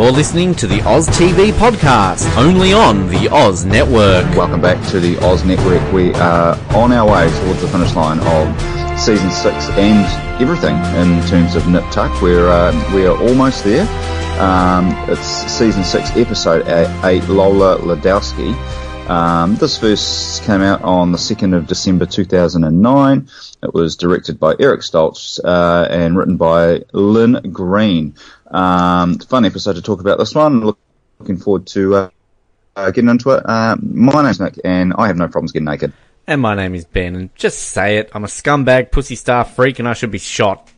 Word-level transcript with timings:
You're 0.00 0.12
listening 0.12 0.54
to 0.54 0.66
the 0.66 0.80
Oz 0.88 1.06
TV 1.08 1.52
podcast, 1.52 2.34
only 2.38 2.72
on 2.72 3.06
the 3.08 3.28
Oz 3.30 3.66
Network. 3.66 4.24
Welcome 4.34 4.62
back 4.62 4.82
to 4.88 4.98
the 4.98 5.18
Oz 5.18 5.44
Network. 5.44 5.92
We 5.92 6.14
are 6.14 6.58
on 6.74 6.90
our 6.90 7.06
way 7.06 7.28
towards 7.40 7.60
the 7.60 7.68
finish 7.68 7.94
line 7.94 8.18
of 8.18 8.98
season 8.98 9.30
six 9.30 9.68
and 9.68 10.40
everything 10.40 10.74
in 10.96 11.22
terms 11.28 11.54
of 11.54 11.68
Nip 11.68 11.84
Tuck. 11.90 12.22
We're 12.22 12.48
uh, 12.48 12.72
we 12.94 13.04
are 13.04 13.14
almost 13.14 13.62
there. 13.62 13.82
Um, 14.40 14.88
it's 15.10 15.20
season 15.20 15.84
six, 15.84 16.08
episode 16.16 16.66
eight. 17.04 17.22
Lola 17.28 17.76
Wlodkowski. 17.76 18.54
Um, 19.10 19.56
this 19.56 19.76
first 19.76 20.44
came 20.44 20.60
out 20.60 20.82
on 20.82 21.10
the 21.10 21.18
2nd 21.18 21.52
of 21.52 21.66
December 21.66 22.06
2009. 22.06 23.28
It 23.60 23.74
was 23.74 23.96
directed 23.96 24.38
by 24.38 24.54
Eric 24.60 24.82
Stoltz 24.82 25.40
uh, 25.44 25.88
and 25.90 26.16
written 26.16 26.36
by 26.36 26.84
Lynn 26.92 27.50
Green. 27.52 28.14
Um, 28.50 29.18
fun 29.18 29.44
episode 29.44 29.74
to 29.74 29.82
talk 29.82 30.00
about 30.00 30.18
this 30.18 30.34
one. 30.34 30.74
Looking 31.18 31.36
forward 31.38 31.66
to 31.68 31.94
uh, 31.94 32.10
uh, 32.76 32.90
getting 32.90 33.10
into 33.10 33.30
it. 33.30 33.42
Uh, 33.46 33.76
my 33.80 34.22
name's 34.22 34.40
Nick, 34.40 34.58
and 34.64 34.94
I 34.96 35.06
have 35.06 35.16
no 35.16 35.28
problems 35.28 35.52
getting 35.52 35.66
naked. 35.66 35.92
And 36.26 36.40
my 36.40 36.54
name 36.54 36.74
is 36.74 36.84
Ben, 36.84 37.16
and 37.16 37.34
just 37.34 37.58
say 37.58 37.98
it. 37.98 38.10
I'm 38.14 38.24
a 38.24 38.28
scumbag, 38.28 38.90
pussy 38.90 39.16
star 39.16 39.44
freak, 39.44 39.78
and 39.78 39.88
I 39.88 39.94
should 39.94 40.10
be 40.10 40.18
shot. 40.18 40.70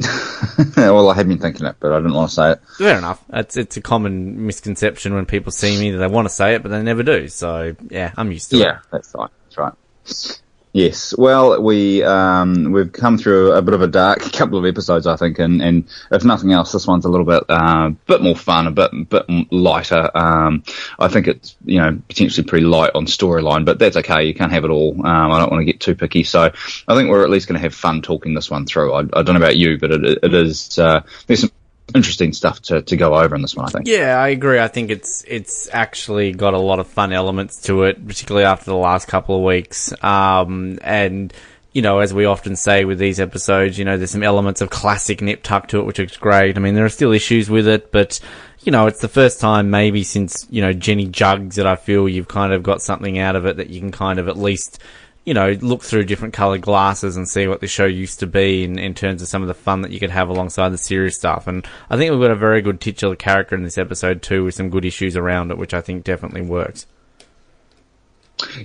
well, 0.76 1.08
I 1.08 1.14
have 1.14 1.28
been 1.28 1.38
thinking 1.38 1.66
it, 1.66 1.76
but 1.78 1.92
I 1.92 1.98
didn't 1.98 2.14
want 2.14 2.30
to 2.30 2.34
say 2.34 2.52
it. 2.52 2.60
Fair 2.78 2.98
enough. 2.98 3.22
It's 3.32 3.56
it's 3.56 3.76
a 3.76 3.80
common 3.80 4.46
misconception 4.46 5.14
when 5.14 5.24
people 5.24 5.52
see 5.52 5.78
me 5.78 5.92
that 5.92 5.98
they 5.98 6.06
want 6.06 6.26
to 6.26 6.34
say 6.34 6.54
it, 6.54 6.62
but 6.62 6.70
they 6.70 6.82
never 6.82 7.02
do. 7.02 7.28
So 7.28 7.76
yeah, 7.90 8.12
I'm 8.16 8.32
used 8.32 8.50
to 8.50 8.56
yeah, 8.56 8.62
it. 8.62 8.66
Yeah, 8.66 8.78
that's 8.90 9.14
right. 9.14 9.30
That's 9.44 9.58
right. 9.58 10.42
Yes, 10.74 11.14
well, 11.16 11.62
we 11.62 12.02
um, 12.02 12.72
we've 12.72 12.90
come 12.90 13.16
through 13.16 13.52
a 13.52 13.62
bit 13.62 13.74
of 13.74 13.82
a 13.82 13.86
dark 13.86 14.18
couple 14.32 14.58
of 14.58 14.64
episodes, 14.64 15.06
I 15.06 15.14
think, 15.14 15.38
and, 15.38 15.62
and 15.62 15.88
if 16.10 16.24
nothing 16.24 16.50
else, 16.50 16.72
this 16.72 16.84
one's 16.84 17.04
a 17.04 17.08
little 17.08 17.24
bit 17.24 17.44
uh, 17.48 17.90
bit 18.08 18.20
more 18.20 18.34
fun, 18.34 18.66
a 18.66 18.72
bit 18.72 19.08
bit 19.08 19.52
lighter. 19.52 20.10
Um, 20.12 20.64
I 20.98 21.06
think 21.06 21.28
it's 21.28 21.54
you 21.64 21.78
know 21.78 22.02
potentially 22.08 22.44
pretty 22.44 22.66
light 22.66 22.90
on 22.96 23.06
storyline, 23.06 23.64
but 23.64 23.78
that's 23.78 23.96
okay. 23.98 24.24
You 24.24 24.34
can't 24.34 24.50
have 24.50 24.64
it 24.64 24.70
all. 24.70 24.94
Um, 25.06 25.30
I 25.30 25.38
don't 25.38 25.52
want 25.52 25.60
to 25.60 25.64
get 25.64 25.78
too 25.78 25.94
picky, 25.94 26.24
so 26.24 26.50
I 26.88 26.94
think 26.96 27.08
we're 27.08 27.22
at 27.22 27.30
least 27.30 27.46
going 27.46 27.56
to 27.56 27.62
have 27.62 27.72
fun 27.72 28.02
talking 28.02 28.34
this 28.34 28.50
one 28.50 28.66
through. 28.66 28.94
I, 28.94 29.00
I 29.12 29.22
don't 29.22 29.34
know 29.34 29.36
about 29.36 29.56
you, 29.56 29.78
but 29.78 29.92
it, 29.92 30.18
it 30.24 30.34
is 30.34 30.76
uh, 30.76 31.02
there's 31.28 31.42
some 31.42 31.52
interesting 31.94 32.32
stuff 32.32 32.60
to, 32.62 32.82
to 32.82 32.96
go 32.96 33.14
over 33.14 33.34
in 33.34 33.42
this 33.42 33.54
one, 33.54 33.66
I 33.66 33.70
think. 33.70 33.86
Yeah, 33.86 34.16
I 34.16 34.28
agree. 34.28 34.58
I 34.58 34.68
think 34.68 34.90
it's 34.90 35.24
it's 35.26 35.68
actually 35.72 36.32
got 36.32 36.54
a 36.54 36.58
lot 36.58 36.80
of 36.80 36.88
fun 36.88 37.12
elements 37.12 37.62
to 37.62 37.84
it, 37.84 38.06
particularly 38.06 38.44
after 38.44 38.66
the 38.66 38.76
last 38.76 39.06
couple 39.06 39.36
of 39.36 39.42
weeks. 39.42 39.92
Um, 40.02 40.78
and 40.82 41.32
you 41.72 41.82
know, 41.82 42.00
as 42.00 42.14
we 42.14 42.24
often 42.24 42.56
say 42.56 42.84
with 42.84 42.98
these 42.98 43.18
episodes, 43.18 43.78
you 43.78 43.84
know, 43.84 43.96
there's 43.96 44.12
some 44.12 44.22
elements 44.22 44.60
of 44.60 44.70
classic 44.70 45.20
Nip 45.20 45.42
Tuck 45.42 45.68
to 45.68 45.80
it, 45.80 45.86
which 45.86 45.98
is 45.98 46.16
great. 46.16 46.56
I 46.56 46.60
mean, 46.60 46.74
there 46.74 46.84
are 46.84 46.90
still 46.90 47.12
issues 47.12 47.50
with 47.50 47.66
it, 47.66 47.90
but 47.90 48.20
you 48.60 48.72
know, 48.72 48.86
it's 48.86 49.00
the 49.00 49.08
first 49.08 49.40
time 49.40 49.70
maybe 49.70 50.04
since 50.04 50.46
you 50.50 50.62
know 50.62 50.72
Jenny 50.72 51.06
Juggs 51.06 51.56
that 51.56 51.66
I 51.66 51.76
feel 51.76 52.08
you've 52.08 52.28
kind 52.28 52.52
of 52.52 52.62
got 52.62 52.82
something 52.82 53.18
out 53.18 53.36
of 53.36 53.46
it 53.46 53.56
that 53.58 53.70
you 53.70 53.80
can 53.80 53.92
kind 53.92 54.18
of 54.18 54.28
at 54.28 54.38
least 54.38 54.80
you 55.24 55.32
know, 55.32 55.52
look 55.60 55.82
through 55.82 56.04
different 56.04 56.34
coloured 56.34 56.60
glasses 56.60 57.16
and 57.16 57.28
see 57.28 57.46
what 57.48 57.60
the 57.60 57.66
show 57.66 57.86
used 57.86 58.20
to 58.20 58.26
be 58.26 58.62
in, 58.64 58.78
in 58.78 58.94
terms 58.94 59.22
of 59.22 59.28
some 59.28 59.42
of 59.42 59.48
the 59.48 59.54
fun 59.54 59.82
that 59.82 59.90
you 59.90 59.98
could 59.98 60.10
have 60.10 60.28
alongside 60.28 60.68
the 60.68 60.78
serious 60.78 61.16
stuff. 61.16 61.46
And 61.46 61.66
I 61.88 61.96
think 61.96 62.10
we've 62.10 62.20
got 62.20 62.30
a 62.30 62.36
very 62.36 62.60
good 62.60 62.80
titular 62.80 63.16
character 63.16 63.54
in 63.54 63.62
this 63.62 63.78
episode 63.78 64.22
too, 64.22 64.44
with 64.44 64.54
some 64.54 64.68
good 64.68 64.84
issues 64.84 65.16
around 65.16 65.50
it, 65.50 65.58
which 65.58 65.72
I 65.72 65.80
think 65.80 66.04
definitely 66.04 66.42
works. 66.42 66.86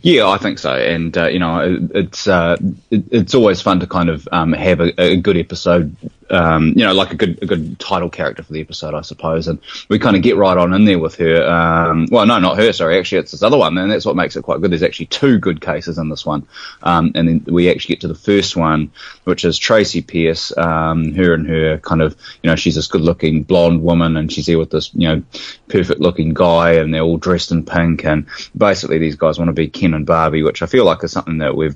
Yeah, 0.02 0.28
I 0.28 0.38
think 0.38 0.60
so, 0.60 0.74
and 0.74 1.16
uh, 1.18 1.28
you 1.28 1.40
know, 1.40 1.78
it's 1.94 2.28
uh, 2.28 2.58
it, 2.90 3.04
it's 3.12 3.36
always 3.36 3.62
fun 3.62 3.80
to 3.80 3.88
kind 3.88 4.10
of 4.10 4.28
um, 4.32 4.52
have 4.54 4.82
a, 4.82 5.00
a, 5.00 5.16
good 5.18 5.38
episode 5.38 5.96
um, 6.31 6.73
you 6.75 6.85
know, 6.85 6.94
like 6.94 7.11
a 7.11 7.16
good 7.16 7.39
a 7.41 7.45
good 7.45 7.80
title 7.80 8.09
character 8.09 8.44
for 8.44 8.53
the 8.53 8.61
episode, 8.61 8.94
I 8.94 9.02
suppose. 9.02 9.47
And 9.47 9.59
we 9.90 10.00
kind 10.00 10.16
of 10.16 10.22
get 10.22 10.38
right 10.38 10.57
on 10.57 10.73
in 10.73 10.85
there 10.85 11.00
with 11.00 11.16
her. 11.16 11.47
Um, 11.47 12.07
well, 12.12 12.25
no, 12.25 12.40
not 12.40 12.57
her. 12.57 12.73
Sorry, 12.73 12.97
actually, 12.97 13.19
it's 13.19 13.31
this 13.31 13.44
other 13.44 13.57
one, 13.57 13.78
and 13.78 13.91
that's 13.91 14.06
what 14.06 14.16
makes 14.16 14.35
it 14.35 14.44
quite 14.44 14.62
good. 14.62 14.72
There's 14.72 14.84
actually 14.84 15.07
two 15.07 15.39
good 15.39 15.62
cases 15.62 15.97
in 15.97 16.09
this 16.09 16.25
one, 16.25 16.47
um, 16.84 17.12
and 17.16 17.28
then 17.28 17.45
we 17.47 17.69
actually 17.69 17.95
get 17.95 18.01
to 18.01 18.07
the 18.07 18.16
first 18.16 18.56
one, 18.56 18.91
which 19.23 19.45
is 19.45 19.57
Tracy 19.57 20.01
Pierce. 20.01 20.56
Um, 20.57 21.13
her 21.13 21.34
and 21.34 21.47
her 21.47 21.78
kind 21.79 22.01
of, 22.01 22.16
you 22.44 22.50
know, 22.50 22.56
she's 22.56 22.75
this 22.75 22.88
good-looking 22.88 23.44
blonde 23.44 23.81
woman, 23.81 24.18
and 24.18 24.31
she's 24.31 24.47
here 24.47 24.59
with 24.59 24.72
this, 24.72 24.94
you 24.94 25.07
know, 25.07 25.23
perfect-looking 25.68 26.34
guy, 26.34 26.73
and 26.73 26.94
they're 26.94 27.01
all 27.01 27.18
dressed 27.18 27.51
in 27.51 27.66
pink, 27.66 28.06
and 28.06 28.28
basically 28.56 28.97
these 28.97 29.16
guys 29.16 29.38
want 29.38 29.50
to 29.50 29.53
be 29.53 29.68
Ken 29.68 29.94
and 29.94 30.06
Barbie, 30.06 30.44
which 30.44 30.62
I 30.62 30.66
feel 30.66 30.85
like 30.85 31.03
is 31.03 31.12
something 31.12 31.39
that 31.39 31.56
we've 31.56 31.75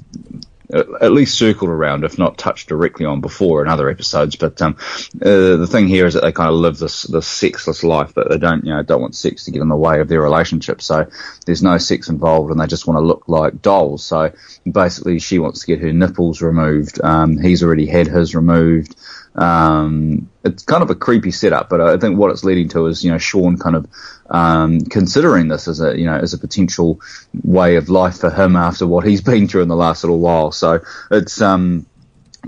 at 0.74 1.12
least 1.12 1.38
circled 1.38 1.70
around, 1.70 2.04
if 2.04 2.18
not 2.18 2.38
touched 2.38 2.68
directly 2.68 3.06
on 3.06 3.22
before 3.22 3.62
in 3.62 3.70
other 3.70 3.90
episodes. 3.90 4.36
But 4.36 4.62
um, 4.62 4.76
uh, 5.22 5.58
the 5.58 5.68
thing 5.70 5.88
here 5.88 6.06
is 6.06 6.16
that 6.16 6.24
they 6.24 6.32
kind 6.32 6.50
of 6.50 6.56
live 6.56 6.78
this 6.78 7.04
this 7.04 7.28
sexless 7.28 7.84
life, 7.84 8.14
but 8.14 8.30
they 8.30 8.38
don't 8.38 8.66
you 8.66 8.74
know 8.74 8.84
don't 8.84 9.02
want 9.02 9.16
sex 9.16 9.46
to 9.46 9.52
get 9.52 9.62
in 9.62 9.70
the 9.70 9.76
way 9.76 10.00
of 10.00 10.08
their 10.08 10.22
relationship. 10.22 10.82
So 10.82 11.08
there's 11.46 11.64
no 11.64 11.78
sex 11.78 12.10
involved, 12.10 12.52
and 12.52 12.60
they 12.60 12.68
just 12.68 12.88
want 12.88 12.98
to 12.98 13.06
look 13.06 13.24
like 13.28 13.62
dolls. 13.62 14.04
So 14.04 14.34
basically, 14.70 15.20
she 15.20 15.40
wants 15.40 15.62
to 15.62 15.68
get 15.68 15.80
her 15.80 15.94
nipples 15.94 16.42
removed. 16.42 17.00
Um, 17.04 17.38
he's 17.38 17.64
already 17.64 17.86
had 17.86 18.08
his 18.08 18.36
removed. 18.36 18.96
Um, 19.36 20.30
it's 20.44 20.64
kind 20.64 20.84
of 20.84 20.90
a 20.90 20.96
creepy 20.96 21.32
setup, 21.32 21.70
but 21.70 21.82
I 21.82 21.98
think 21.98 22.18
what 22.18 22.32
it's 22.32 22.44
leading 22.44 22.70
to 22.70 22.88
is, 22.88 23.04
you 23.04 23.12
know, 23.12 23.18
Sean 23.18 23.58
kind 23.58 23.76
of 23.76 23.88
um, 24.30 24.82
considering 24.82 25.48
this 25.48 25.68
as 25.68 25.82
a, 25.82 25.98
you 25.98 26.06
know, 26.06 26.16
as 26.16 26.34
a 26.34 26.38
potential 26.38 27.02
way 27.44 27.78
of 27.78 27.90
life 27.90 28.20
for 28.20 28.30
him 28.30 28.56
after 28.56 28.86
what 28.86 29.06
he's 29.06 29.22
been 29.32 29.48
through 29.48 29.64
in 29.64 29.68
the 29.70 29.76
last 29.76 30.04
little 30.04 30.20
while. 30.20 30.52
So 30.52 30.82
it's, 31.10 31.42
um, 31.42 31.86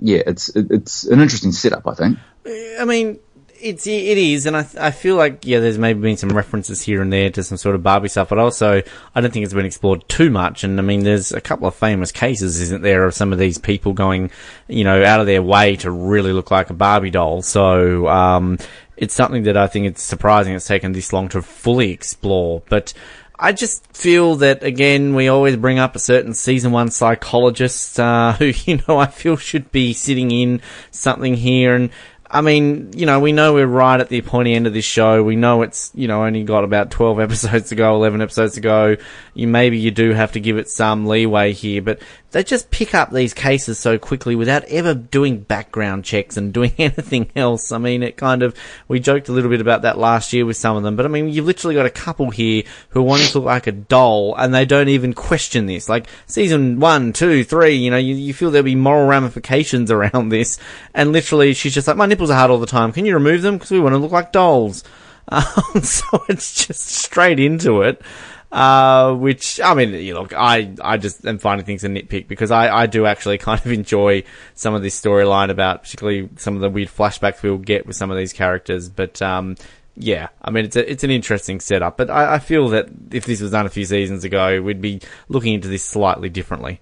yeah, 0.02 0.22
it's 0.28 0.50
it's 0.56 1.06
an 1.06 1.22
interesting 1.22 1.54
setup, 1.54 1.88
I 1.88 1.94
think. 1.94 2.20
I 2.46 2.86
mean, 2.86 3.20
it's 3.62 3.88
it 3.88 4.18
is, 4.18 4.46
and 4.46 4.58
I 4.58 4.68
I 4.80 4.92
feel 4.92 5.16
like 5.16 5.46
yeah, 5.46 5.60
there's 5.60 5.78
maybe 5.78 6.02
been 6.02 6.18
some 6.18 6.30
references 6.30 6.82
here 6.82 7.02
and 7.02 7.12
there 7.12 7.30
to 7.32 7.44
some 7.44 7.58
sort 7.58 7.76
of 7.76 7.84
Barbie 7.84 8.10
stuff, 8.10 8.30
but 8.30 8.38
also 8.38 8.82
I 9.14 9.22
don't 9.22 9.32
think 9.32 9.46
it's 9.46 9.54
been 9.54 9.66
explored 9.66 10.08
too 10.08 10.30
much. 10.30 10.64
And 10.64 10.80
I 10.80 10.84
mean, 10.84 11.04
there's 11.04 11.32
a 11.32 11.42
couple 11.42 11.68
of 11.68 11.76
famous 11.76 12.12
cases, 12.12 12.62
isn't 12.62 12.82
there, 12.82 13.06
of 13.06 13.14
some 13.14 13.34
of 13.34 13.40
these 13.40 13.58
people 13.58 13.94
going, 13.94 14.32
you 14.68 14.84
know, 14.84 15.04
out 15.04 15.20
of 15.20 15.26
their 15.26 15.42
way 15.42 15.76
to 15.78 15.92
really 15.92 16.34
look 16.34 16.52
like 16.52 16.70
a 16.70 16.74
Barbie 16.74 17.12
doll. 17.12 17.42
So 17.42 18.08
um, 18.08 18.58
it's 18.98 19.14
something 19.14 19.44
that 19.44 19.58
I 19.58 19.68
think 19.68 19.88
it's 19.88 20.02
surprising 20.02 20.54
it's 20.54 20.68
taken 20.68 20.92
this 20.92 21.14
long 21.14 21.30
to 21.30 21.42
fully 21.42 21.92
explore, 21.92 22.64
but. 22.70 22.94
I 23.38 23.52
just 23.52 23.86
feel 23.94 24.38
that 24.38 24.64
again, 24.64 25.14
we 25.14 25.28
always 25.28 25.58
bring 25.58 25.78
up 25.78 25.94
a 25.94 26.00
certain 26.00 26.34
season 26.34 26.72
one 26.72 26.90
psychologist 26.90 28.00
uh, 28.00 28.32
who, 28.40 28.54
you 28.64 28.80
know, 28.88 28.98
I 28.98 29.08
feel 29.08 29.36
should 29.36 29.74
be 29.74 29.92
sitting 29.92 30.32
in 30.32 30.62
something 30.92 31.34
here, 31.34 31.76
and 31.76 31.90
I 32.30 32.42
mean, 32.42 32.92
you 32.96 33.06
know, 33.06 33.20
we 33.20 33.32
know 33.32 33.54
we're 33.54 33.68
right 33.68 34.00
at 34.00 34.10
the 34.10 34.22
pointy 34.22 34.54
end 34.54 34.66
of 34.68 34.74
this 34.74 34.86
show. 34.86 35.24
We 35.24 35.36
know 35.36 35.62
it's, 35.62 35.92
you 35.94 36.08
know, 36.08 36.24
only 36.24 36.44
got 36.44 36.64
about 36.64 36.90
12 36.92 37.20
episodes 37.22 37.70
to 37.70 37.76
go, 37.76 37.96
11 37.96 38.22
episodes 38.22 38.56
to 38.56 38.62
go. 38.62 38.98
You, 39.34 39.48
maybe 39.48 39.78
you 39.78 39.92
do 39.92 40.12
have 40.12 40.32
to 40.34 40.40
give 40.40 40.58
it 40.58 40.70
some 40.70 41.06
leeway 41.06 41.54
here, 41.54 41.82
but 41.82 42.00
they 42.36 42.44
just 42.44 42.70
pick 42.70 42.94
up 42.94 43.14
these 43.14 43.34
cases 43.34 43.80
so 43.80 43.98
quickly 43.98 44.36
without 44.36 44.66
ever 44.66 44.94
doing 44.94 45.40
background 45.40 46.04
checks 46.04 46.36
and 46.36 46.54
doing 46.54 46.74
anything 46.78 47.32
else. 47.34 47.72
I 47.72 47.78
mean, 47.78 48.04
it 48.04 48.18
kind 48.18 48.44
of, 48.44 48.54
we 48.90 49.00
joked 49.00 49.30
a 49.30 49.32
little 49.32 49.50
bit 49.50 49.62
about 49.62 49.84
that 49.84 49.98
last 49.98 50.34
year 50.34 50.46
with 50.46 50.58
some 50.58 50.76
of 50.76 50.84
them, 50.84 50.98
but 50.98 51.06
I 51.06 51.08
mean, 51.08 51.30
you've 51.30 51.46
literally 51.46 51.76
got 51.76 51.86
a 51.86 51.90
couple 51.90 52.32
here 52.32 52.64
who 52.90 53.02
want 53.04 53.22
to 53.22 53.40
look 53.40 53.46
like 53.46 53.68
a 53.68 53.72
doll 53.72 54.36
and 54.36 54.54
they 54.54 54.66
don't 54.66 54.90
even 54.90 55.14
question 55.14 55.66
this. 55.66 55.88
Like 55.88 56.08
season 56.26 56.82
one, 56.82 57.14
two, 57.14 57.46
three, 57.46 57.76
you 57.76 57.90
know, 57.90 57.96
you, 57.96 58.16
you 58.16 58.34
feel 58.34 58.52
there'll 58.52 58.66
be 58.66 58.76
moral 58.76 59.08
ramifications 59.08 59.90
around 59.90 60.28
this. 60.28 60.60
And 60.94 61.14
literally 61.14 61.54
she's 61.54 61.74
just 61.74 61.88
like, 61.88 61.96
my 61.96 62.06
nipples 62.06 62.32
are 62.32 62.38
hard 62.38 62.52
all 62.52 62.60
the 62.60 62.66
time. 62.66 62.92
Can 62.92 63.06
you 63.06 63.14
remove 63.14 63.44
them? 63.44 63.56
Because 63.56 63.72
we 63.72 63.80
want 63.80 63.94
to 63.94 63.98
look 64.00 64.12
like 64.12 64.34
dolls. 64.34 64.84
Um, 65.28 65.82
so 65.82 66.24
it's 66.30 66.68
just 66.68 66.86
straight 66.86 67.40
into 67.40 67.82
it. 67.82 68.00
Uh, 68.56 69.14
which 69.16 69.60
I 69.60 69.74
mean, 69.74 69.94
you 69.96 70.14
look, 70.14 70.32
I 70.32 70.74
I 70.82 70.96
just 70.96 71.26
am 71.26 71.40
finding 71.40 71.66
things 71.66 71.84
a 71.84 71.90
nitpick 71.90 72.30
because 72.30 72.52
I 72.52 72.74
I 72.74 72.86
do 72.86 73.06
actually 73.06 73.38
kind 73.50 73.60
of 73.60 73.70
enjoy 73.70 74.24
some 74.54 74.74
of 74.74 74.82
this 74.82 75.00
storyline 75.00 75.50
about 75.50 75.84
particularly 75.84 76.30
some 76.38 76.56
of 76.56 76.62
the 76.62 76.70
weird 76.70 76.88
flashbacks 76.88 77.44
we'll 77.44 77.58
get 77.58 77.86
with 77.86 77.98
some 77.98 78.12
of 78.12 78.18
these 78.18 78.32
characters. 78.32 78.88
But 78.88 79.22
um, 79.22 79.58
yeah, 79.98 80.30
I 80.42 80.52
mean 80.52 80.64
it's 80.64 80.78
a, 80.78 80.90
it's 80.90 81.04
an 81.04 81.10
interesting 81.10 81.60
setup. 81.60 81.98
But 81.98 82.10
I, 82.10 82.36
I 82.36 82.40
feel 82.40 82.70
that 82.70 82.88
if 83.12 83.26
this 83.26 83.42
was 83.42 83.52
done 83.52 83.66
a 83.66 83.70
few 83.70 83.84
seasons 83.84 84.24
ago, 84.24 84.62
we'd 84.62 84.80
be 84.80 85.02
looking 85.28 85.56
into 85.56 85.68
this 85.68 85.84
slightly 85.84 86.30
differently. 86.30 86.80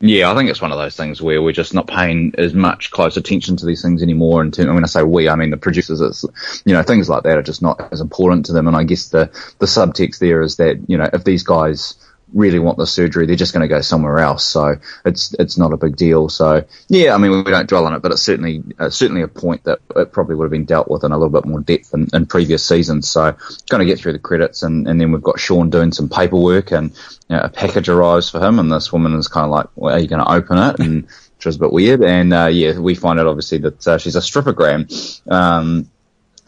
Yeah, 0.00 0.30
I 0.30 0.36
think 0.36 0.48
it's 0.48 0.62
one 0.62 0.70
of 0.70 0.78
those 0.78 0.96
things 0.96 1.20
where 1.20 1.42
we're 1.42 1.52
just 1.52 1.74
not 1.74 1.88
paying 1.88 2.32
as 2.38 2.54
much 2.54 2.92
close 2.92 3.16
attention 3.16 3.56
to 3.56 3.66
these 3.66 3.82
things 3.82 4.00
anymore. 4.00 4.42
And 4.42 4.56
when 4.56 4.84
I 4.84 4.86
say 4.86 5.02
we, 5.02 5.28
I 5.28 5.34
mean 5.34 5.50
the 5.50 5.56
producers. 5.56 6.00
It's, 6.00 6.62
you 6.64 6.72
know, 6.72 6.84
things 6.84 7.08
like 7.08 7.24
that 7.24 7.36
are 7.36 7.42
just 7.42 7.62
not 7.62 7.92
as 7.92 8.00
important 8.00 8.46
to 8.46 8.52
them. 8.52 8.68
And 8.68 8.76
I 8.76 8.84
guess 8.84 9.08
the 9.08 9.26
the 9.58 9.66
subtext 9.66 10.20
there 10.20 10.40
is 10.40 10.56
that 10.56 10.78
you 10.88 10.96
know 10.96 11.08
if 11.12 11.24
these 11.24 11.42
guys 11.42 11.94
really 12.32 12.58
want 12.58 12.78
the 12.78 12.86
surgery, 12.86 13.26
they're 13.26 13.36
just 13.36 13.52
going 13.52 13.62
to 13.62 13.68
go 13.68 13.80
somewhere 13.80 14.18
else. 14.18 14.44
So 14.44 14.76
it's 15.04 15.34
it's 15.34 15.58
not 15.58 15.72
a 15.72 15.76
big 15.76 15.96
deal. 15.96 16.28
So 16.28 16.64
yeah, 16.88 17.14
I 17.14 17.18
mean 17.18 17.30
we 17.30 17.50
don't 17.50 17.68
dwell 17.68 17.86
on 17.86 17.94
it, 17.94 18.02
but 18.02 18.12
it's 18.12 18.22
certainly 18.22 18.62
uh, 18.78 18.90
certainly 18.90 19.22
a 19.22 19.28
point 19.28 19.64
that 19.64 19.80
it 19.96 20.12
probably 20.12 20.34
would 20.34 20.44
have 20.44 20.50
been 20.50 20.64
dealt 20.64 20.88
with 20.88 21.04
in 21.04 21.12
a 21.12 21.18
little 21.18 21.32
bit 21.32 21.48
more 21.48 21.60
depth 21.60 21.94
in, 21.94 22.08
in 22.12 22.26
previous 22.26 22.64
seasons. 22.64 23.08
So 23.08 23.36
going 23.68 23.80
to 23.80 23.86
get 23.86 23.98
through 23.98 24.12
the 24.12 24.18
credits, 24.18 24.62
and, 24.62 24.86
and 24.88 25.00
then 25.00 25.12
we've 25.12 25.22
got 25.22 25.40
Sean 25.40 25.70
doing 25.70 25.92
some 25.92 26.08
paperwork, 26.08 26.72
and 26.72 26.90
you 27.28 27.36
know, 27.36 27.40
a 27.40 27.48
package 27.48 27.88
arrives 27.88 28.30
for 28.30 28.40
him, 28.40 28.58
and 28.58 28.70
this 28.70 28.92
woman 28.92 29.14
is 29.14 29.28
kind 29.28 29.44
of 29.44 29.50
like, 29.50 29.66
well, 29.76 29.94
"Are 29.94 29.98
you 29.98 30.08
going 30.08 30.24
to 30.24 30.32
open 30.32 30.58
it?" 30.58 30.78
and 30.80 31.08
which 31.38 31.46
was 31.46 31.56
a 31.56 31.60
bit 31.60 31.72
weird. 31.72 32.02
And 32.02 32.34
uh, 32.34 32.46
yeah, 32.46 32.78
we 32.78 32.96
find 32.96 33.20
out 33.20 33.28
obviously 33.28 33.58
that 33.58 33.86
uh, 33.86 33.98
she's 33.98 34.16
a 34.16 34.20
strippogram. 34.20 35.30
Um, 35.30 35.88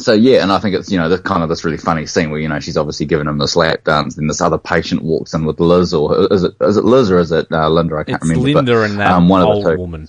so 0.00 0.12
yeah, 0.12 0.42
and 0.42 0.52
I 0.52 0.58
think 0.58 0.74
it's 0.74 0.90
you 0.90 0.98
know 0.98 1.08
the 1.08 1.18
kind 1.18 1.42
of 1.42 1.48
this 1.48 1.64
really 1.64 1.76
funny 1.76 2.06
scene 2.06 2.30
where 2.30 2.40
you 2.40 2.48
know 2.48 2.60
she's 2.60 2.76
obviously 2.76 3.06
giving 3.06 3.26
him 3.26 3.38
this 3.38 3.56
lap 3.56 3.84
dance, 3.84 4.18
and 4.18 4.28
this 4.28 4.40
other 4.40 4.58
patient 4.58 5.02
walks 5.02 5.34
in 5.34 5.44
with 5.44 5.60
Liz, 5.60 5.94
or 5.94 6.32
is 6.32 6.42
it 6.44 6.54
is 6.60 6.76
it 6.76 6.84
Liz 6.84 7.10
or 7.10 7.18
is 7.18 7.32
it 7.32 7.46
uh, 7.52 7.68
Linda? 7.68 7.96
I 7.96 8.04
can't 8.04 8.22
it's 8.22 8.28
remember. 8.28 8.52
Linda 8.52 8.72
but, 8.72 8.90
and 8.90 9.00
that 9.00 9.12
um, 9.12 9.28
one 9.28 9.42
old 9.42 9.58
of 9.58 9.64
the 9.64 9.70
two. 9.72 9.80
woman. 9.80 10.08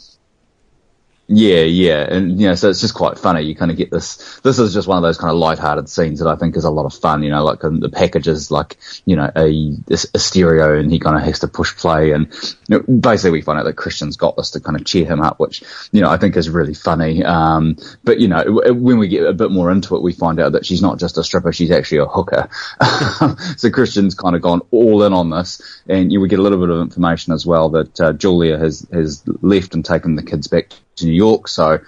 Yeah, 1.33 1.61
yeah, 1.61 2.01
and 2.13 2.41
you 2.41 2.47
know, 2.47 2.55
so 2.55 2.69
it's 2.69 2.81
just 2.81 2.93
quite 2.93 3.17
funny. 3.17 3.43
You 3.43 3.55
kind 3.55 3.71
of 3.71 3.77
get 3.77 3.89
this. 3.89 4.41
This 4.41 4.59
is 4.59 4.73
just 4.73 4.85
one 4.85 4.97
of 4.97 5.03
those 5.03 5.17
kind 5.17 5.31
of 5.31 5.37
light-hearted 5.37 5.87
scenes 5.87 6.19
that 6.19 6.27
I 6.27 6.35
think 6.35 6.57
is 6.57 6.65
a 6.65 6.69
lot 6.69 6.85
of 6.85 6.93
fun. 6.93 7.23
You 7.23 7.29
know, 7.29 7.45
like 7.45 7.61
the 7.61 7.89
package 7.89 8.27
is 8.27 8.51
like 8.51 8.77
you 9.05 9.15
know 9.15 9.31
a, 9.33 9.77
a 9.89 10.19
stereo, 10.19 10.77
and 10.77 10.91
he 10.91 10.99
kind 10.99 11.15
of 11.15 11.23
has 11.23 11.39
to 11.39 11.47
push 11.47 11.73
play, 11.77 12.11
and 12.11 12.33
know, 12.71 12.79
basically 12.79 13.31
we 13.31 13.41
find 13.41 13.59
out 13.59 13.65
that 13.65 13.75
Christian's 13.75 14.17
got 14.17 14.35
this 14.35 14.51
to 14.51 14.59
kind 14.59 14.77
of 14.77 14.85
cheer 14.85 15.05
him 15.05 15.21
up, 15.21 15.39
which 15.39 15.63
you 15.91 16.01
know 16.01 16.09
I 16.09 16.17
think 16.17 16.35
is 16.35 16.49
really 16.49 16.73
funny. 16.73 17.23
Um, 17.23 17.77
but 18.03 18.19
you 18.19 18.27
know, 18.27 18.43
when 18.73 18.97
we 18.97 19.07
get 19.07 19.25
a 19.25 19.33
bit 19.33 19.51
more 19.51 19.71
into 19.71 19.95
it, 19.95 20.01
we 20.01 20.13
find 20.13 20.39
out 20.39 20.53
that 20.53 20.65
she's 20.65 20.81
not 20.81 20.99
just 20.99 21.17
a 21.17 21.23
stripper; 21.23 21.53
she's 21.53 21.71
actually 21.71 21.99
a 21.99 22.05
hooker. 22.05 22.49
so 23.57 23.69
Christian's 23.69 24.15
kind 24.15 24.35
of 24.35 24.41
gone 24.41 24.61
all 24.71 25.03
in 25.03 25.13
on 25.13 25.29
this, 25.29 25.81
and 25.87 26.11
you 26.11 26.17
know, 26.17 26.23
we 26.23 26.29
get 26.29 26.39
a 26.39 26.43
little 26.43 26.59
bit 26.59 26.69
of 26.69 26.81
information 26.81 27.33
as 27.33 27.45
well 27.45 27.69
that 27.69 27.99
uh, 28.01 28.13
Julia 28.13 28.57
has 28.57 28.87
has 28.91 29.23
left 29.41 29.75
and 29.75 29.85
taken 29.85 30.15
the 30.15 30.23
kids 30.23 30.47
back 30.47 30.69
to 30.95 31.05
New 31.05 31.13
York. 31.13 31.47
So 31.47 31.79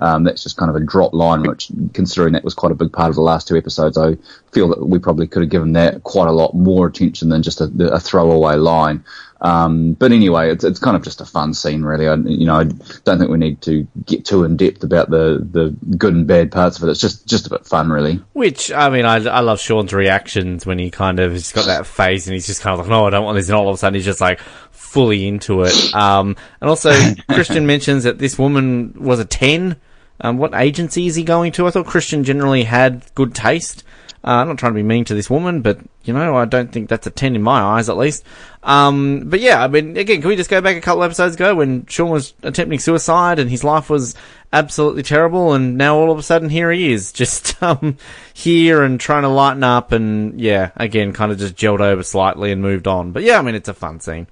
um, 0.00 0.24
that's 0.24 0.42
just 0.42 0.56
kind 0.56 0.70
of 0.70 0.76
a 0.76 0.84
drop 0.84 1.12
line, 1.12 1.42
which, 1.42 1.70
considering 1.92 2.32
that 2.32 2.42
was 2.42 2.54
quite 2.54 2.72
a 2.72 2.74
big 2.74 2.92
part 2.92 3.10
of 3.10 3.16
the 3.16 3.20
last 3.20 3.46
two 3.46 3.56
episodes, 3.56 3.98
I 3.98 4.16
feel 4.50 4.68
that 4.68 4.86
we 4.86 4.98
probably 4.98 5.26
could 5.26 5.42
have 5.42 5.50
given 5.50 5.74
that 5.74 6.02
quite 6.02 6.28
a 6.28 6.32
lot 6.32 6.54
more 6.54 6.86
attention 6.86 7.28
than 7.28 7.42
just 7.42 7.60
a, 7.60 7.70
a 7.92 8.00
throwaway 8.00 8.56
line. 8.56 9.04
Um, 9.40 9.94
but 9.94 10.12
anyway, 10.12 10.50
it's, 10.50 10.64
it's 10.64 10.78
kind 10.78 10.96
of 10.96 11.02
just 11.02 11.20
a 11.20 11.24
fun 11.24 11.54
scene, 11.54 11.82
really. 11.82 12.06
I, 12.06 12.14
you 12.14 12.46
know, 12.46 12.56
I 12.56 12.64
don't 12.64 13.18
think 13.18 13.30
we 13.30 13.38
need 13.38 13.62
to 13.62 13.86
get 14.04 14.24
too 14.24 14.44
in 14.44 14.56
depth 14.56 14.84
about 14.84 15.10
the, 15.10 15.46
the 15.50 15.74
good 15.96 16.14
and 16.14 16.26
bad 16.26 16.52
parts 16.52 16.76
of 16.76 16.84
it. 16.86 16.90
It's 16.90 17.00
just, 17.00 17.26
just 17.26 17.46
a 17.46 17.50
bit 17.50 17.66
fun, 17.66 17.90
really. 17.90 18.20
Which, 18.34 18.70
I 18.70 18.90
mean, 18.90 19.06
I, 19.06 19.16
I 19.16 19.40
love 19.40 19.60
Sean's 19.60 19.94
reactions 19.94 20.66
when 20.66 20.78
he 20.78 20.90
kind 20.90 21.20
of, 21.20 21.32
he's 21.32 21.52
got 21.52 21.66
that 21.66 21.86
face 21.86 22.26
and 22.26 22.34
he's 22.34 22.46
just 22.46 22.60
kind 22.60 22.74
of 22.74 22.80
like, 22.80 22.90
no, 22.90 23.06
I 23.06 23.10
don't 23.10 23.24
want 23.24 23.36
this. 23.36 23.48
And 23.48 23.56
all 23.56 23.68
of 23.68 23.74
a 23.74 23.78
sudden 23.78 23.94
he's 23.94 24.04
just 24.04 24.20
like, 24.20 24.40
fully 24.90 25.26
into 25.26 25.62
it. 25.62 25.94
Um, 25.94 26.36
and 26.60 26.68
also, 26.68 26.92
Christian 27.28 27.66
mentions 27.66 28.04
that 28.04 28.18
this 28.18 28.38
woman 28.38 28.94
was 28.98 29.20
a 29.20 29.24
10. 29.24 29.76
Um, 30.20 30.36
what 30.36 30.52
agency 30.54 31.06
is 31.06 31.14
he 31.14 31.22
going 31.22 31.52
to? 31.52 31.66
I 31.66 31.70
thought 31.70 31.86
Christian 31.86 32.24
generally 32.24 32.64
had 32.64 33.04
good 33.14 33.34
taste. 33.34 33.84
Uh, 34.22 34.32
I'm 34.32 34.48
not 34.48 34.58
trying 34.58 34.72
to 34.72 34.76
be 34.76 34.82
mean 34.82 35.06
to 35.06 35.14
this 35.14 35.30
woman, 35.30 35.62
but 35.62 35.78
you 36.04 36.12
know, 36.12 36.36
I 36.36 36.44
don't 36.44 36.70
think 36.70 36.88
that's 36.88 37.06
a 37.06 37.10
10 37.10 37.36
in 37.36 37.42
my 37.42 37.60
eyes, 37.60 37.88
at 37.88 37.96
least. 37.96 38.22
Um, 38.62 39.22
but 39.26 39.40
yeah, 39.40 39.62
I 39.62 39.68
mean, 39.68 39.96
again, 39.96 40.20
can 40.20 40.28
we 40.28 40.36
just 40.36 40.50
go 40.50 40.60
back 40.60 40.76
a 40.76 40.80
couple 40.82 41.02
episodes 41.02 41.36
ago 41.36 41.54
when 41.54 41.86
Sean 41.86 42.10
was 42.10 42.34
attempting 42.42 42.78
suicide 42.78 43.38
and 43.38 43.50
his 43.50 43.64
life 43.64 43.88
was 43.88 44.14
absolutely 44.52 45.02
terrible, 45.02 45.54
and 45.54 45.78
now 45.78 45.96
all 45.96 46.10
of 46.10 46.18
a 46.18 46.22
sudden 46.22 46.50
here 46.50 46.70
he 46.70 46.92
is, 46.92 47.12
just 47.20 47.62
um, 47.62 47.96
here 48.34 48.82
and 48.82 49.00
trying 49.00 49.22
to 49.22 49.28
lighten 49.28 49.64
up, 49.64 49.92
and 49.92 50.38
yeah, 50.38 50.70
again, 50.76 51.14
kind 51.14 51.32
of 51.32 51.38
just 51.38 51.56
gelled 51.56 51.80
over 51.80 52.02
slightly 52.02 52.52
and 52.52 52.60
moved 52.60 52.86
on. 52.86 53.12
But 53.12 53.22
yeah, 53.22 53.38
I 53.38 53.42
mean, 53.42 53.54
it's 53.54 53.68
a 53.68 53.74
fun 53.74 54.00
scene. 54.00 54.26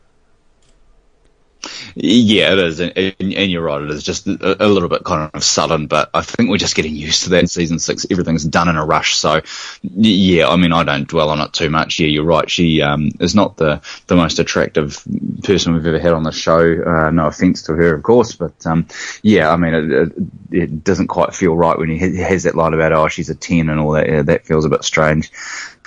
Yeah, 1.95 2.53
it 2.53 2.59
is, 2.61 2.81
and, 2.81 2.93
and, 2.97 3.51
you're 3.51 3.63
right. 3.63 3.83
It 3.83 3.91
is 3.91 4.05
just 4.05 4.27
a, 4.29 4.65
a, 4.65 4.69
little 4.69 4.89
bit 4.89 5.03
kind 5.03 5.31
of 5.35 5.43
sudden, 5.43 5.89
but 5.89 6.11
I 6.15 6.23
think 6.23 6.49
we're 6.49 6.57
just 6.57 6.77
getting 6.77 6.95
used 6.95 7.25
to 7.25 7.31
that. 7.31 7.41
In 7.41 7.47
season 7.49 7.79
six, 7.81 8.07
everything's 8.11 8.45
done 8.45 8.69
in 8.69 8.77
a 8.77 8.85
rush. 8.85 9.17
So, 9.17 9.43
yeah, 9.83 10.49
I 10.49 10.57
mean, 10.57 10.73
I 10.73 10.85
don't 10.85 11.09
dwell 11.09 11.31
on 11.31 11.41
it 11.41 11.53
too 11.53 11.71
much. 11.71 11.99
Yeah, 11.99 12.07
you're 12.07 12.25
right. 12.25 12.49
She 12.49 12.81
um, 12.83 13.11
is 13.19 13.35
not 13.35 13.57
the 13.57 13.81
the 14.07 14.15
most 14.15 14.39
attractive 14.39 15.03
person 15.43 15.75
we've 15.75 15.87
ever 15.87 15.99
had 15.99 16.13
on 16.13 16.23
the 16.23 16.31
show. 16.31 16.61
Uh, 16.61 17.11
no 17.11 17.27
offense 17.27 17.65
to 17.65 17.75
her, 17.75 17.95
of 17.95 18.03
course, 18.05 18.35
but 18.35 18.65
um, 18.67 18.87
yeah, 19.23 19.51
I 19.51 19.57
mean, 19.57 19.75
it, 19.75 19.91
it, 19.91 20.13
it, 20.53 20.85
doesn't 20.85 21.09
quite 21.09 21.35
feel 21.35 21.57
right 21.57 21.77
when 21.77 21.91
he 21.91 22.19
has 22.19 22.45
that 22.45 22.55
line 22.55 22.75
about 22.75 22.93
oh, 22.93 23.09
she's 23.09 23.31
a 23.31 23.35
ten 23.35 23.69
and 23.69 23.81
all 23.81 23.93
that. 23.93 24.09
Yeah, 24.09 24.23
that 24.23 24.47
feels 24.47 24.65
a 24.65 24.69
bit 24.69 24.85
strange. 24.85 25.33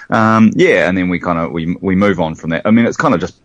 Um, 0.09 0.51
yeah, 0.55 0.89
and 0.89 0.97
then 0.97 1.07
we 1.07 1.19
kind 1.19 1.39
of 1.39 1.51
we 1.51 1.77
we 1.79 1.95
move 1.95 2.19
on 2.19 2.35
from 2.35 2.49
that. 2.49 2.63
I 2.65 2.71
mean, 2.71 2.85
it's 2.85 2.97
kind 2.97 3.13
of 3.13 3.21
just 3.21 3.40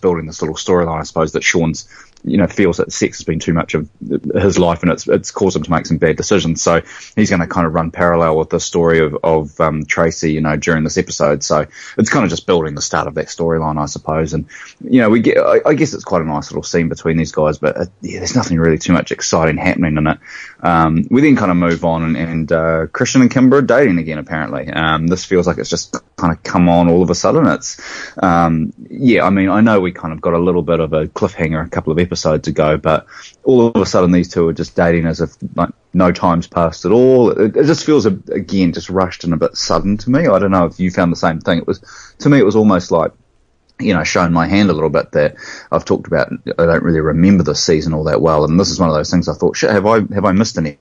building 0.00 0.26
this 0.26 0.42
little 0.42 0.56
storyline, 0.56 1.00
I 1.00 1.04
suppose, 1.04 1.32
that 1.32 1.42
Sean's 1.44 1.88
you 2.24 2.38
know 2.38 2.46
feels 2.46 2.78
that 2.78 2.90
sex 2.90 3.18
has 3.18 3.24
been 3.24 3.38
too 3.38 3.52
much 3.52 3.74
of 3.74 3.88
his 4.34 4.58
life 4.58 4.82
and 4.82 4.90
it's 4.90 5.06
it's 5.06 5.30
caused 5.30 5.56
him 5.56 5.62
to 5.62 5.70
make 5.70 5.86
some 5.86 5.98
bad 5.98 6.16
decisions. 6.16 6.62
So 6.62 6.80
he's 7.14 7.30
going 7.30 7.40
to 7.40 7.46
kind 7.46 7.66
of 7.66 7.74
run 7.74 7.90
parallel 7.90 8.36
with 8.38 8.48
the 8.48 8.58
story 8.58 9.00
of 9.00 9.16
of 9.22 9.60
um, 9.60 9.84
Tracy, 9.84 10.32
you 10.32 10.40
know, 10.40 10.56
during 10.56 10.84
this 10.84 10.96
episode. 10.96 11.42
So 11.42 11.66
it's 11.98 12.08
kind 12.08 12.24
of 12.24 12.30
just 12.30 12.46
building 12.46 12.74
the 12.74 12.82
start 12.82 13.06
of 13.06 13.14
that 13.14 13.26
storyline, 13.26 13.80
I 13.80 13.86
suppose. 13.86 14.32
And 14.32 14.46
you 14.82 15.02
know, 15.02 15.10
we 15.10 15.20
get 15.20 15.38
I, 15.38 15.60
I, 15.66 15.74
guess 15.74 15.92
it's 15.92 16.04
quite 16.04 16.22
a 16.22 16.24
nice 16.24 16.50
little 16.50 16.62
scene 16.62 16.88
between 16.88 17.18
these 17.18 17.32
guys, 17.32 17.58
but 17.58 17.76
uh, 17.76 17.84
yeah, 18.00 18.18
there's 18.18 18.34
nothing 18.34 18.58
really 18.58 18.78
too 18.78 18.94
much 18.94 19.12
exciting 19.12 19.58
happening 19.58 19.98
in 19.98 20.06
it. 20.06 20.18
Um, 20.60 21.06
we 21.10 21.20
then 21.20 21.36
kind 21.36 21.50
of 21.50 21.58
move 21.58 21.84
on 21.84 22.04
and, 22.04 22.16
and 22.16 22.52
uh, 22.52 22.86
Christian 22.86 23.20
and 23.20 23.30
Kimber 23.30 23.58
are 23.58 23.62
dating 23.62 23.98
again. 23.98 24.18
Apparently, 24.18 24.70
um, 24.70 25.06
this 25.08 25.26
feels 25.26 25.46
like 25.46 25.58
it's 25.58 25.70
just 25.70 25.94
kind 26.16 26.32
of 26.32 26.42
come 26.42 26.70
on 26.70 26.88
all 26.88 27.02
of 27.02 27.10
a 27.10 27.14
sudden. 27.14 27.46
It's 27.46 27.78
um, 28.18 28.72
yeah, 28.88 29.26
I 29.26 29.30
mean, 29.30 29.50
I 29.50 29.60
know 29.60 29.80
we 29.80 29.92
kind 29.92 30.14
of 30.14 30.22
got 30.22 30.32
a 30.32 30.38
little 30.38 30.62
bit 30.62 30.80
of 30.80 30.94
a 30.94 31.06
cliffhanger 31.06 31.64
a 31.64 31.68
couple 31.68 31.92
of 31.92 31.98
episodes 31.98 32.13
episodes 32.14 32.46
ago, 32.46 32.76
but 32.76 33.06
all 33.42 33.66
of 33.66 33.82
a 33.82 33.86
sudden 33.86 34.12
these 34.12 34.32
two 34.32 34.46
are 34.46 34.52
just 34.52 34.76
dating 34.76 35.06
as 35.06 35.20
if 35.20 35.30
like 35.56 35.70
no 35.92 36.12
time's 36.12 36.46
passed 36.46 36.84
at 36.84 36.92
all. 36.92 37.30
It, 37.30 37.56
it 37.56 37.66
just 37.66 37.84
feels 37.84 38.06
again 38.06 38.72
just 38.72 38.88
rushed 38.88 39.24
and 39.24 39.34
a 39.34 39.36
bit 39.36 39.56
sudden 39.56 39.96
to 39.98 40.10
me. 40.10 40.28
I 40.28 40.38
don't 40.38 40.52
know 40.52 40.66
if 40.66 40.78
you 40.78 40.92
found 40.92 41.10
the 41.10 41.16
same 41.16 41.40
thing. 41.40 41.58
It 41.58 41.66
was 41.66 41.80
to 42.20 42.28
me 42.28 42.38
it 42.38 42.46
was 42.46 42.56
almost 42.56 42.90
like 42.90 43.12
you 43.80 43.92
know, 43.92 44.04
shown 44.04 44.32
my 44.32 44.46
hand 44.46 44.70
a 44.70 44.72
little 44.72 44.88
bit 44.88 45.10
that 45.12 45.34
I've 45.72 45.84
talked 45.84 46.06
about. 46.06 46.30
I 46.46 46.64
don't 46.64 46.84
really 46.84 47.00
remember 47.00 47.42
the 47.42 47.56
season 47.56 47.92
all 47.92 48.04
that 48.04 48.20
well, 48.20 48.44
and 48.44 48.58
this 48.58 48.70
is 48.70 48.78
one 48.78 48.88
of 48.88 48.94
those 48.94 49.10
things 49.10 49.28
I 49.28 49.34
thought, 49.34 49.56
shit, 49.56 49.70
have 49.70 49.84
I 49.84 49.96
have 50.14 50.24
I 50.24 50.30
missed 50.30 50.56
any 50.56 50.78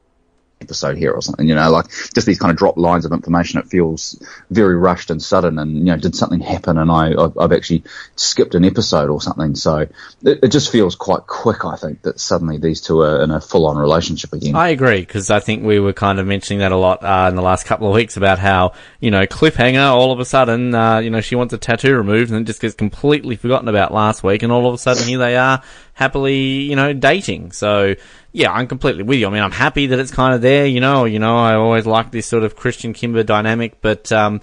episode 0.64 0.98
here 0.98 1.12
or 1.12 1.22
something, 1.22 1.48
you 1.48 1.56
know, 1.56 1.70
like 1.70 1.90
just 2.14 2.26
these 2.26 2.40
kind 2.40 2.52
of 2.52 2.58
drop 2.58 2.78
lines 2.78 3.06
of 3.06 3.12
information. 3.12 3.60
It 3.60 3.68
feels 3.68 4.22
very 4.50 4.76
rushed 4.76 5.12
and 5.12 5.22
sudden 5.22 5.60
and, 5.60 5.78
you 5.78 5.86
know, 5.86 5.98
did 5.98 6.16
something 6.16 6.40
happen 6.40 6.78
and 6.78 6.92
I, 6.92 7.14
I've 7.40 7.52
actually 7.52 7.84
skipped 8.16 8.56
an 8.56 8.66
episode 8.66 9.10
or 9.10 9.22
something. 9.22 9.56
So 9.56 9.78
it, 10.24 10.40
it 10.44 10.52
just 10.52 10.72
feels 10.72 10.96
quite 10.96 11.28
quick, 11.28 11.66
I 11.66 11.76
think, 11.76 12.02
that 12.04 12.20
suddenly 12.20 12.58
these 12.58 12.82
two 12.82 13.02
are 13.02 13.22
in 13.24 13.32
a 13.32 13.42
full 13.42 13.66
on 13.66 13.78
relationship 13.78 14.34
again. 14.34 14.56
I 14.56 14.70
agree 14.70 15.02
because 15.02 15.30
I 15.30 15.40
think 15.40 15.64
we 15.64 15.80
were 15.80 15.94
kind 15.94 16.20
of 16.20 16.28
mentioning 16.28 16.60
that 16.60 16.72
a 16.72 16.78
lot 16.78 17.04
uh, 17.04 17.28
in 17.30 17.36
the 17.36 17.42
last 17.42 17.66
couple 17.66 17.88
of 17.88 17.94
weeks 17.94 18.18
about 18.18 18.40
how, 18.40 18.74
you 19.00 19.12
know, 19.12 19.26
cliffhanger 19.28 19.90
all 19.90 20.12
of 20.12 20.20
a 20.20 20.26
sudden, 20.26 20.74
uh, 20.74 21.00
you 21.00 21.10
know, 21.10 21.22
she 21.22 21.36
wants 21.36 21.54
a 21.54 21.58
tattoo 21.58 21.96
removed 21.96 22.32
and 22.32 22.42
it 22.42 22.46
just 22.46 22.62
gets 22.62 22.76
completely 22.76 23.36
forgotten 23.36 23.68
about 23.68 23.94
last 23.94 24.24
week 24.24 24.44
and 24.44 24.52
all 24.52 24.68
of 24.68 24.74
a 24.74 24.78
sudden 24.78 25.08
here 25.08 25.18
they 25.18 25.36
are 25.36 25.62
happily, 25.94 26.62
you 26.62 26.76
know, 26.76 26.94
dating. 26.94 27.52
So 27.52 27.96
yeah, 28.32 28.52
I'm 28.52 28.68
completely 28.68 29.04
with 29.04 29.20
you. 29.20 29.28
I 29.28 29.30
mean, 29.30 29.44
I'm 29.44 29.52
happy 29.52 29.88
that 29.88 30.00
it's 30.00 30.12
kind 30.12 30.34
of 30.34 30.42
there. 30.42 30.66
You 30.66 30.82
know, 30.82 31.06
you 31.06 31.20
know, 31.20 31.38
I 31.38 31.56
always 31.56 31.86
like 31.86 32.12
this 32.12 32.26
sort 32.26 32.44
of 32.44 32.56
Christian 32.56 32.94
Kimber 32.94 33.24
dynamic, 33.24 33.80
but 33.82 34.12
um, 34.12 34.42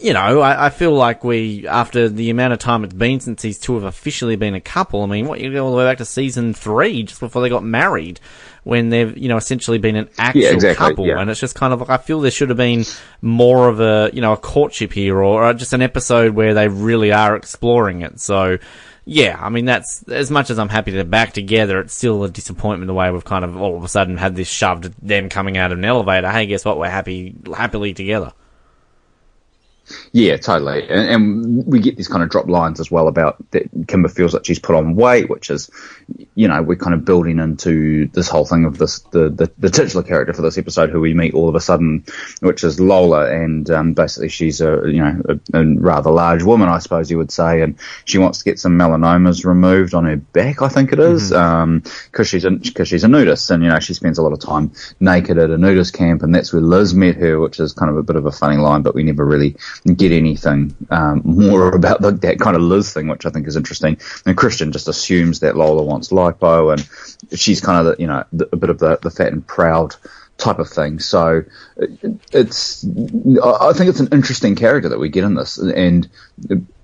you 0.00 0.12
know, 0.12 0.40
I, 0.40 0.66
I, 0.66 0.70
feel 0.70 0.92
like 0.92 1.24
we, 1.24 1.66
after 1.66 2.08
the 2.08 2.30
amount 2.30 2.52
of 2.52 2.58
time 2.58 2.84
it's 2.84 2.94
been 2.94 3.20
since 3.20 3.42
these 3.42 3.58
two 3.58 3.74
have 3.74 3.84
officially 3.84 4.36
been 4.36 4.54
a 4.54 4.60
couple, 4.60 5.02
I 5.02 5.06
mean, 5.06 5.26
what, 5.26 5.40
you 5.40 5.52
go 5.52 5.64
all 5.64 5.72
the 5.72 5.76
way 5.76 5.84
back 5.84 5.98
to 5.98 6.04
season 6.04 6.54
three, 6.54 7.02
just 7.02 7.20
before 7.20 7.42
they 7.42 7.48
got 7.48 7.64
married, 7.64 8.20
when 8.62 8.90
they've, 8.90 9.16
you 9.16 9.28
know, 9.28 9.36
essentially 9.36 9.78
been 9.78 9.96
an 9.96 10.08
actual 10.18 10.42
yeah, 10.42 10.50
exactly, 10.50 10.88
couple. 10.88 11.06
Yeah. 11.06 11.18
And 11.18 11.30
it's 11.30 11.40
just 11.40 11.56
kind 11.56 11.72
of 11.72 11.80
like, 11.80 11.90
I 11.90 11.96
feel 11.96 12.20
there 12.20 12.30
should 12.30 12.50
have 12.50 12.58
been 12.58 12.84
more 13.22 13.68
of 13.68 13.80
a, 13.80 14.10
you 14.12 14.20
know, 14.20 14.32
a 14.32 14.36
courtship 14.36 14.92
here, 14.92 15.16
or, 15.16 15.44
or 15.44 15.54
just 15.54 15.72
an 15.72 15.82
episode 15.82 16.34
where 16.34 16.54
they 16.54 16.68
really 16.68 17.12
are 17.12 17.34
exploring 17.34 18.02
it. 18.02 18.20
So, 18.20 18.58
yeah, 19.08 19.38
I 19.40 19.48
mean 19.48 19.64
that's 19.64 20.02
as 20.08 20.30
much 20.30 20.50
as 20.50 20.58
I'm 20.58 20.68
happy 20.68 20.90
they're 20.90 21.02
back 21.02 21.32
together. 21.32 21.80
It's 21.80 21.94
still 21.94 22.24
a 22.24 22.28
disappointment 22.28 22.88
the 22.88 22.94
way 22.94 23.10
we've 23.10 23.24
kind 23.24 23.42
of 23.42 23.56
all 23.56 23.74
of 23.74 23.82
a 23.82 23.88
sudden 23.88 24.18
had 24.18 24.36
this 24.36 24.48
shoved 24.48 24.94
them 25.02 25.30
coming 25.30 25.56
out 25.56 25.72
of 25.72 25.78
an 25.78 25.84
elevator. 25.86 26.30
Hey, 26.30 26.44
guess 26.44 26.62
what? 26.62 26.78
We're 26.78 26.90
happy 26.90 27.34
happily 27.56 27.94
together. 27.94 28.32
Yeah, 30.12 30.36
totally. 30.36 30.88
And, 30.88 31.08
and, 31.08 31.66
we 31.66 31.80
get 31.80 31.96
these 31.96 32.08
kind 32.08 32.22
of 32.22 32.30
drop 32.30 32.48
lines 32.48 32.80
as 32.80 32.90
well 32.90 33.08
about 33.08 33.50
that 33.50 33.68
Kimber 33.86 34.08
feels 34.08 34.32
that 34.32 34.46
she's 34.46 34.58
put 34.58 34.74
on 34.74 34.94
weight, 34.94 35.28
which 35.28 35.50
is, 35.50 35.70
you 36.34 36.48
know, 36.48 36.62
we're 36.62 36.76
kind 36.76 36.94
of 36.94 37.04
building 37.04 37.38
into 37.38 38.06
this 38.08 38.28
whole 38.28 38.44
thing 38.44 38.64
of 38.64 38.78
this, 38.78 39.00
the, 39.10 39.28
the, 39.28 39.50
the 39.58 39.70
titular 39.70 40.02
character 40.02 40.32
for 40.32 40.42
this 40.42 40.58
episode 40.58 40.90
who 40.90 41.00
we 41.00 41.14
meet 41.14 41.34
all 41.34 41.48
of 41.48 41.54
a 41.54 41.60
sudden, 41.60 42.04
which 42.40 42.64
is 42.64 42.80
Lola. 42.80 43.30
And, 43.30 43.68
um, 43.70 43.92
basically 43.94 44.28
she's 44.28 44.60
a, 44.60 44.82
you 44.86 45.02
know, 45.02 45.22
a, 45.28 45.60
a, 45.60 45.64
rather 45.64 46.10
large 46.10 46.42
woman, 46.42 46.68
I 46.68 46.78
suppose 46.78 47.10
you 47.10 47.18
would 47.18 47.32
say. 47.32 47.62
And 47.62 47.78
she 48.04 48.18
wants 48.18 48.38
to 48.38 48.44
get 48.44 48.58
some 48.58 48.78
melanomas 48.78 49.44
removed 49.44 49.94
on 49.94 50.04
her 50.04 50.16
back, 50.16 50.62
I 50.62 50.68
think 50.68 50.92
it 50.92 51.00
is, 51.00 51.30
mm-hmm. 51.30 51.82
um, 52.16 52.24
she's 52.24 52.44
a, 52.44 52.58
cause 52.72 52.88
she's 52.88 53.04
a 53.04 53.08
nudist 53.08 53.50
and, 53.50 53.62
you 53.62 53.68
know, 53.68 53.80
she 53.80 53.94
spends 53.94 54.18
a 54.18 54.22
lot 54.22 54.32
of 54.32 54.40
time 54.40 54.72
naked 55.00 55.38
at 55.38 55.50
a 55.50 55.58
nudist 55.58 55.94
camp. 55.94 56.22
And 56.22 56.34
that's 56.34 56.52
where 56.52 56.62
Liz 56.62 56.94
met 56.94 57.16
her, 57.16 57.38
which 57.38 57.60
is 57.60 57.72
kind 57.72 57.90
of 57.90 57.96
a 57.96 58.02
bit 58.02 58.16
of 58.16 58.26
a 58.26 58.32
funny 58.32 58.56
line, 58.56 58.82
but 58.82 58.94
we 58.94 59.02
never 59.02 59.24
really 59.24 59.56
get 59.96 60.12
anything 60.12 60.74
um, 60.90 61.22
more 61.24 61.74
about 61.74 62.00
the, 62.00 62.10
that 62.12 62.40
kind 62.40 62.56
of 62.56 62.62
Liz 62.62 62.92
thing, 62.92 63.08
which 63.08 63.26
I 63.26 63.30
think 63.30 63.46
is 63.46 63.56
interesting. 63.56 63.98
And 64.26 64.36
Christian 64.36 64.72
just 64.72 64.88
assumes 64.88 65.40
that 65.40 65.56
Lola 65.56 65.82
wants 65.82 66.08
lipo, 66.08 66.72
and 66.72 67.38
she's 67.38 67.60
kind 67.60 67.78
of 67.86 67.96
the, 67.96 68.02
you 68.02 68.06
know 68.06 68.24
the, 68.32 68.48
a 68.52 68.56
bit 68.56 68.70
of 68.70 68.78
the, 68.78 68.98
the 69.02 69.10
fat 69.10 69.32
and 69.32 69.46
proud 69.46 69.94
type 70.36 70.58
of 70.58 70.68
thing. 70.68 70.98
So 70.98 71.44
it's 72.32 72.84
I 73.42 73.72
think 73.72 73.90
it's 73.90 74.00
an 74.00 74.08
interesting 74.12 74.54
character 74.54 74.88
that 74.88 74.98
we 74.98 75.08
get 75.08 75.24
in 75.24 75.34
this, 75.34 75.58
and 75.58 76.08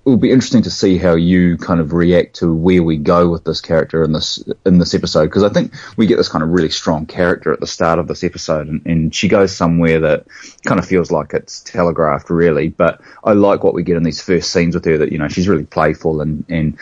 it 0.05 0.09
will 0.09 0.17
be 0.17 0.31
interesting 0.31 0.61
to 0.61 0.69
see 0.69 0.99
how 0.99 1.15
you 1.15 1.57
kind 1.57 1.79
of 1.79 1.91
react 1.91 2.35
to 2.35 2.53
where 2.53 2.83
we 2.83 2.95
go 2.95 3.27
with 3.27 3.43
this 3.43 3.59
character 3.59 4.03
in 4.03 4.11
this 4.11 4.43
in 4.63 4.77
this 4.77 4.93
episode 4.93 5.25
because 5.25 5.41
I 5.41 5.49
think 5.49 5.73
we 5.97 6.05
get 6.05 6.17
this 6.17 6.29
kind 6.29 6.43
of 6.43 6.49
really 6.49 6.69
strong 6.69 7.07
character 7.07 7.51
at 7.51 7.59
the 7.59 7.65
start 7.65 7.97
of 7.97 8.07
this 8.07 8.23
episode 8.23 8.67
and, 8.67 8.85
and, 8.85 9.15
she 9.15 9.27
goes 9.27 9.55
somewhere 9.55 10.01
that 10.01 10.25
kind 10.65 10.77
of 10.77 10.85
feels 10.85 11.09
like 11.09 11.33
it's 11.33 11.61
telegraphed 11.61 12.29
really 12.29 12.69
but 12.69 13.01
I 13.23 13.33
like 13.33 13.63
what 13.63 13.73
we 13.73 13.81
get 13.81 13.97
in 13.97 14.03
these 14.03 14.21
first 14.21 14.51
scenes 14.51 14.75
with 14.75 14.85
her 14.85 14.97
that 14.97 15.11
you 15.11 15.17
know 15.17 15.27
she's 15.27 15.47
really 15.47 15.65
playful 15.65 16.21
and 16.21 16.45
and, 16.49 16.77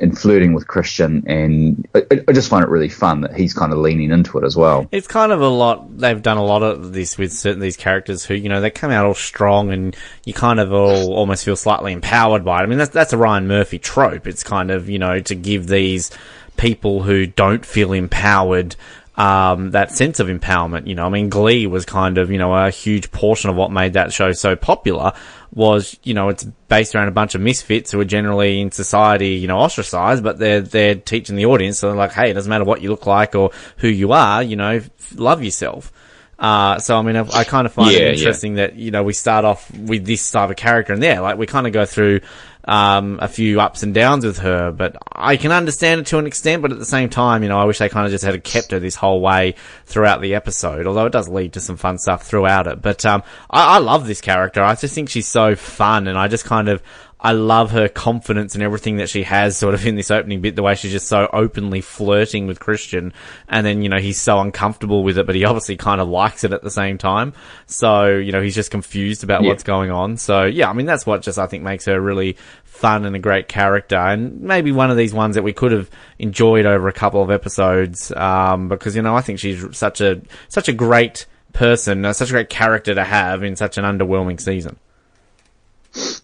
and 0.00 0.18
flirting 0.18 0.52
with 0.52 0.66
Christian 0.66 1.24
and 1.28 1.86
I, 1.94 2.22
I 2.26 2.32
just 2.32 2.48
find 2.48 2.64
it 2.64 2.70
really 2.70 2.88
fun 2.88 3.20
that 3.20 3.36
he's 3.36 3.54
kind 3.54 3.72
of 3.72 3.78
leaning 3.78 4.10
into 4.10 4.38
it 4.38 4.44
as 4.44 4.56
well. 4.56 4.88
It's 4.90 5.06
kind 5.06 5.30
of 5.30 5.40
a 5.40 5.48
lot 5.48 5.98
they've 5.98 6.22
done 6.22 6.38
a 6.38 6.44
lot 6.44 6.62
of 6.62 6.92
this 6.92 7.18
with 7.18 7.32
certain 7.32 7.60
these 7.60 7.76
characters 7.76 8.24
who 8.24 8.34
you 8.34 8.48
know 8.48 8.60
they 8.60 8.70
come 8.70 8.90
out 8.90 9.06
all 9.06 9.14
strong 9.14 9.70
and 9.70 9.96
you 10.24 10.32
kind 10.32 10.58
of 10.58 10.72
all 10.72 11.12
almost 11.12 11.44
feel 11.44 11.56
slightly 11.56 11.92
empowered 11.92 12.44
by 12.44 12.62
it 12.62 12.63
I 12.64 12.68
mean, 12.68 12.78
that's, 12.78 12.90
that's 12.90 13.12
a 13.12 13.18
Ryan 13.18 13.46
Murphy 13.46 13.78
trope. 13.78 14.26
It's 14.26 14.42
kind 14.42 14.70
of, 14.70 14.88
you 14.88 14.98
know, 14.98 15.20
to 15.20 15.34
give 15.34 15.66
these 15.66 16.10
people 16.56 17.02
who 17.02 17.26
don't 17.26 17.64
feel 17.64 17.92
empowered 17.92 18.76
um, 19.16 19.70
that 19.70 19.92
sense 19.92 20.18
of 20.20 20.26
empowerment. 20.26 20.86
You 20.86 20.94
know, 20.94 21.06
I 21.06 21.08
mean, 21.08 21.28
Glee 21.28 21.66
was 21.66 21.84
kind 21.84 22.18
of, 22.18 22.30
you 22.30 22.38
know, 22.38 22.54
a 22.54 22.70
huge 22.70 23.12
portion 23.12 23.50
of 23.50 23.56
what 23.56 23.70
made 23.70 23.92
that 23.92 24.12
show 24.12 24.32
so 24.32 24.56
popular 24.56 25.12
was, 25.52 25.96
you 26.02 26.14
know, 26.14 26.30
it's 26.30 26.42
based 26.42 26.94
around 26.94 27.06
a 27.08 27.12
bunch 27.12 27.36
of 27.36 27.40
misfits 27.40 27.92
who 27.92 28.00
are 28.00 28.04
generally 28.04 28.60
in 28.60 28.72
society, 28.72 29.34
you 29.34 29.46
know, 29.46 29.58
ostracized, 29.58 30.24
but 30.24 30.38
they're, 30.38 30.60
they're 30.60 30.96
teaching 30.96 31.36
the 31.36 31.46
audience. 31.46 31.78
So 31.78 31.88
they're 31.88 31.96
like, 31.96 32.12
hey, 32.12 32.30
it 32.30 32.34
doesn't 32.34 32.50
matter 32.50 32.64
what 32.64 32.82
you 32.82 32.90
look 32.90 33.06
like 33.06 33.36
or 33.36 33.52
who 33.76 33.88
you 33.88 34.12
are, 34.12 34.42
you 34.42 34.56
know, 34.56 34.80
love 35.14 35.44
yourself. 35.44 35.92
Uh, 36.36 36.78
so 36.80 36.98
I 36.98 37.02
mean, 37.02 37.16
I, 37.16 37.26
I 37.32 37.44
kind 37.44 37.66
of 37.66 37.72
find 37.72 37.92
yeah, 37.92 38.00
it 38.00 38.18
interesting 38.18 38.56
yeah. 38.56 38.66
that 38.66 38.76
you 38.76 38.90
know 38.90 39.04
we 39.04 39.12
start 39.12 39.44
off 39.44 39.70
with 39.70 40.04
this 40.04 40.30
type 40.30 40.50
of 40.50 40.56
character, 40.56 40.92
and 40.92 41.02
there, 41.02 41.20
like 41.20 41.38
we 41.38 41.46
kind 41.46 41.66
of 41.66 41.72
go 41.72 41.86
through 41.86 42.20
um, 42.66 43.18
a 43.20 43.28
few 43.28 43.60
ups 43.60 43.82
and 43.82 43.94
downs 43.94 44.24
with 44.24 44.38
her. 44.38 44.72
But 44.72 44.96
I 45.12 45.36
can 45.36 45.52
understand 45.52 46.00
it 46.00 46.06
to 46.08 46.18
an 46.18 46.26
extent, 46.26 46.62
but 46.62 46.72
at 46.72 46.78
the 46.78 46.84
same 46.84 47.08
time, 47.08 47.42
you 47.42 47.48
know, 47.48 47.58
I 47.58 47.64
wish 47.64 47.78
they 47.78 47.88
kind 47.88 48.06
of 48.06 48.12
just 48.12 48.24
had 48.24 48.42
kept 48.44 48.70
her 48.72 48.78
this 48.78 48.94
whole 48.94 49.20
way 49.20 49.54
throughout 49.86 50.20
the 50.20 50.34
episode. 50.34 50.86
Although 50.86 51.06
it 51.06 51.12
does 51.12 51.28
lead 51.28 51.54
to 51.54 51.60
some 51.60 51.76
fun 51.76 51.98
stuff 51.98 52.22
throughout 52.22 52.66
it. 52.66 52.82
But 52.82 53.04
um, 53.06 53.22
I, 53.50 53.76
I 53.76 53.78
love 53.78 54.06
this 54.06 54.20
character. 54.20 54.62
I 54.62 54.74
just 54.74 54.94
think 54.94 55.08
she's 55.08 55.28
so 55.28 55.56
fun, 55.56 56.06
and 56.08 56.18
I 56.18 56.28
just 56.28 56.44
kind 56.44 56.68
of 56.68 56.82
I 57.24 57.32
love 57.32 57.70
her 57.70 57.88
confidence 57.88 58.54
and 58.54 58.62
everything 58.62 58.98
that 58.98 59.08
she 59.08 59.22
has 59.22 59.56
sort 59.56 59.72
of 59.72 59.86
in 59.86 59.96
this 59.96 60.10
opening 60.10 60.42
bit, 60.42 60.56
the 60.56 60.62
way 60.62 60.74
she's 60.74 60.92
just 60.92 61.08
so 61.08 61.26
openly 61.32 61.80
flirting 61.80 62.46
with 62.46 62.60
Christian. 62.60 63.14
And 63.48 63.66
then, 63.66 63.82
you 63.82 63.88
know, 63.88 63.98
he's 63.98 64.20
so 64.20 64.38
uncomfortable 64.40 65.02
with 65.02 65.16
it, 65.16 65.24
but 65.24 65.34
he 65.34 65.46
obviously 65.46 65.78
kind 65.78 66.02
of 66.02 66.08
likes 66.08 66.44
it 66.44 66.52
at 66.52 66.60
the 66.60 66.70
same 66.70 66.98
time. 66.98 67.32
So, 67.64 68.08
you 68.08 68.30
know, 68.30 68.42
he's 68.42 68.54
just 68.54 68.70
confused 68.70 69.24
about 69.24 69.42
yeah. 69.42 69.48
what's 69.48 69.62
going 69.62 69.90
on. 69.90 70.18
So 70.18 70.44
yeah, 70.44 70.68
I 70.68 70.74
mean, 70.74 70.84
that's 70.84 71.06
what 71.06 71.22
just 71.22 71.38
I 71.38 71.46
think 71.46 71.62
makes 71.62 71.86
her 71.86 71.98
really 71.98 72.36
fun 72.64 73.06
and 73.06 73.16
a 73.16 73.20
great 73.20 73.48
character. 73.48 73.96
And 73.96 74.42
maybe 74.42 74.70
one 74.70 74.90
of 74.90 74.98
these 74.98 75.14
ones 75.14 75.36
that 75.36 75.42
we 75.42 75.54
could 75.54 75.72
have 75.72 75.88
enjoyed 76.18 76.66
over 76.66 76.88
a 76.88 76.92
couple 76.92 77.22
of 77.22 77.30
episodes. 77.30 78.12
Um, 78.12 78.68
because, 78.68 78.94
you 78.94 79.00
know, 79.00 79.16
I 79.16 79.22
think 79.22 79.38
she's 79.38 79.64
such 79.74 80.02
a, 80.02 80.20
such 80.48 80.68
a 80.68 80.74
great 80.74 81.24
person, 81.54 82.04
uh, 82.04 82.12
such 82.12 82.28
a 82.28 82.32
great 82.32 82.50
character 82.50 82.94
to 82.94 83.04
have 83.04 83.42
in 83.42 83.56
such 83.56 83.78
an 83.78 83.84
underwhelming 83.86 84.38
season. 84.38 84.76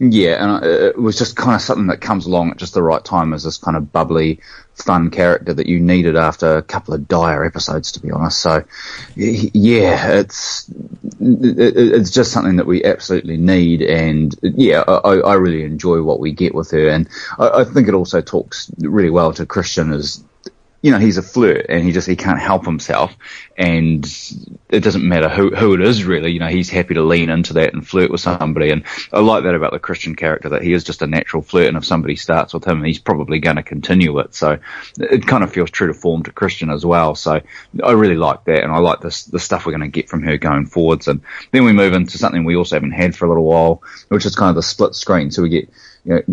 Yeah, 0.00 0.42
and 0.42 0.64
uh, 0.64 0.68
it 0.68 0.98
was 0.98 1.18
just 1.18 1.36
kind 1.36 1.54
of 1.54 1.60
something 1.60 1.86
that 1.88 2.00
comes 2.00 2.26
along 2.26 2.50
at 2.50 2.56
just 2.56 2.74
the 2.74 2.82
right 2.82 3.04
time 3.04 3.32
as 3.32 3.44
this 3.44 3.58
kind 3.58 3.76
of 3.76 3.92
bubbly, 3.92 4.40
fun 4.74 5.10
character 5.10 5.54
that 5.54 5.66
you 5.66 5.78
needed 5.78 6.16
after 6.16 6.56
a 6.56 6.62
couple 6.62 6.94
of 6.94 7.06
dire 7.06 7.44
episodes, 7.44 7.92
to 7.92 8.00
be 8.00 8.10
honest. 8.10 8.40
So, 8.40 8.64
yeah, 9.14 10.12
it's 10.12 10.70
it's 11.20 12.10
just 12.10 12.32
something 12.32 12.56
that 12.56 12.66
we 12.66 12.82
absolutely 12.82 13.36
need, 13.36 13.82
and 13.82 14.34
yeah, 14.42 14.80
I, 14.88 15.18
I 15.18 15.34
really 15.34 15.62
enjoy 15.62 16.02
what 16.02 16.18
we 16.18 16.32
get 16.32 16.54
with 16.54 16.70
her, 16.72 16.88
and 16.88 17.08
I, 17.38 17.60
I 17.60 17.64
think 17.64 17.86
it 17.86 17.94
also 17.94 18.20
talks 18.20 18.70
really 18.78 19.10
well 19.10 19.32
to 19.34 19.46
Christian 19.46 19.92
as 19.92 20.24
you 20.82 20.90
know, 20.90 20.98
he's 20.98 21.18
a 21.18 21.22
flirt 21.22 21.66
and 21.68 21.84
he 21.84 21.92
just, 21.92 22.08
he 22.08 22.16
can't 22.16 22.40
help 22.40 22.64
himself. 22.64 23.14
And 23.56 24.04
it 24.70 24.80
doesn't 24.80 25.06
matter 25.06 25.28
who, 25.28 25.54
who 25.54 25.74
it 25.74 25.82
is 25.82 26.04
really, 26.04 26.32
you 26.32 26.40
know, 26.40 26.48
he's 26.48 26.70
happy 26.70 26.94
to 26.94 27.02
lean 27.02 27.28
into 27.28 27.54
that 27.54 27.74
and 27.74 27.86
flirt 27.86 28.10
with 28.10 28.22
somebody. 28.22 28.70
And 28.70 28.84
I 29.12 29.20
like 29.20 29.44
that 29.44 29.54
about 29.54 29.72
the 29.72 29.78
Christian 29.78 30.16
character 30.16 30.48
that 30.50 30.62
he 30.62 30.72
is 30.72 30.82
just 30.82 31.02
a 31.02 31.06
natural 31.06 31.42
flirt. 31.42 31.68
And 31.68 31.76
if 31.76 31.84
somebody 31.84 32.16
starts 32.16 32.54
with 32.54 32.66
him, 32.66 32.82
he's 32.82 32.98
probably 32.98 33.40
going 33.40 33.56
to 33.56 33.62
continue 33.62 34.18
it. 34.20 34.34
So 34.34 34.58
it 34.98 35.26
kind 35.26 35.44
of 35.44 35.52
feels 35.52 35.70
true 35.70 35.88
to 35.88 35.94
form 35.94 36.22
to 36.22 36.32
Christian 36.32 36.70
as 36.70 36.86
well. 36.86 37.14
So 37.14 37.42
I 37.82 37.92
really 37.92 38.16
like 38.16 38.44
that. 38.44 38.62
And 38.62 38.72
I 38.72 38.78
like 38.78 39.00
this, 39.00 39.24
the 39.24 39.38
stuff 39.38 39.66
we're 39.66 39.76
going 39.76 39.82
to 39.82 39.88
get 39.88 40.08
from 40.08 40.22
her 40.22 40.38
going 40.38 40.64
forwards. 40.64 41.08
And 41.08 41.20
then 41.50 41.64
we 41.64 41.74
move 41.74 41.92
into 41.92 42.16
something 42.16 42.44
we 42.44 42.56
also 42.56 42.76
haven't 42.76 42.92
had 42.92 43.14
for 43.14 43.26
a 43.26 43.28
little 43.28 43.44
while, 43.44 43.82
which 44.08 44.24
is 44.24 44.34
kind 44.34 44.48
of 44.48 44.56
the 44.56 44.62
split 44.62 44.94
screen. 44.94 45.30
So 45.30 45.42
we 45.42 45.50
get, 45.50 45.70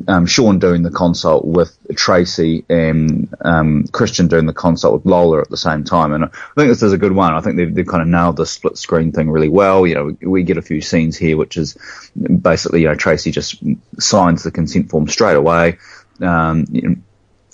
um, 0.07 0.25
Sean 0.25 0.59
doing 0.59 0.83
the 0.83 0.91
consult 0.91 1.45
with 1.45 1.77
Tracy 1.95 2.65
and 2.69 3.33
um, 3.41 3.85
Christian 3.91 4.27
doing 4.27 4.45
the 4.45 4.53
consult 4.53 4.93
with 4.93 5.05
Lola 5.05 5.41
at 5.41 5.49
the 5.49 5.57
same 5.57 5.83
time. 5.83 6.13
And 6.13 6.25
I 6.25 6.27
think 6.55 6.69
this 6.69 6.83
is 6.83 6.93
a 6.93 6.97
good 6.97 7.11
one. 7.11 7.33
I 7.33 7.41
think 7.41 7.57
they've, 7.57 7.73
they've 7.73 7.87
kind 7.87 8.01
of 8.01 8.07
nailed 8.07 8.37
the 8.37 8.45
split 8.45 8.77
screen 8.77 9.11
thing 9.11 9.29
really 9.29 9.49
well. 9.49 9.85
You 9.85 9.95
know, 9.95 10.05
we, 10.05 10.27
we, 10.27 10.43
get 10.43 10.57
a 10.57 10.61
few 10.61 10.81
scenes 10.81 11.17
here, 11.17 11.35
which 11.35 11.57
is 11.57 11.77
basically, 12.15 12.81
you 12.81 12.87
know, 12.87 12.95
Tracy 12.95 13.31
just 13.31 13.61
signs 13.99 14.43
the 14.43 14.51
consent 14.51 14.89
form 14.89 15.07
straight 15.07 15.35
away. 15.35 15.77
Um, 16.21 16.65
you 16.71 16.81
know, 16.81 16.95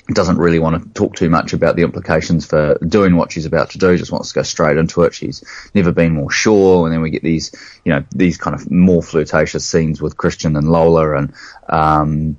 doesn't 0.08 0.38
really 0.38 0.60
want 0.60 0.84
to 0.84 0.90
talk 0.90 1.16
too 1.16 1.30
much 1.30 1.54
about 1.54 1.76
the 1.76 1.84
implications 1.84 2.46
for 2.46 2.78
doing 2.86 3.16
what 3.16 3.32
she's 3.32 3.46
about 3.46 3.70
to 3.72 3.78
do. 3.78 3.98
Just 3.98 4.12
wants 4.12 4.30
to 4.30 4.36
go 4.36 4.44
straight 4.44 4.78
into 4.78 5.04
it. 5.04 5.14
She's 5.14 5.44
never 5.74 5.92
been 5.92 6.14
more 6.14 6.32
sure. 6.32 6.86
And 6.86 6.94
then 6.94 7.02
we 7.02 7.10
get 7.10 7.24
these, 7.24 7.52
you 7.86 7.94
know, 7.94 8.04
these 8.14 8.38
kind 8.38 8.54
of 8.54 8.70
more 8.70 9.02
flirtatious 9.02 9.66
scenes 9.66 10.02
with 10.02 10.18
Christian 10.18 10.58
and 10.58 10.70
Lola 10.70 11.16
and, 11.16 11.34
um, 11.70 12.38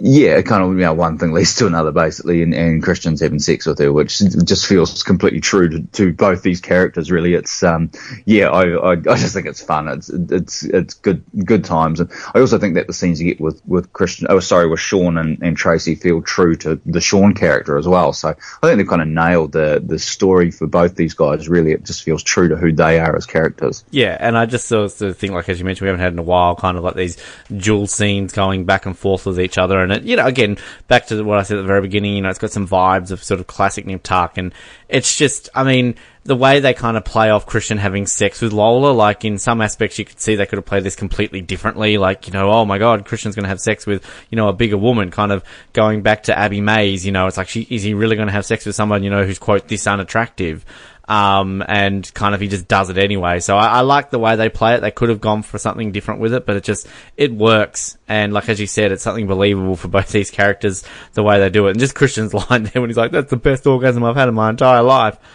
yeah, 0.00 0.36
it 0.36 0.44
kind 0.44 0.62
of 0.62 0.70
you 0.70 0.84
know, 0.84 0.94
one 0.94 1.18
thing 1.18 1.32
leads 1.32 1.54
to 1.56 1.66
another 1.66 1.92
basically, 1.92 2.42
and, 2.42 2.52
and 2.52 2.82
Christian's 2.82 3.20
having 3.20 3.38
sex 3.38 3.66
with 3.66 3.78
her, 3.78 3.92
which 3.92 4.18
just 4.18 4.66
feels 4.66 5.02
completely 5.02 5.40
true 5.40 5.68
to, 5.68 5.82
to 5.92 6.12
both 6.12 6.42
these 6.42 6.60
characters. 6.60 7.10
Really, 7.10 7.34
it's 7.34 7.62
um, 7.62 7.90
yeah, 8.24 8.50
I, 8.50 8.64
I, 8.74 8.92
I 8.92 9.16
just 9.16 9.32
think 9.32 9.46
it's 9.46 9.62
fun. 9.62 9.88
It's 9.88 10.10
it's 10.10 10.64
it's 10.64 10.94
good 10.94 11.24
good 11.44 11.64
times, 11.64 12.00
and 12.00 12.10
I 12.34 12.40
also 12.40 12.58
think 12.58 12.74
that 12.74 12.86
the 12.86 12.92
scenes 12.92 13.20
you 13.20 13.32
get 13.32 13.40
with 13.40 13.62
with 13.66 13.92
Christian, 13.92 14.26
oh 14.28 14.40
sorry, 14.40 14.68
with 14.68 14.80
Sean 14.80 15.16
and, 15.16 15.42
and 15.42 15.56
Tracy 15.56 15.94
feel 15.94 16.20
true 16.20 16.56
to 16.56 16.80
the 16.84 17.00
Sean 17.00 17.34
character 17.34 17.78
as 17.78 17.88
well. 17.88 18.12
So 18.12 18.28
I 18.28 18.66
think 18.66 18.78
they've 18.78 18.88
kind 18.88 19.02
of 19.02 19.08
nailed 19.08 19.52
the 19.52 19.82
the 19.84 19.98
story 19.98 20.50
for 20.50 20.66
both 20.66 20.94
these 20.94 21.14
guys. 21.14 21.48
Really, 21.48 21.72
it 21.72 21.84
just 21.84 22.02
feels 22.02 22.22
true 22.22 22.48
to 22.48 22.56
who 22.56 22.72
they 22.72 22.98
are 22.98 23.16
as 23.16 23.24
characters. 23.24 23.84
Yeah, 23.90 24.16
and 24.20 24.36
I 24.36 24.46
just 24.46 24.66
sort 24.66 25.00
of 25.00 25.16
think 25.16 25.32
like 25.32 25.48
as 25.48 25.58
you 25.58 25.64
mentioned, 25.64 25.86
we 25.86 25.88
haven't 25.88 26.02
had 26.02 26.12
in 26.12 26.18
a 26.18 26.22
while, 26.22 26.54
kind 26.54 26.76
of 26.76 26.84
like 26.84 26.96
these 26.96 27.16
dual 27.54 27.86
scenes 27.86 28.32
going 28.32 28.64
back 28.66 28.84
and 28.84 28.96
forth 28.96 29.24
with 29.24 29.40
each 29.40 29.56
other 29.56 29.85
and 29.86 30.00
it, 30.00 30.02
you 30.04 30.16
know, 30.16 30.26
again, 30.26 30.58
back 30.88 31.06
to 31.06 31.22
what 31.22 31.38
I 31.38 31.42
said 31.42 31.58
at 31.58 31.62
the 31.62 31.66
very 31.66 31.80
beginning, 31.80 32.14
you 32.16 32.22
know, 32.22 32.28
it's 32.28 32.38
got 32.38 32.50
some 32.50 32.68
vibes 32.68 33.10
of 33.10 33.22
sort 33.22 33.40
of 33.40 33.46
classic 33.46 33.86
Nip 33.86 34.02
Tuck, 34.02 34.38
and 34.38 34.52
it's 34.88 35.16
just, 35.16 35.48
I 35.54 35.64
mean, 35.64 35.94
the 36.24 36.36
way 36.36 36.60
they 36.60 36.74
kind 36.74 36.96
of 36.96 37.04
play 37.04 37.30
off 37.30 37.46
Christian 37.46 37.78
having 37.78 38.06
sex 38.06 38.42
with 38.42 38.52
Lola, 38.52 38.90
like 38.90 39.24
in 39.24 39.38
some 39.38 39.60
aspects 39.60 39.98
you 39.98 40.04
could 40.04 40.20
see 40.20 40.34
they 40.34 40.46
could 40.46 40.58
have 40.58 40.66
played 40.66 40.84
this 40.84 40.96
completely 40.96 41.40
differently, 41.40 41.98
like, 41.98 42.26
you 42.26 42.32
know, 42.32 42.50
oh 42.50 42.64
my 42.64 42.78
god, 42.78 43.04
Christian's 43.04 43.36
gonna 43.36 43.48
have 43.48 43.60
sex 43.60 43.86
with, 43.86 44.04
you 44.30 44.36
know, 44.36 44.48
a 44.48 44.52
bigger 44.52 44.76
woman, 44.76 45.10
kind 45.10 45.32
of 45.32 45.44
going 45.72 46.02
back 46.02 46.24
to 46.24 46.36
Abby 46.36 46.60
Mays, 46.60 47.06
you 47.06 47.12
know, 47.12 47.26
it's 47.26 47.36
like, 47.36 47.48
she, 47.48 47.66
is 47.70 47.82
he 47.82 47.94
really 47.94 48.16
gonna 48.16 48.32
have 48.32 48.44
sex 48.44 48.66
with 48.66 48.74
someone, 48.74 49.02
you 49.02 49.10
know, 49.10 49.24
who's 49.24 49.38
quote, 49.38 49.68
this 49.68 49.86
unattractive? 49.86 50.64
Um, 51.08 51.62
and 51.68 52.12
kind 52.14 52.34
of 52.34 52.40
he 52.40 52.48
just 52.48 52.66
does 52.66 52.90
it 52.90 52.98
anyway. 52.98 53.38
So 53.38 53.56
I, 53.56 53.66
I, 53.66 53.80
like 53.82 54.10
the 54.10 54.18
way 54.18 54.34
they 54.34 54.48
play 54.48 54.74
it. 54.74 54.80
They 54.80 54.90
could 54.90 55.08
have 55.08 55.20
gone 55.20 55.42
for 55.42 55.56
something 55.56 55.92
different 55.92 56.20
with 56.20 56.34
it, 56.34 56.44
but 56.46 56.56
it 56.56 56.64
just, 56.64 56.88
it 57.16 57.32
works. 57.32 57.96
And 58.08 58.32
like, 58.32 58.48
as 58.48 58.58
you 58.58 58.66
said, 58.66 58.90
it's 58.90 59.04
something 59.04 59.28
believable 59.28 59.76
for 59.76 59.86
both 59.86 60.10
these 60.10 60.32
characters, 60.32 60.82
the 61.12 61.22
way 61.22 61.38
they 61.38 61.48
do 61.48 61.68
it. 61.68 61.70
And 61.70 61.78
just 61.78 61.94
Christian's 61.94 62.34
line 62.50 62.64
there 62.64 62.82
when 62.82 62.90
he's 62.90 62.96
like, 62.96 63.12
that's 63.12 63.30
the 63.30 63.36
best 63.36 63.68
orgasm 63.68 64.02
I've 64.02 64.16
had 64.16 64.28
in 64.28 64.34
my 64.34 64.50
entire 64.50 64.82
life. 64.82 65.18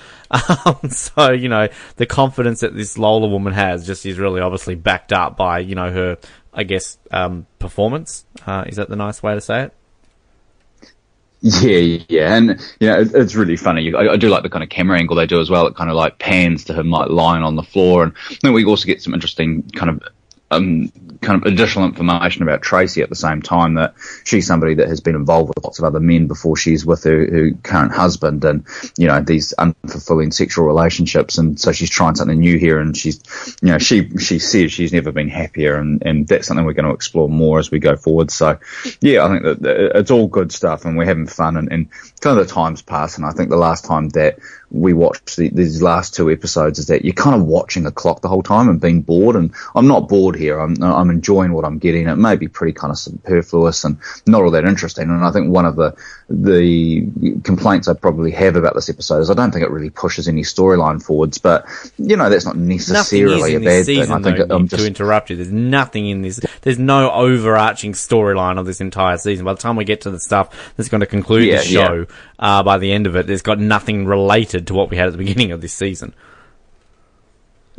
Um, 0.65 0.89
so, 0.89 1.31
you 1.31 1.49
know, 1.49 1.67
the 1.97 2.05
confidence 2.05 2.61
that 2.61 2.73
this 2.73 2.97
Lola 2.97 3.27
woman 3.27 3.51
has 3.51 3.85
just 3.85 4.05
is 4.05 4.17
really 4.17 4.39
obviously 4.39 4.75
backed 4.75 5.11
up 5.11 5.35
by, 5.35 5.59
you 5.59 5.75
know, 5.75 5.91
her, 5.91 6.17
I 6.53 6.63
guess, 6.63 6.97
um, 7.11 7.47
performance. 7.59 8.25
Uh, 8.47 8.63
is 8.65 8.77
that 8.77 8.87
the 8.87 8.95
nice 8.95 9.21
way 9.21 9.33
to 9.33 9.41
say 9.41 9.63
it? 9.63 9.73
Yeah, 11.43 11.98
yeah, 12.07 12.36
and 12.36 12.50
you 12.79 12.88
know 12.88 13.00
it, 13.00 13.15
it's 13.15 13.33
really 13.33 13.57
funny. 13.57 13.91
I, 13.95 14.13
I, 14.13 14.17
do 14.17 14.29
like 14.29 14.43
the 14.43 14.50
kind 14.50 14.63
of 14.63 14.69
camera 14.69 15.00
angle 15.00 15.15
they 15.15 15.25
do 15.25 15.41
as 15.41 15.50
well. 15.50 15.65
It 15.65 15.75
kind 15.75 15.89
of 15.89 15.95
like 15.95 16.19
pans 16.19 16.65
to 16.65 16.74
him 16.74 16.91
like 16.91 17.10
lying 17.10 17.41
on 17.41 17.55
the 17.55 17.63
floor, 17.63 18.03
and 18.03 18.13
then 18.43 18.53
we 18.53 18.63
also 18.63 18.86
get 18.86 19.01
some 19.01 19.15
interesting 19.15 19.63
kind 19.71 19.89
of 19.89 20.03
um, 20.51 20.91
kind 21.21 21.39
of 21.41 21.51
additional 21.51 21.85
information 21.85 22.41
about 22.41 22.63
Tracy 22.63 23.01
at 23.01 23.09
the 23.09 23.15
same 23.15 23.41
time 23.41 23.75
that 23.75 23.93
she's 24.23 24.47
somebody 24.47 24.75
that 24.75 24.87
has 24.87 25.01
been 25.01 25.15
involved 25.15 25.49
with 25.49 25.63
lots 25.63 25.77
of 25.77 25.85
other 25.85 25.99
men 25.99 26.27
before 26.27 26.57
she's 26.57 26.85
with 26.85 27.03
her, 27.03 27.19
her 27.19 27.51
current 27.63 27.93
husband 27.93 28.43
and, 28.43 28.65
you 28.97 29.07
know, 29.07 29.21
these 29.21 29.53
unfulfilling 29.57 30.33
sexual 30.33 30.65
relationships. 30.65 31.37
And 31.37 31.59
so 31.59 31.71
she's 31.71 31.91
trying 31.91 32.15
something 32.15 32.39
new 32.39 32.57
here 32.57 32.79
and 32.79 32.97
she's, 32.97 33.21
you 33.61 33.69
know, 33.69 33.77
she, 33.77 34.17
she 34.17 34.39
says 34.39 34.71
she's 34.71 34.93
never 34.93 35.11
been 35.11 35.29
happier 35.29 35.75
and, 35.75 36.01
and 36.03 36.27
that's 36.27 36.47
something 36.47 36.65
we're 36.65 36.73
going 36.73 36.89
to 36.89 36.95
explore 36.95 37.29
more 37.29 37.59
as 37.59 37.69
we 37.69 37.77
go 37.77 37.95
forward. 37.95 38.31
So 38.31 38.57
yeah, 38.99 39.23
I 39.23 39.29
think 39.29 39.43
that 39.61 39.91
it's 39.95 40.11
all 40.11 40.27
good 40.27 40.51
stuff 40.51 40.85
and 40.85 40.97
we're 40.97 41.05
having 41.05 41.27
fun 41.27 41.55
and, 41.55 41.71
and 41.71 41.89
kind 42.19 42.39
of 42.39 42.47
the 42.47 42.53
time's 42.53 42.81
passed. 42.81 43.17
And 43.17 43.27
I 43.27 43.31
think 43.31 43.49
the 43.49 43.57
last 43.57 43.85
time 43.85 44.09
that 44.09 44.39
we 44.71 44.93
watched 44.93 45.35
the, 45.35 45.49
these 45.49 45.81
last 45.81 46.15
two 46.15 46.31
episodes 46.31 46.79
is 46.79 46.87
that 46.87 47.05
you're 47.05 47.13
kind 47.13 47.35
of 47.35 47.45
watching 47.45 47.83
the 47.83 47.91
clock 47.91 48.21
the 48.21 48.29
whole 48.29 48.41
time 48.41 48.69
and 48.69 48.81
being 48.81 49.01
bored. 49.01 49.35
And 49.35 49.53
I'm 49.75 49.87
not 49.87 50.07
bored 50.07 50.35
here. 50.35 50.59
I'm, 50.59 50.81
I'm 50.81 51.11
enjoying 51.12 51.53
what 51.53 51.65
I'm 51.65 51.77
getting. 51.77 52.08
It 52.08 52.15
may 52.15 52.36
be 52.36 52.48
pretty 52.48 52.74
kind 52.74 52.91
of 52.91 52.98
superfluous 52.98 53.84
and 53.84 53.98
not 54.25 54.41
all 54.41 54.51
that 54.51 54.65
interesting. 54.65 55.10
And 55.10 55.24
I 55.24 55.32
think 55.32 55.50
one 55.50 55.65
of 55.65 55.75
the, 55.75 55.96
the 56.30 57.06
complaints 57.44 57.88
I 57.88 57.94
probably 57.94 58.32
have 58.32 58.56
about 58.56 58.75
this 58.75 58.89
episode 58.89 59.20
is 59.20 59.30
I 59.30 59.34
don't 59.34 59.51
think 59.51 59.63
it 59.63 59.72
really 59.72 59.89
pushes 59.89 60.27
any 60.27 60.41
storyline 60.41 61.03
forwards, 61.03 61.38
but 61.38 61.65
you 61.98 62.18
know, 62.18 62.30
that's 62.30 62.46
not 62.46 62.58
necessarily 62.58 63.56
a 63.56 63.60
bad 63.60 63.86
season, 63.86 64.06
thing. 64.06 64.13
I 64.13 64.22
think 64.22 64.38
though, 64.38 64.56
it, 64.56 64.60
I'm 64.60 64.68
to 64.68 64.77
just, 64.77 64.88
interrupt 64.88 65.30
you, 65.30 65.36
there's 65.36 65.51
nothing 65.51 66.08
in 66.08 66.22
this, 66.22 66.39
there's 66.62 66.80
no 66.80 67.12
overarching 67.12 67.94
storyline 67.94 68.60
of 68.60 68.65
this 68.65 68.82
entire 68.82 69.18
season. 69.18 69.46
By 69.46 69.53
the 69.53 69.60
time 69.60 69.75
we 69.75 69.86
get 69.86 70.01
to 70.01 70.12
the 70.12 70.20
stuff 70.20 70.74
that's 70.75 70.89
going 70.89 71.01
to 71.01 71.08
conclude 71.08 71.48
Yeah, 71.48 71.58
the 71.58 71.63
show, 71.63 72.08
uh, 72.39 72.63
by 72.63 72.77
the 72.77 72.91
end 72.91 73.08
of 73.08 73.15
it, 73.15 73.27
there's 73.27 73.41
got 73.41 73.60
nothing 73.60 74.06
related 74.06 74.68
to 74.68 74.74
what 74.74 74.89
we 74.89 74.98
had 74.98 75.08
at 75.08 75.12
the 75.12 75.18
beginning 75.18 75.51
of 75.51 75.62
this 75.62 75.74
season. 75.74 76.13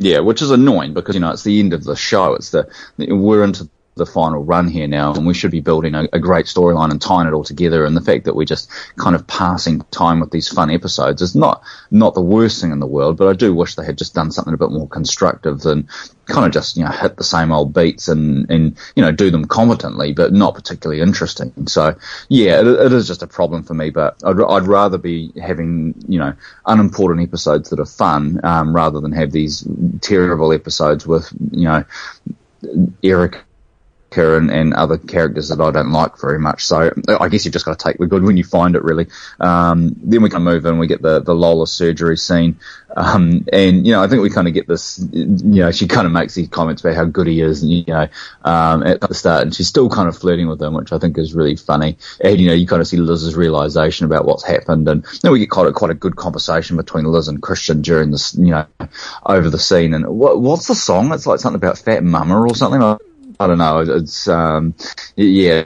Yeah, 0.03 0.19
which 0.19 0.41
is 0.41 0.51
annoying 0.51 0.93
because 0.93 1.15
you 1.15 1.21
know 1.21 1.31
it's 1.31 1.43
the 1.43 1.61
end 1.61 1.71
of 1.71 1.85
the 1.85 1.95
show. 1.95 2.33
It's 2.33 2.49
the 2.49 2.67
we're 2.97 3.41
into 3.41 3.69
the 3.95 4.05
final 4.05 4.43
run 4.43 4.67
here 4.67 4.87
now, 4.87 5.13
and 5.13 5.25
we 5.25 5.33
should 5.33 5.51
be 5.51 5.59
building 5.59 5.93
a, 5.93 6.07
a 6.13 6.19
great 6.19 6.45
storyline 6.45 6.91
and 6.91 7.01
tying 7.01 7.27
it 7.27 7.33
all 7.33 7.43
together. 7.43 7.85
And 7.85 7.95
the 7.95 8.01
fact 8.01 8.25
that 8.25 8.35
we're 8.35 8.45
just 8.45 8.69
kind 8.97 9.15
of 9.15 9.27
passing 9.27 9.81
time 9.91 10.19
with 10.19 10.31
these 10.31 10.47
fun 10.47 10.71
episodes 10.71 11.21
is 11.21 11.35
not 11.35 11.63
not 11.91 12.13
the 12.13 12.21
worst 12.21 12.61
thing 12.61 12.71
in 12.71 12.79
the 12.79 12.87
world. 12.87 13.17
But 13.17 13.27
I 13.27 13.33
do 13.33 13.53
wish 13.53 13.75
they 13.75 13.85
had 13.85 13.97
just 13.97 14.15
done 14.15 14.31
something 14.31 14.53
a 14.53 14.57
bit 14.57 14.71
more 14.71 14.87
constructive 14.87 15.61
than 15.61 15.87
kind 16.25 16.45
of 16.45 16.53
just 16.53 16.77
you 16.77 16.83
know 16.83 16.89
hit 16.89 17.17
the 17.17 17.23
same 17.23 17.51
old 17.51 17.73
beats 17.73 18.07
and 18.07 18.49
and 18.49 18.77
you 18.95 19.03
know 19.03 19.11
do 19.11 19.29
them 19.29 19.45
competently, 19.45 20.13
but 20.13 20.33
not 20.33 20.55
particularly 20.55 21.01
interesting. 21.01 21.67
So 21.67 21.95
yeah, 22.29 22.59
it, 22.61 22.67
it 22.67 22.93
is 22.93 23.07
just 23.07 23.23
a 23.23 23.27
problem 23.27 23.63
for 23.63 23.73
me. 23.73 23.89
But 23.89 24.21
I'd, 24.23 24.41
I'd 24.41 24.67
rather 24.67 24.97
be 24.97 25.31
having 25.41 25.93
you 26.07 26.19
know 26.19 26.33
unimportant 26.65 27.27
episodes 27.27 27.69
that 27.69 27.79
are 27.79 27.85
fun 27.85 28.39
um, 28.43 28.75
rather 28.75 28.99
than 28.99 29.11
have 29.11 29.31
these 29.31 29.67
terrible 30.01 30.51
episodes 30.51 31.05
with 31.05 31.31
you 31.51 31.65
know 31.65 31.83
Eric 33.03 33.43
and, 34.17 34.51
and 34.51 34.73
other 34.73 34.97
characters 34.97 35.49
that 35.49 35.61
I 35.61 35.71
don't 35.71 35.91
like 35.91 36.19
very 36.19 36.39
much. 36.39 36.65
So 36.65 36.91
I 37.07 37.29
guess 37.29 37.45
you've 37.45 37.53
just 37.53 37.65
got 37.65 37.77
to 37.77 37.83
take 37.83 37.97
the 37.97 38.07
good 38.07 38.23
when 38.23 38.37
you 38.37 38.43
find 38.43 38.75
it, 38.75 38.83
really. 38.83 39.07
Um, 39.39 39.95
then 40.03 40.21
we 40.21 40.29
can 40.29 40.43
move 40.43 40.65
in. 40.65 40.77
We 40.77 40.87
get 40.87 41.01
the 41.01 41.19
the 41.19 41.35
Lola 41.35 41.67
surgery 41.67 42.17
scene, 42.17 42.57
um, 42.95 43.45
and 43.51 43.85
you 43.85 43.93
know 43.93 44.03
I 44.03 44.07
think 44.07 44.21
we 44.21 44.29
kind 44.29 44.47
of 44.47 44.53
get 44.53 44.67
this. 44.67 45.03
You 45.11 45.63
know, 45.63 45.71
she 45.71 45.87
kind 45.87 46.07
of 46.07 46.13
makes 46.13 46.35
these 46.35 46.47
comments 46.47 46.81
about 46.81 46.95
how 46.95 47.05
good 47.05 47.27
he 47.27 47.41
is, 47.41 47.63
and 47.63 47.71
you 47.71 47.85
know, 47.87 48.07
um, 48.43 48.83
at 48.83 49.01
the 49.01 49.13
start, 49.13 49.43
and 49.43 49.55
she's 49.55 49.67
still 49.67 49.89
kind 49.89 50.07
of 50.07 50.17
flirting 50.17 50.47
with 50.47 50.61
him, 50.61 50.73
which 50.73 50.91
I 50.91 50.99
think 50.99 51.17
is 51.17 51.33
really 51.33 51.55
funny. 51.55 51.97
And 52.23 52.39
you 52.39 52.47
know, 52.47 52.53
you 52.53 52.67
kind 52.67 52.81
of 52.81 52.87
see 52.87 52.97
Liz's 52.97 53.35
realization 53.35 54.05
about 54.05 54.25
what's 54.25 54.43
happened, 54.43 54.87
and 54.87 55.05
then 55.21 55.31
we 55.31 55.39
get 55.39 55.49
quite 55.49 55.67
a, 55.67 55.73
quite 55.73 55.91
a 55.91 55.95
good 55.95 56.15
conversation 56.15 56.77
between 56.77 57.05
Liz 57.05 57.27
and 57.27 57.41
Christian 57.41 57.81
during 57.81 58.11
this, 58.11 58.35
you 58.35 58.51
know, 58.51 58.65
over 59.25 59.49
the 59.49 59.59
scene. 59.59 59.93
And 59.93 60.07
what, 60.07 60.39
what's 60.39 60.67
the 60.67 60.75
song? 60.75 61.11
It's 61.13 61.27
like 61.27 61.39
something 61.39 61.61
about 61.61 61.77
Fat 61.77 62.03
Mama 62.03 62.41
or 62.41 62.55
something. 62.55 62.97
I 63.39 63.47
don't 63.47 63.57
know. 63.57 63.79
It's 63.79 64.27
um, 64.27 64.75
yeah, 65.15 65.65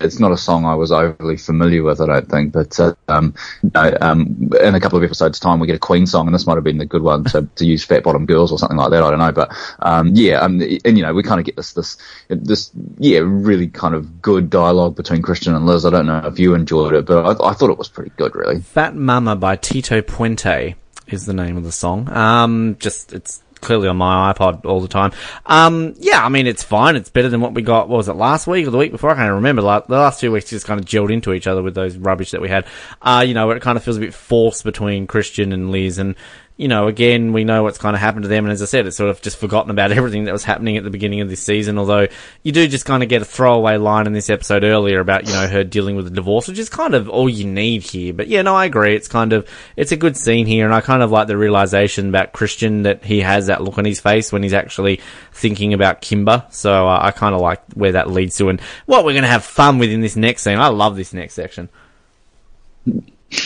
it's 0.00 0.18
not 0.18 0.32
a 0.32 0.36
song 0.36 0.64
I 0.64 0.74
was 0.74 0.92
overly 0.92 1.36
familiar 1.36 1.82
with. 1.82 2.00
I 2.00 2.06
don't 2.06 2.28
think, 2.28 2.52
but 2.52 2.78
uh, 2.78 2.94
um, 3.08 3.34
no, 3.74 3.96
um, 4.00 4.50
in 4.60 4.74
a 4.74 4.80
couple 4.80 4.98
of 4.98 5.04
episodes' 5.04 5.40
time, 5.40 5.60
we 5.60 5.66
get 5.66 5.76
a 5.76 5.80
Queen 5.80 6.06
song, 6.06 6.26
and 6.26 6.34
this 6.34 6.46
might 6.46 6.56
have 6.56 6.64
been 6.64 6.78
the 6.78 6.84
good 6.84 7.02
one 7.02 7.24
to, 7.24 7.48
to 7.56 7.64
use 7.64 7.84
"Fat 7.84 8.02
Bottom 8.02 8.26
Girls" 8.26 8.52
or 8.52 8.58
something 8.58 8.76
like 8.76 8.90
that. 8.90 9.02
I 9.02 9.10
don't 9.10 9.18
know, 9.18 9.32
but 9.32 9.52
um, 9.80 10.10
yeah, 10.14 10.40
um, 10.40 10.60
and 10.60 10.98
you 10.98 11.02
know, 11.02 11.14
we 11.14 11.22
kind 11.22 11.40
of 11.40 11.46
get 11.46 11.56
this 11.56 11.72
this 11.72 11.96
this 12.28 12.70
yeah, 12.98 13.20
really 13.24 13.68
kind 13.68 13.94
of 13.94 14.20
good 14.20 14.50
dialogue 14.50 14.96
between 14.96 15.22
Christian 15.22 15.54
and 15.54 15.66
Liz. 15.66 15.86
I 15.86 15.90
don't 15.90 16.06
know 16.06 16.22
if 16.26 16.38
you 16.38 16.54
enjoyed 16.54 16.94
it, 16.94 17.06
but 17.06 17.40
I, 17.40 17.50
I 17.50 17.54
thought 17.54 17.70
it 17.70 17.78
was 17.78 17.88
pretty 17.88 18.12
good, 18.16 18.34
really. 18.34 18.60
Fat 18.60 18.94
Mama 18.94 19.36
by 19.36 19.56
Tito 19.56 20.00
Puente 20.02 20.74
is 21.06 21.26
the 21.26 21.34
name 21.34 21.56
of 21.56 21.64
the 21.64 21.72
song. 21.72 22.08
Um, 22.10 22.76
just 22.78 23.12
it's 23.12 23.42
clearly 23.64 23.88
on 23.88 23.96
my 23.96 24.32
iPod 24.32 24.64
all 24.64 24.80
the 24.80 24.88
time. 24.88 25.12
Um, 25.46 25.94
yeah, 25.98 26.24
I 26.24 26.28
mean, 26.28 26.46
it's 26.46 26.62
fine. 26.62 26.94
It's 26.94 27.10
better 27.10 27.28
than 27.28 27.40
what 27.40 27.54
we 27.54 27.62
got, 27.62 27.88
what 27.88 27.96
was 27.96 28.08
it, 28.08 28.14
last 28.14 28.46
week 28.46 28.66
or 28.66 28.70
the 28.70 28.78
week 28.78 28.92
before? 28.92 29.10
I 29.10 29.16
can't 29.16 29.32
remember. 29.32 29.62
Like, 29.62 29.86
the 29.86 29.94
last 29.94 30.20
two 30.20 30.30
weeks 30.30 30.50
just 30.50 30.66
kind 30.66 30.78
of 30.78 30.86
gelled 30.86 31.12
into 31.12 31.32
each 31.32 31.46
other 31.46 31.62
with 31.62 31.74
those 31.74 31.96
rubbish 31.96 32.30
that 32.30 32.40
we 32.40 32.48
had. 32.48 32.66
Uh, 33.02 33.24
you 33.26 33.34
know, 33.34 33.50
it 33.50 33.60
kind 33.62 33.76
of 33.76 33.82
feels 33.82 33.96
a 33.96 34.00
bit 34.00 34.14
forced 34.14 34.62
between 34.62 35.06
Christian 35.06 35.52
and 35.52 35.70
Liz 35.72 35.98
and, 35.98 36.14
you 36.56 36.68
know, 36.68 36.86
again, 36.86 37.32
we 37.32 37.42
know 37.42 37.64
what's 37.64 37.78
kind 37.78 37.96
of 37.96 38.00
happened 38.00 38.22
to 38.22 38.28
them, 38.28 38.44
and 38.44 38.52
as 38.52 38.62
I 38.62 38.66
said, 38.66 38.86
it's 38.86 38.96
sort 38.96 39.10
of 39.10 39.20
just 39.20 39.38
forgotten 39.38 39.72
about 39.72 39.90
everything 39.92 40.24
that 40.24 40.32
was 40.32 40.44
happening 40.44 40.76
at 40.76 40.84
the 40.84 40.90
beginning 40.90 41.20
of 41.20 41.28
this 41.28 41.42
season. 41.42 41.78
Although 41.78 42.06
you 42.44 42.52
do 42.52 42.68
just 42.68 42.84
kind 42.84 43.02
of 43.02 43.08
get 43.08 43.22
a 43.22 43.24
throwaway 43.24 43.76
line 43.76 44.06
in 44.06 44.12
this 44.12 44.30
episode 44.30 44.62
earlier 44.62 45.00
about 45.00 45.26
you 45.26 45.32
know 45.32 45.48
her 45.48 45.64
dealing 45.64 45.96
with 45.96 46.06
a 46.06 46.10
divorce, 46.10 46.46
which 46.46 46.60
is 46.60 46.68
kind 46.68 46.94
of 46.94 47.08
all 47.08 47.28
you 47.28 47.44
need 47.44 47.82
here. 47.82 48.12
But 48.12 48.28
yeah, 48.28 48.42
no, 48.42 48.54
I 48.54 48.66
agree. 48.66 48.94
It's 48.94 49.08
kind 49.08 49.32
of 49.32 49.48
it's 49.76 49.90
a 49.90 49.96
good 49.96 50.16
scene 50.16 50.46
here, 50.46 50.64
and 50.64 50.74
I 50.74 50.80
kind 50.80 51.02
of 51.02 51.10
like 51.10 51.26
the 51.26 51.36
realization 51.36 52.08
about 52.08 52.32
Christian 52.32 52.82
that 52.82 53.04
he 53.04 53.20
has 53.20 53.48
that 53.48 53.62
look 53.62 53.78
on 53.78 53.84
his 53.84 53.98
face 53.98 54.30
when 54.30 54.44
he's 54.44 54.54
actually 54.54 55.00
thinking 55.32 55.74
about 55.74 56.02
Kimber. 56.02 56.46
So 56.50 56.88
uh, 56.88 57.00
I 57.02 57.10
kind 57.10 57.34
of 57.34 57.40
like 57.40 57.62
where 57.74 57.92
that 57.92 58.10
leads 58.10 58.36
to, 58.36 58.48
and 58.48 58.60
what 58.86 59.04
we're 59.04 59.12
going 59.12 59.22
to 59.22 59.28
have 59.28 59.44
fun 59.44 59.78
with 59.78 59.90
in 59.90 60.02
this 60.02 60.14
next 60.14 60.42
scene. 60.42 60.58
I 60.58 60.68
love 60.68 60.94
this 60.94 61.12
next 61.12 61.34
section. 61.34 61.68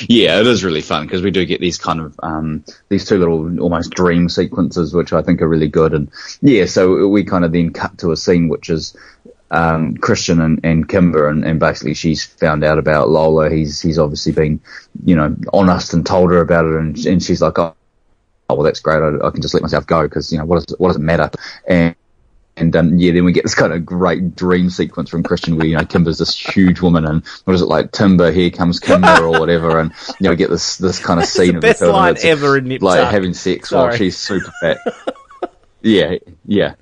Yeah, 0.09 0.40
it 0.40 0.46
is 0.46 0.64
really 0.64 0.81
fun 0.81 1.07
because 1.07 1.22
we 1.22 1.31
do 1.31 1.44
get 1.44 1.61
these 1.61 1.79
kind 1.79 2.01
of 2.01 2.18
um, 2.22 2.64
these 2.88 3.05
two 3.05 3.18
little 3.18 3.61
almost 3.61 3.90
dream 3.90 4.29
sequences, 4.29 4.94
which 4.94 5.12
I 5.12 5.22
think 5.22 5.42
are 5.42 5.48
really 5.48 5.68
good. 5.68 5.94
And 5.94 6.11
yeah, 6.40 6.66
so 6.66 7.07
we 7.09 7.24
kind 7.24 7.44
of 7.44 7.53
then 7.53 7.72
cut 7.72 7.98
to 7.98 8.12
a 8.12 8.16
scene 8.16 8.48
which 8.48 8.70
is 8.70 8.96
um, 9.51 9.96
Christian 9.96 10.40
and, 10.40 10.61
and 10.64 10.88
Kimber, 10.88 11.29
and, 11.29 11.44
and 11.44 11.59
basically 11.59 11.94
she's 11.94 12.24
found 12.24 12.64
out 12.64 12.79
about 12.79 13.09
Lola. 13.09 13.51
He's 13.51 13.81
he's 13.81 13.98
obviously 13.98 14.33
been 14.33 14.61
you 15.05 15.16
know 15.16 15.35
honest 15.53 15.94
and 15.94 16.05
told 16.05 16.31
her 16.31 16.40
about 16.40 16.66
it, 16.66 16.74
and, 16.74 16.98
and 17.07 17.22
she's 17.22 17.40
like, 17.40 17.59
oh, 17.59 17.74
oh 18.48 18.55
well, 18.55 18.64
that's 18.64 18.81
great. 18.81 19.03
I, 19.03 19.27
I 19.27 19.31
can 19.31 19.42
just 19.42 19.55
let 19.55 19.62
myself 19.62 19.87
go 19.87 20.03
because 20.03 20.33
you 20.33 20.38
know 20.38 20.44
what 20.44 20.66
does 20.66 20.77
what 20.79 20.88
does 20.88 20.96
it 20.96 21.01
matter? 21.01 21.31
And 21.66 21.94
and 22.58 22.74
um, 22.76 22.98
yeah, 22.98 23.12
then 23.12 23.24
we 23.24 23.32
get 23.32 23.44
this 23.44 23.54
kind 23.54 23.72
of 23.72 23.86
great 23.86 24.34
dream 24.34 24.70
sequence 24.70 25.08
from 25.10 25.22
Christian 25.22 25.56
where, 25.56 25.66
you 25.66 25.76
know, 25.76 25.84
Kimber's 25.84 26.18
this 26.18 26.34
huge 26.34 26.80
woman 26.80 27.04
and 27.04 27.24
what 27.44 27.54
is 27.54 27.62
it 27.62 27.66
like, 27.66 27.92
Timber, 27.92 28.30
here 28.32 28.50
comes 28.50 28.80
Kimber 28.80 29.22
or 29.22 29.38
whatever. 29.38 29.78
And, 29.78 29.92
you 30.08 30.14
know, 30.24 30.30
we 30.30 30.36
get 30.36 30.50
this, 30.50 30.76
this 30.76 30.98
kind 30.98 31.20
of 31.20 31.26
scene 31.26 31.56
of 31.56 31.62
the 31.62 31.68
Best 31.68 31.80
film. 31.80 31.92
line 31.92 32.16
ever 32.22 32.56
in 32.58 32.68
Like 32.80 33.10
having 33.10 33.34
sex 33.34 33.70
Sorry. 33.70 33.88
while 33.88 33.96
she's 33.96 34.16
super 34.18 34.52
fat. 34.60 34.78
yeah, 35.82 36.16
yeah. 36.44 36.74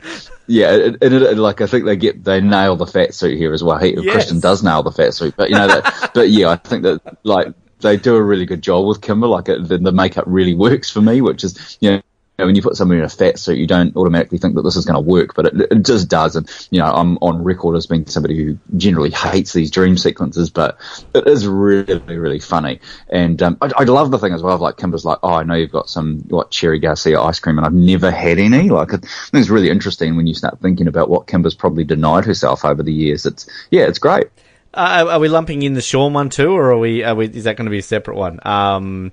Yeah, 0.48 0.76
it, 1.00 1.36
like 1.38 1.60
I 1.60 1.66
think 1.66 1.86
they 1.86 1.96
get 1.96 2.22
they 2.22 2.40
nail 2.40 2.76
the 2.76 2.86
fat 2.86 3.14
suit 3.14 3.36
here 3.36 3.52
as 3.52 3.62
well. 3.64 3.78
He, 3.78 3.94
Yes. 4.00 4.12
Christian 4.12 4.38
does 4.40 4.62
nail 4.62 4.82
the 4.84 4.92
fat 4.92 5.12
suit, 5.12 5.34
but 5.36 5.50
you 5.50 5.56
know 5.56 5.66
that. 5.66 6.10
but 6.14 6.30
yeah, 6.30 6.50
I 6.50 6.56
think 6.56 6.84
that 6.84 7.00
like 7.24 7.48
they 7.80 7.96
do 7.96 8.14
a 8.14 8.22
really 8.22 8.46
good 8.46 8.62
job 8.62 8.86
with 8.86 9.00
Kimber. 9.00 9.26
Like 9.26 9.48
it, 9.48 9.66
the, 9.66 9.78
the 9.78 9.90
makeup 9.90 10.24
really 10.28 10.54
works 10.54 10.88
for 10.88 11.00
me, 11.02 11.20
which 11.20 11.42
is 11.42 11.76
you 11.80 11.90
know. 11.90 12.02
When 12.36 12.54
you 12.54 12.62
put 12.62 12.76
somebody 12.76 12.98
in 12.98 13.04
a 13.04 13.08
fat 13.08 13.38
suit, 13.38 13.58
you 13.58 13.66
don't 13.66 13.96
automatically 13.96 14.38
think 14.38 14.54
that 14.56 14.62
this 14.62 14.76
is 14.76 14.84
going 14.84 15.02
to 15.02 15.10
work, 15.10 15.34
but 15.34 15.46
it, 15.46 15.72
it 15.72 15.84
just 15.84 16.08
does. 16.08 16.36
And 16.36 16.48
you 16.70 16.80
know, 16.80 16.86
I'm 16.86 17.16
on 17.18 17.42
record 17.42 17.76
as 17.76 17.86
being 17.86 18.06
somebody 18.06 18.36
who 18.36 18.58
generally 18.76 19.10
hates 19.10 19.52
these 19.52 19.70
dream 19.70 19.96
sequences, 19.96 20.50
but 20.50 20.78
it 21.14 21.26
is 21.26 21.46
really, 21.46 22.18
really 22.18 22.38
funny. 22.38 22.80
And 23.08 23.42
um, 23.42 23.56
I, 23.62 23.72
I 23.78 23.84
love 23.84 24.10
the 24.10 24.18
thing 24.18 24.34
as 24.34 24.42
well. 24.42 24.54
Of 24.54 24.60
like 24.60 24.76
Kimber's 24.76 25.04
like, 25.04 25.18
oh, 25.22 25.34
I 25.34 25.44
know 25.44 25.54
you've 25.54 25.72
got 25.72 25.88
some 25.88 26.18
what 26.28 26.50
Cherry 26.50 26.78
Garcia 26.78 27.20
ice 27.20 27.40
cream, 27.40 27.58
and 27.58 27.66
I've 27.66 27.72
never 27.72 28.10
had 28.10 28.38
any. 28.38 28.68
Like, 28.68 28.92
I 28.92 28.98
think 28.98 29.06
it's 29.32 29.48
really 29.48 29.70
interesting 29.70 30.16
when 30.16 30.26
you 30.26 30.34
start 30.34 30.60
thinking 30.60 30.88
about 30.88 31.08
what 31.08 31.26
Kimber's 31.26 31.54
probably 31.54 31.84
denied 31.84 32.24
herself 32.26 32.64
over 32.64 32.82
the 32.82 32.92
years. 32.92 33.24
It's 33.24 33.48
yeah, 33.70 33.86
it's 33.86 33.98
great. 33.98 34.26
Uh, 34.74 35.06
are 35.08 35.20
we 35.20 35.28
lumping 35.28 35.62
in 35.62 35.72
the 35.72 35.80
Sean 35.80 36.12
one 36.12 36.28
too, 36.28 36.50
or 36.50 36.72
are 36.72 36.78
we? 36.78 37.02
Are 37.02 37.14
we 37.14 37.26
is 37.26 37.44
that 37.44 37.56
going 37.56 37.64
to 37.64 37.70
be 37.70 37.78
a 37.78 37.82
separate 37.82 38.16
one? 38.16 38.40
Um, 38.42 39.10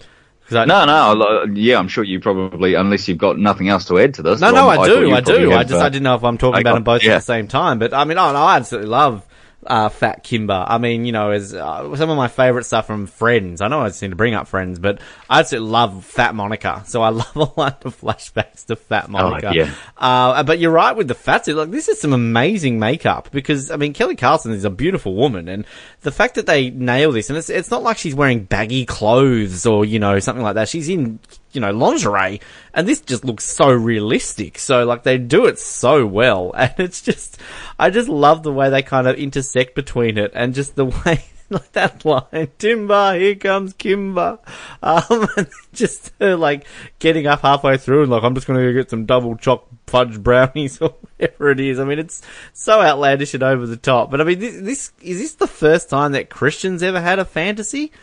I, 0.56 0.66
No, 0.66 0.86
no, 0.86 1.46
yeah, 1.54 1.78
I'm 1.78 1.88
sure 1.88 2.04
you 2.04 2.20
probably, 2.20 2.74
unless 2.76 3.08
you've 3.08 3.18
got 3.18 3.38
nothing 3.38 3.70
else 3.70 3.86
to 3.86 4.00
add 4.00 4.14
to 4.16 4.22
this. 4.22 4.42
No, 4.42 4.52
no, 4.52 4.70
I'm- 4.70 4.80
I 4.80 4.86
do, 4.88 5.14
I 5.14 5.22
do. 5.22 5.52
I 5.52 5.64
just 5.64 5.76
uh, 5.76 5.86
I 5.86 5.90
didn't 5.90 6.04
know 6.04 6.16
if 6.16 6.24
I'm 6.24 6.38
talking 6.38 6.58
I 6.58 6.62
about 6.62 6.74
them 6.76 6.84
both 6.84 7.04
yeah. 7.04 7.14
at 7.14 7.16
the 7.18 7.22
same 7.22 7.48
time. 7.48 7.80
But 7.80 7.94
I 7.94 8.06
mean, 8.06 8.18
oh, 8.18 8.32
no, 8.32 8.40
I 8.40 8.58
absolutely 8.58 8.90
love 8.90 9.26
uh, 9.66 9.90
Fat 9.90 10.24
Kimber. 10.24 10.66
I 10.68 10.78
mean, 10.78 11.06
you 11.06 11.12
know, 11.12 11.32
as 11.32 11.54
uh, 11.54 11.96
some 11.96 12.10
of 12.10 12.18
my 12.18 12.28
favorite 12.28 12.66
stuff 12.66 12.88
from 12.88 13.08
Friends. 13.08 13.62
I 13.62 13.68
know 13.68 13.82
I 13.82 13.90
just 13.90 14.02
need 14.02 14.10
to 14.10 14.16
bring 14.16 14.34
up 14.34 14.48
Friends, 14.48 14.80
but 14.80 15.00
I 15.30 15.40
absolutely 15.40 15.70
love 15.70 16.06
Fat 16.06 16.36
Monica. 16.36 16.84
So 16.86 17.02
I 17.02 17.10
love 17.10 17.36
a 17.36 17.60
lot 17.60 17.86
of 17.86 18.00
flashbacks 18.00 18.66
to 18.68 18.76
Fat 18.76 19.10
Monica. 19.10 19.50
Oh, 19.50 19.54
yeah. 19.54 19.74
Uh, 19.98 20.44
but 20.44 20.60
you're 20.60 20.72
right 20.72 20.96
with 20.96 21.08
the 21.08 21.16
fat 21.16 21.46
suit. 21.46 21.56
Like 21.56 21.72
this 21.72 21.88
is 21.88 22.00
some 22.00 22.14
amazing 22.14 22.80
makeup 22.80 23.30
because 23.32 23.72
I 23.72 23.78
mean 23.78 23.94
Kelly 23.94 24.16
Carlson 24.16 24.52
is 24.52 24.66
a 24.66 24.70
beautiful 24.70 25.16
woman, 25.16 25.48
and 25.48 25.66
the 26.02 26.12
fact 26.12 26.36
that 26.36 26.46
they 26.46 26.70
nail 26.70 27.12
this, 27.12 27.30
and 27.30 27.38
it's 27.38 27.50
it's 27.50 27.72
not 27.72 27.84
like 27.84 27.98
she's 27.98 28.16
wearing 28.16 28.44
baggy 28.44 28.86
clothes 28.86 29.66
or 29.66 29.86
you 29.86 30.00
know 30.00 30.20
something 30.20 30.44
like 30.44 30.56
that. 30.56 30.70
She's 30.70 30.90
in 30.90 31.20
you 31.54 31.62
know, 31.62 31.72
lingerie. 31.72 32.42
And 32.74 32.88
this 32.88 33.02
just 33.02 33.24
looks 33.24 33.46
so 33.46 33.72
realistic. 33.72 34.58
So 34.60 34.86
like 34.86 35.04
they 35.04 35.18
do 35.18 35.46
it 35.46 35.60
so 35.60 36.06
well. 36.06 36.54
And 36.64 36.74
it's 36.78 37.02
just, 37.02 37.40
I 37.78 37.90
just 37.90 38.08
love 38.08 38.44
the 38.44 38.54
way 38.54 38.70
they 38.70 38.82
kind 38.82 39.08
of 39.08 39.18
intersect 39.18 39.76
between 39.76 40.18
it 40.18 40.32
and 40.34 40.54
just 40.54 40.76
the 40.76 40.86
way 41.06 41.24
like 41.50 41.72
that 41.74 42.04
line, 42.04 42.50
Timber, 42.58 43.16
here 43.16 43.36
comes 43.36 43.74
Kimber. 43.74 44.40
Um, 44.84 45.30
just 45.72 46.12
her 46.20 46.36
like 46.36 46.66
getting 47.00 47.26
up 47.26 47.40
halfway 47.42 47.78
through 47.78 48.02
and 48.04 48.12
like, 48.12 48.24
I'm 48.24 48.36
just 48.36 48.48
going 48.48 48.60
to 48.60 48.74
get 48.74 48.90
some 48.90 49.06
double 49.06 49.38
choc 49.38 49.66
fudge 49.88 50.22
brownies 50.22 50.82
or 50.82 50.90
whatever 50.90 51.52
it 51.52 51.62
is. 51.62 51.80
I 51.80 51.86
mean, 51.86 52.00
it's 52.00 52.22
so 52.52 52.82
outlandish 52.82 53.34
and 53.34 53.44
over 53.44 53.66
the 53.66 53.78
top. 53.78 54.12
But 54.12 54.20
I 54.20 54.26
mean, 54.26 54.40
this, 54.40 54.58
this 54.58 54.92
is 55.02 55.20
this 55.20 55.36
the 55.36 55.48
first 55.48 55.90
time 55.90 56.12
that 56.12 56.30
Christian's 56.30 56.84
ever 56.84 57.00
had 57.00 57.18
a 57.18 57.24
fantasy? 57.24 57.94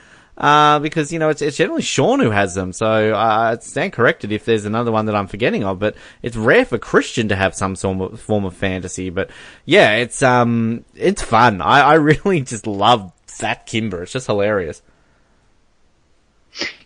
Uh, 0.41 0.79
because, 0.79 1.13
you 1.13 1.19
know, 1.19 1.29
it's, 1.29 1.43
it's 1.43 1.59
generally 1.59 1.83
Sean 1.83 2.19
who 2.19 2.31
has 2.31 2.55
them. 2.55 2.73
So, 2.73 3.13
uh, 3.13 3.59
stand 3.61 3.93
corrected 3.93 4.33
if 4.33 4.47
there's 4.47 4.65
another 4.65 4.91
one 4.91 5.05
that 5.05 5.15
I'm 5.15 5.27
forgetting 5.27 5.65
of, 5.65 5.79
but 5.79 5.97
it's 6.23 6.35
rare 6.35 6.65
for 6.65 6.79
Christian 6.79 7.29
to 7.29 7.37
have 7.37 7.55
some 7.55 7.77
sort 7.77 8.15
of 8.15 8.21
form 8.21 8.47
of 8.47 8.57
fantasy. 8.57 9.11
But 9.11 9.31
yeah, 9.67 9.97
it's, 9.97 10.23
um, 10.23 10.87
it's 10.95 11.21
fun. 11.21 11.61
I, 11.61 11.81
I 11.81 11.95
really 11.97 12.41
just 12.41 12.67
love 12.67 13.13
that 13.41 13.67
Kimber. 13.67 14.03
It's 14.03 14.13
just 14.13 14.27
hilarious. 14.27 14.81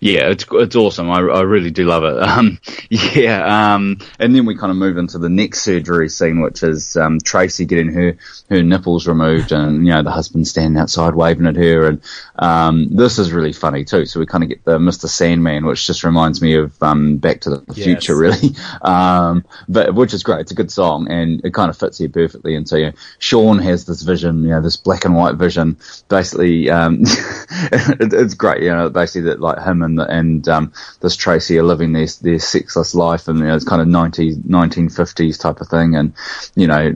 Yeah, 0.04 0.28
it's 0.28 0.44
it's 0.52 0.76
awesome. 0.76 1.10
I, 1.10 1.20
I 1.20 1.40
really 1.42 1.70
do 1.70 1.86
love 1.86 2.04
it. 2.04 2.22
Um, 2.34 2.58
yeah, 2.90 3.74
um, 3.74 3.98
and 4.18 4.34
then 4.34 4.44
we 4.44 4.56
kind 4.56 4.72
of 4.72 4.76
move 4.76 4.98
into 4.98 5.18
the 5.18 5.28
next 5.28 5.62
surgery 5.62 6.08
scene, 6.08 6.40
which 6.40 6.64
is 6.64 6.96
um, 6.96 7.20
Tracy 7.20 7.64
getting 7.64 7.92
her 7.92 8.16
her 8.50 8.62
nipples 8.62 9.06
removed, 9.06 9.52
and 9.52 9.86
you 9.86 9.92
know 9.92 10.02
the 10.02 10.10
husband 10.10 10.48
standing 10.48 10.80
outside 10.80 11.14
waving 11.14 11.46
at 11.46 11.54
her, 11.54 11.86
and 11.86 12.02
um, 12.36 12.88
this 12.90 13.18
is 13.18 13.30
really 13.30 13.52
funny 13.52 13.84
too. 13.84 14.04
So 14.04 14.18
we 14.18 14.26
kind 14.26 14.42
of 14.42 14.50
get 14.50 14.64
the 14.64 14.78
Mr. 14.78 15.06
Sandman, 15.08 15.64
which 15.64 15.86
just 15.86 16.02
reminds 16.02 16.42
me 16.42 16.54
of 16.54 16.82
um, 16.82 17.18
Back 17.18 17.42
to 17.42 17.50
the 17.50 17.64
yes. 17.74 17.84
Future, 17.84 18.16
really. 18.16 18.50
Um, 18.82 19.44
but 19.68 19.94
which 19.94 20.12
is 20.12 20.22
great. 20.22 20.40
It's 20.40 20.50
a 20.50 20.54
good 20.54 20.70
song, 20.70 21.10
and 21.10 21.40
it 21.44 21.54
kind 21.54 21.70
of 21.70 21.78
fits 21.78 21.98
here 21.98 22.08
perfectly. 22.08 22.54
And 22.54 22.68
so 22.68 22.76
you 22.76 22.86
know, 22.86 22.92
Sean 23.18 23.58
has 23.58 23.86
this 23.86 24.02
vision, 24.02 24.42
you 24.42 24.50
know, 24.50 24.60
this 24.60 24.76
black 24.76 25.04
and 25.04 25.14
white 25.14 25.36
vision. 25.36 25.78
Basically, 26.08 26.66
it, 26.68 28.12
it's 28.12 28.34
great. 28.34 28.62
You 28.62 28.70
know, 28.70 28.88
basically 28.90 29.30
that 29.30 29.40
like 29.40 29.53
him 29.62 29.82
and 29.82 29.94
and 30.00 30.24
and 30.24 30.48
um, 30.48 30.72
this 31.00 31.16
Tracy 31.16 31.58
are 31.58 31.62
living 31.62 31.92
their 31.92 32.06
their 32.22 32.38
sexless 32.38 32.94
life, 32.94 33.28
and 33.28 33.38
you 33.38 33.44
know, 33.46 33.54
it's 33.54 33.64
kind 33.64 33.82
of 33.82 33.88
90, 33.88 34.36
1950s 34.36 35.38
type 35.38 35.60
of 35.60 35.68
thing, 35.68 35.94
and 35.94 36.12
you 36.54 36.66
know, 36.66 36.92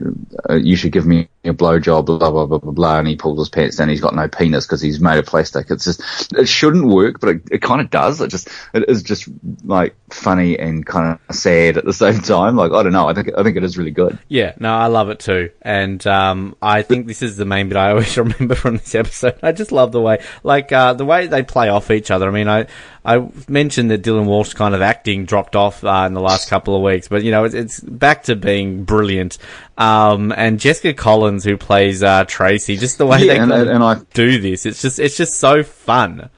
uh, 0.49 0.55
you 0.55 0.75
should 0.75 0.91
give 0.91 1.05
me 1.05 1.29
a 1.45 1.53
blowjob, 1.53 2.05
blah 2.05 2.17
blah 2.17 2.45
blah 2.45 2.57
blah 2.57 2.71
blah, 2.71 2.99
and 2.99 3.07
he 3.07 3.15
pulls 3.15 3.39
his 3.39 3.49
pants 3.49 3.77
down. 3.77 3.89
He's 3.89 4.01
got 4.01 4.13
no 4.13 4.27
penis 4.27 4.65
because 4.65 4.81
he's 4.81 4.99
made 4.99 5.17
of 5.17 5.25
plastic. 5.25 5.71
It's 5.71 5.85
just 5.85 6.33
it 6.33 6.47
shouldn't 6.47 6.85
work, 6.87 7.19
but 7.19 7.29
it, 7.29 7.41
it 7.51 7.61
kind 7.61 7.79
of 7.79 7.89
does. 7.89 8.19
It 8.19 8.29
just 8.29 8.49
it 8.73 8.89
is 8.89 9.03
just 9.03 9.29
like 9.63 9.95
funny 10.09 10.59
and 10.59 10.85
kind 10.85 11.17
of 11.29 11.35
sad 11.35 11.77
at 11.77 11.85
the 11.85 11.93
same 11.93 12.19
time. 12.19 12.57
Like 12.57 12.73
I 12.73 12.83
don't 12.83 12.91
know. 12.91 13.07
I 13.07 13.13
think 13.13 13.29
I 13.37 13.43
think 13.43 13.55
it 13.55 13.63
is 13.63 13.77
really 13.77 13.91
good. 13.91 14.19
Yeah, 14.27 14.53
no, 14.59 14.73
I 14.73 14.87
love 14.87 15.09
it 15.09 15.19
too, 15.19 15.51
and 15.61 16.05
um, 16.05 16.57
I 16.61 16.81
think 16.81 17.07
this 17.07 17.21
is 17.21 17.37
the 17.37 17.45
main 17.45 17.69
bit 17.69 17.77
I 17.77 17.91
always 17.91 18.17
remember 18.17 18.55
from 18.55 18.77
this 18.77 18.93
episode. 18.93 19.39
I 19.41 19.53
just 19.53 19.71
love 19.71 19.93
the 19.93 20.01
way, 20.01 20.21
like 20.43 20.71
uh, 20.73 20.93
the 20.93 21.05
way 21.05 21.27
they 21.27 21.43
play 21.43 21.69
off 21.69 21.89
each 21.89 22.11
other. 22.11 22.27
I 22.27 22.31
mean, 22.31 22.49
I 22.49 22.67
I 23.03 23.29
mentioned 23.47 23.91
that 23.91 24.03
Dylan 24.03 24.25
Walsh 24.25 24.53
kind 24.53 24.75
of 24.75 24.81
acting 24.81 25.25
dropped 25.25 25.55
off 25.55 25.83
uh, 25.83 26.03
in 26.07 26.13
the 26.13 26.21
last 26.21 26.49
couple 26.49 26.75
of 26.75 26.81
weeks, 26.81 27.07
but 27.07 27.23
you 27.23 27.31
know 27.31 27.45
it's, 27.45 27.55
it's 27.55 27.79
back 27.79 28.23
to 28.23 28.35
being 28.35 28.83
brilliant. 28.83 29.37
Um, 29.77 30.33
and 30.35 30.59
Jessica 30.59 30.93
Collins, 30.93 31.43
who 31.43 31.57
plays 31.57 32.03
uh, 32.03 32.25
Tracy, 32.25 32.77
just 32.77 32.97
the 32.97 33.05
way 33.05 33.19
yeah, 33.19 33.33
they 33.33 33.39
and, 33.39 33.51
and 33.51 33.83
I, 33.83 34.01
do 34.13 34.39
this, 34.39 34.65
it's 34.65 34.81
just 34.81 34.99
it's 34.99 35.17
just 35.17 35.35
so 35.35 35.63
fun. 35.63 36.29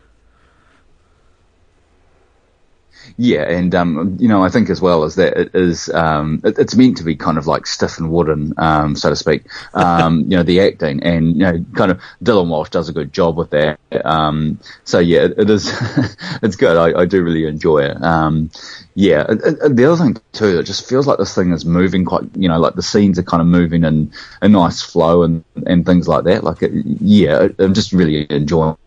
Yeah, 3.24 3.44
and 3.44 3.76
um, 3.76 4.18
you 4.20 4.28
know, 4.28 4.44
I 4.44 4.50
think 4.50 4.72
as 4.72 4.82
well 4.82 5.04
as 5.04 5.14
that 5.14 5.38
it 5.38 5.54
is, 5.54 5.90
um, 5.90 6.42
it, 6.44 6.58
it's 6.58 6.76
meant 6.76 6.98
to 6.98 7.04
be 7.04 7.16
kind 7.16 7.38
of 7.38 7.46
like 7.46 7.68
stiff 7.68 8.00
and 8.00 8.12
wooden, 8.12 8.56
um, 8.58 8.96
so 8.96 9.12
to 9.12 9.16
speak. 9.16 9.44
Um, 9.76 10.22
you 10.28 10.38
know, 10.38 10.42
the 10.42 10.60
acting, 10.62 11.04
and 11.04 11.34
you 11.34 11.44
know, 11.44 11.64
kind 11.76 11.92
of 11.92 12.02
Dylan 12.24 12.48
Walsh 12.48 12.72
does 12.72 12.90
a 12.90 12.94
good 12.94 13.14
job 13.14 13.38
with 13.38 13.52
that. 13.52 13.80
Um, 14.04 14.60
so 14.86 14.98
yeah, 14.98 15.26
it, 15.26 15.38
it 15.38 15.50
is, 15.52 15.72
it's 16.42 16.56
good. 16.56 16.76
I, 16.76 17.02
I, 17.02 17.06
do 17.06 17.24
really 17.24 17.46
enjoy 17.46 17.84
it. 17.84 18.04
Um, 18.04 18.50
yeah, 18.96 19.28
it, 19.30 19.76
the 19.76 19.86
other 19.86 20.04
thing 20.04 20.18
too, 20.32 20.58
it 20.58 20.64
just 20.64 20.90
feels 20.90 21.06
like 21.06 21.20
this 21.20 21.36
thing 21.36 21.52
is 21.52 21.64
moving 21.64 22.06
quite. 22.06 22.24
You 22.36 22.50
know, 22.50 22.60
like 22.60 22.74
the 22.74 22.82
scenes 22.82 23.20
are 23.20 23.24
kind 23.24 23.42
of 23.42 23.46
moving 23.46 23.84
in 23.84 24.12
a 24.42 24.50
nice 24.50 24.82
flow 24.82 25.22
and 25.22 25.44
and 25.68 25.86
things 25.86 26.08
like 26.08 26.24
that. 26.24 26.44
Like, 26.44 26.58
yeah, 26.74 27.50
I'm 27.60 27.76
just 27.76 27.94
really 27.94 28.26
enjoying 28.32 28.78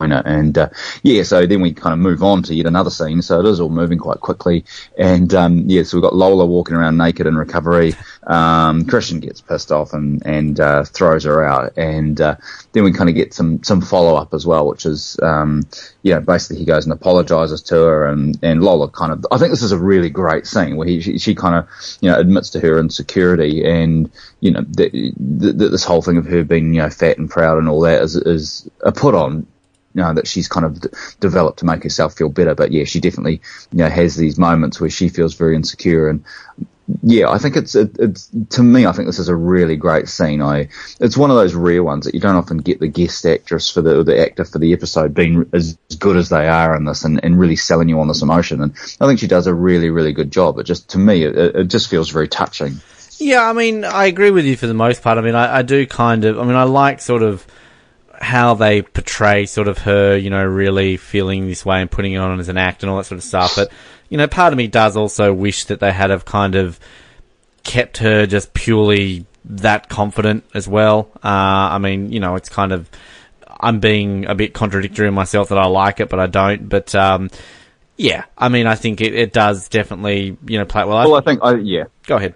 and 0.00 0.58
uh, 0.58 0.68
yeah, 1.02 1.22
so 1.22 1.46
then 1.46 1.60
we 1.60 1.72
kind 1.72 1.92
of 1.92 1.98
move 1.98 2.22
on 2.22 2.42
to 2.44 2.54
yet 2.54 2.66
another 2.66 2.90
scene. 2.90 3.22
So 3.22 3.40
it 3.40 3.46
is 3.46 3.60
all 3.60 3.68
moving 3.68 3.98
quite 3.98 4.20
quickly. 4.20 4.64
And 4.98 5.32
um, 5.34 5.64
yeah, 5.68 5.82
so 5.82 5.96
we've 5.96 6.02
got 6.02 6.14
Lola 6.14 6.46
walking 6.46 6.76
around 6.76 6.96
naked 6.96 7.26
in 7.26 7.36
recovery. 7.36 7.94
Um, 8.26 8.86
Christian 8.86 9.20
gets 9.20 9.40
pissed 9.40 9.72
off 9.72 9.92
and 9.92 10.24
and 10.26 10.58
uh, 10.60 10.84
throws 10.84 11.24
her 11.24 11.44
out. 11.44 11.76
And 11.76 12.20
uh, 12.20 12.36
then 12.72 12.84
we 12.84 12.92
kind 12.92 13.08
of 13.08 13.16
get 13.16 13.34
some 13.34 13.62
some 13.62 13.80
follow 13.80 14.16
up 14.16 14.34
as 14.34 14.46
well, 14.46 14.66
which 14.66 14.84
is 14.86 15.18
um, 15.22 15.62
you 16.02 16.14
know 16.14 16.20
basically 16.20 16.58
he 16.58 16.64
goes 16.64 16.84
and 16.84 16.92
apologizes 16.92 17.62
to 17.62 17.76
her, 17.76 18.06
and 18.06 18.38
and 18.42 18.62
Lola 18.62 18.90
kind 18.90 19.12
of 19.12 19.26
I 19.30 19.38
think 19.38 19.50
this 19.50 19.62
is 19.62 19.72
a 19.72 19.78
really 19.78 20.10
great 20.10 20.46
scene 20.46 20.76
where 20.76 20.88
he 20.88 21.00
she, 21.00 21.18
she 21.18 21.34
kind 21.34 21.54
of 21.54 21.68
you 22.00 22.10
know 22.10 22.18
admits 22.18 22.50
to 22.50 22.60
her 22.60 22.78
insecurity 22.78 23.64
and 23.64 24.10
you 24.40 24.50
know 24.50 24.62
the, 24.62 25.12
this 25.52 25.84
whole 25.84 26.02
thing 26.02 26.16
of 26.16 26.26
her 26.26 26.44
being 26.44 26.74
you 26.74 26.82
know 26.82 26.90
fat 26.90 27.18
and 27.18 27.30
proud 27.30 27.58
and 27.58 27.68
all 27.68 27.80
that 27.80 28.02
is 28.02 28.16
is 28.16 28.68
a 28.82 28.92
put 28.92 29.14
on 29.14 29.46
you 29.94 30.02
know, 30.02 30.14
that 30.14 30.26
she's 30.26 30.48
kind 30.48 30.66
of 30.66 30.80
d- 30.80 30.88
developed 31.20 31.60
to 31.60 31.64
make 31.64 31.82
herself 31.82 32.14
feel 32.14 32.28
better. 32.28 32.54
But 32.54 32.72
yeah, 32.72 32.84
she 32.84 33.00
definitely, 33.00 33.40
you 33.72 33.78
know, 33.78 33.88
has 33.88 34.16
these 34.16 34.38
moments 34.38 34.80
where 34.80 34.90
she 34.90 35.08
feels 35.08 35.34
very 35.34 35.56
insecure 35.56 36.08
and, 36.08 36.24
yeah, 37.02 37.30
I 37.30 37.38
think 37.38 37.56
it's 37.56 37.74
it, 37.74 37.96
it's 37.98 38.28
to 38.50 38.62
me. 38.62 38.84
I 38.84 38.92
think 38.92 39.06
this 39.06 39.18
is 39.18 39.30
a 39.30 39.34
really 39.34 39.76
great 39.76 40.06
scene. 40.06 40.42
I 40.42 40.68
it's 41.00 41.16
one 41.16 41.30
of 41.30 41.36
those 41.36 41.54
rare 41.54 41.82
ones 41.82 42.04
that 42.04 42.14
you 42.14 42.20
don't 42.20 42.36
often 42.36 42.58
get 42.58 42.78
the 42.78 42.88
guest 42.88 43.24
actress 43.24 43.70
for 43.70 43.80
the 43.80 44.02
the 44.02 44.20
actor 44.20 44.44
for 44.44 44.58
the 44.58 44.74
episode 44.74 45.14
being 45.14 45.48
as 45.54 45.78
good 45.98 46.16
as 46.16 46.28
they 46.28 46.46
are 46.46 46.76
in 46.76 46.84
this 46.84 47.04
and, 47.04 47.24
and 47.24 47.38
really 47.38 47.56
selling 47.56 47.88
you 47.88 48.00
on 48.00 48.08
this 48.08 48.20
emotion. 48.20 48.62
And 48.62 48.72
I 49.00 49.06
think 49.06 49.18
she 49.18 49.26
does 49.26 49.46
a 49.46 49.54
really 49.54 49.88
really 49.88 50.12
good 50.12 50.30
job. 50.30 50.58
It 50.58 50.64
just 50.64 50.90
to 50.90 50.98
me 50.98 51.22
it, 51.24 51.34
it 51.36 51.64
just 51.68 51.88
feels 51.88 52.10
very 52.10 52.28
touching. 52.28 52.74
Yeah, 53.18 53.48
I 53.48 53.54
mean, 53.54 53.84
I 53.84 54.04
agree 54.04 54.30
with 54.30 54.44
you 54.44 54.56
for 54.56 54.66
the 54.66 54.74
most 54.74 55.00
part. 55.00 55.16
I 55.16 55.22
mean, 55.22 55.36
I, 55.36 55.58
I 55.58 55.62
do 55.62 55.86
kind 55.86 56.26
of. 56.26 56.38
I 56.38 56.44
mean, 56.44 56.56
I 56.56 56.64
like 56.64 57.00
sort 57.00 57.22
of 57.22 57.46
how 58.20 58.54
they 58.54 58.82
portray 58.82 59.46
sort 59.46 59.68
of 59.68 59.78
her, 59.78 60.16
you 60.16 60.30
know, 60.30 60.44
really 60.44 60.96
feeling 60.96 61.46
this 61.46 61.64
way 61.64 61.80
and 61.80 61.90
putting 61.90 62.12
it 62.12 62.18
on 62.18 62.38
as 62.40 62.48
an 62.48 62.56
act 62.56 62.82
and 62.82 62.90
all 62.90 62.98
that 62.98 63.04
sort 63.04 63.18
of 63.18 63.24
stuff. 63.24 63.56
But, 63.56 63.70
you 64.08 64.18
know, 64.18 64.26
part 64.26 64.52
of 64.52 64.56
me 64.56 64.66
does 64.66 64.96
also 64.96 65.32
wish 65.32 65.64
that 65.66 65.80
they 65.80 65.92
had 65.92 66.10
have 66.10 66.24
kind 66.24 66.54
of 66.54 66.78
kept 67.62 67.98
her 67.98 68.26
just 68.26 68.54
purely 68.54 69.26
that 69.44 69.88
confident 69.88 70.44
as 70.54 70.68
well. 70.68 71.10
Uh, 71.16 71.72
I 71.72 71.78
mean, 71.78 72.12
you 72.12 72.20
know, 72.20 72.34
it's 72.36 72.48
kind 72.48 72.72
of, 72.72 72.88
I'm 73.60 73.80
being 73.80 74.26
a 74.26 74.34
bit 74.34 74.54
contradictory 74.54 75.08
in 75.08 75.14
myself 75.14 75.48
that 75.48 75.58
I 75.58 75.66
like 75.66 76.00
it, 76.00 76.08
but 76.08 76.20
I 76.20 76.26
don't. 76.26 76.68
But, 76.68 76.94
um, 76.94 77.30
yeah, 77.96 78.24
I 78.36 78.48
mean, 78.48 78.66
I 78.66 78.74
think 78.74 79.00
it, 79.00 79.14
it 79.14 79.32
does 79.32 79.68
definitely, 79.68 80.36
you 80.46 80.58
know, 80.58 80.64
play 80.64 80.84
well. 80.84 81.10
Well, 81.10 81.14
I 81.14 81.20
think, 81.20 81.40
I, 81.42 81.54
yeah. 81.56 81.84
Go 82.06 82.16
ahead 82.16 82.34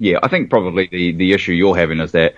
yeah, 0.00 0.18
I 0.22 0.28
think 0.28 0.48
probably 0.48 0.88
the, 0.90 1.12
the 1.12 1.32
issue 1.34 1.52
you're 1.52 1.76
having 1.76 2.00
is 2.00 2.12
that 2.12 2.34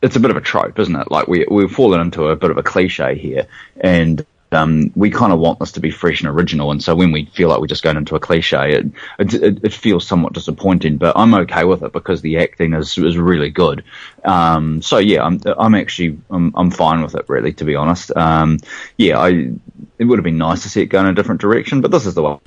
it's 0.00 0.16
a 0.16 0.20
bit 0.20 0.30
of 0.30 0.38
a 0.38 0.40
trope, 0.40 0.78
isn't 0.78 0.96
it? 0.96 1.10
Like 1.10 1.28
we 1.28 1.46
we've 1.48 1.70
fallen 1.70 2.00
into 2.00 2.28
a 2.28 2.36
bit 2.36 2.50
of 2.50 2.56
a 2.56 2.62
cliche 2.62 3.16
here, 3.16 3.46
and 3.78 4.24
um, 4.50 4.90
we 4.96 5.10
kind 5.10 5.30
of 5.30 5.38
want 5.40 5.58
this 5.58 5.72
to 5.72 5.80
be 5.80 5.90
fresh 5.90 6.22
and 6.22 6.30
original. 6.30 6.70
And 6.70 6.82
so 6.82 6.94
when 6.96 7.12
we 7.12 7.26
feel 7.26 7.50
like 7.50 7.60
we're 7.60 7.66
just 7.66 7.82
going 7.82 7.98
into 7.98 8.16
a 8.16 8.20
cliche, 8.20 8.78
it, 8.78 9.34
it, 9.34 9.62
it 9.62 9.72
feels 9.74 10.06
somewhat 10.06 10.32
disappointing. 10.32 10.96
But 10.96 11.18
I'm 11.18 11.34
okay 11.34 11.64
with 11.64 11.82
it 11.82 11.92
because 11.92 12.22
the 12.22 12.38
acting 12.38 12.72
is 12.72 12.96
is 12.96 13.18
really 13.18 13.50
good. 13.50 13.84
Um, 14.24 14.80
so 14.80 14.96
yeah, 14.96 15.22
I'm 15.22 15.38
I'm 15.58 15.74
actually 15.74 16.18
I'm, 16.30 16.50
I'm 16.56 16.70
fine 16.70 17.02
with 17.02 17.14
it 17.14 17.28
really, 17.28 17.52
to 17.52 17.64
be 17.66 17.76
honest. 17.76 18.10
Um, 18.16 18.58
yeah, 18.96 19.18
I 19.18 19.52
it 19.98 20.04
would 20.06 20.18
have 20.18 20.24
been 20.24 20.38
nice 20.38 20.62
to 20.62 20.70
see 20.70 20.80
it 20.80 20.86
go 20.86 21.00
in 21.00 21.06
a 21.08 21.14
different 21.14 21.42
direction, 21.42 21.82
but 21.82 21.90
this 21.90 22.06
is 22.06 22.14
the 22.14 22.22
way 22.22 22.38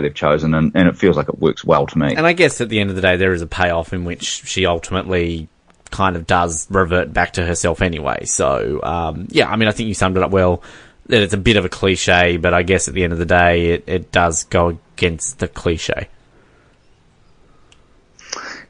they've 0.00 0.14
chosen, 0.14 0.54
and, 0.54 0.72
and 0.74 0.88
it 0.88 0.96
feels 0.96 1.16
like 1.16 1.28
it 1.28 1.38
works 1.38 1.64
well 1.64 1.86
to 1.86 1.98
me. 1.98 2.14
And 2.14 2.26
I 2.26 2.32
guess 2.32 2.60
at 2.60 2.68
the 2.68 2.80
end 2.80 2.90
of 2.90 2.96
the 2.96 3.02
day, 3.02 3.16
there 3.16 3.32
is 3.32 3.42
a 3.42 3.46
payoff 3.46 3.92
in 3.92 4.04
which 4.04 4.24
she 4.44 4.66
ultimately 4.66 5.48
kind 5.90 6.16
of 6.16 6.26
does 6.26 6.66
revert 6.70 7.12
back 7.12 7.34
to 7.34 7.46
herself 7.46 7.80
anyway. 7.80 8.24
So, 8.24 8.80
um, 8.82 9.28
yeah, 9.30 9.48
I 9.48 9.56
mean, 9.56 9.68
I 9.68 9.72
think 9.72 9.88
you 9.88 9.94
summed 9.94 10.16
it 10.16 10.22
up 10.22 10.30
well. 10.30 10.62
That 11.06 11.22
it's 11.22 11.34
a 11.34 11.38
bit 11.38 11.56
of 11.56 11.64
a 11.64 11.68
cliche, 11.68 12.36
but 12.36 12.52
I 12.52 12.64
guess 12.64 12.88
at 12.88 12.94
the 12.94 13.04
end 13.04 13.12
of 13.12 13.20
the 13.20 13.26
day, 13.26 13.70
it, 13.70 13.84
it 13.86 14.10
does 14.10 14.42
go 14.44 14.78
against 14.96 15.38
the 15.38 15.46
cliche. 15.46 16.08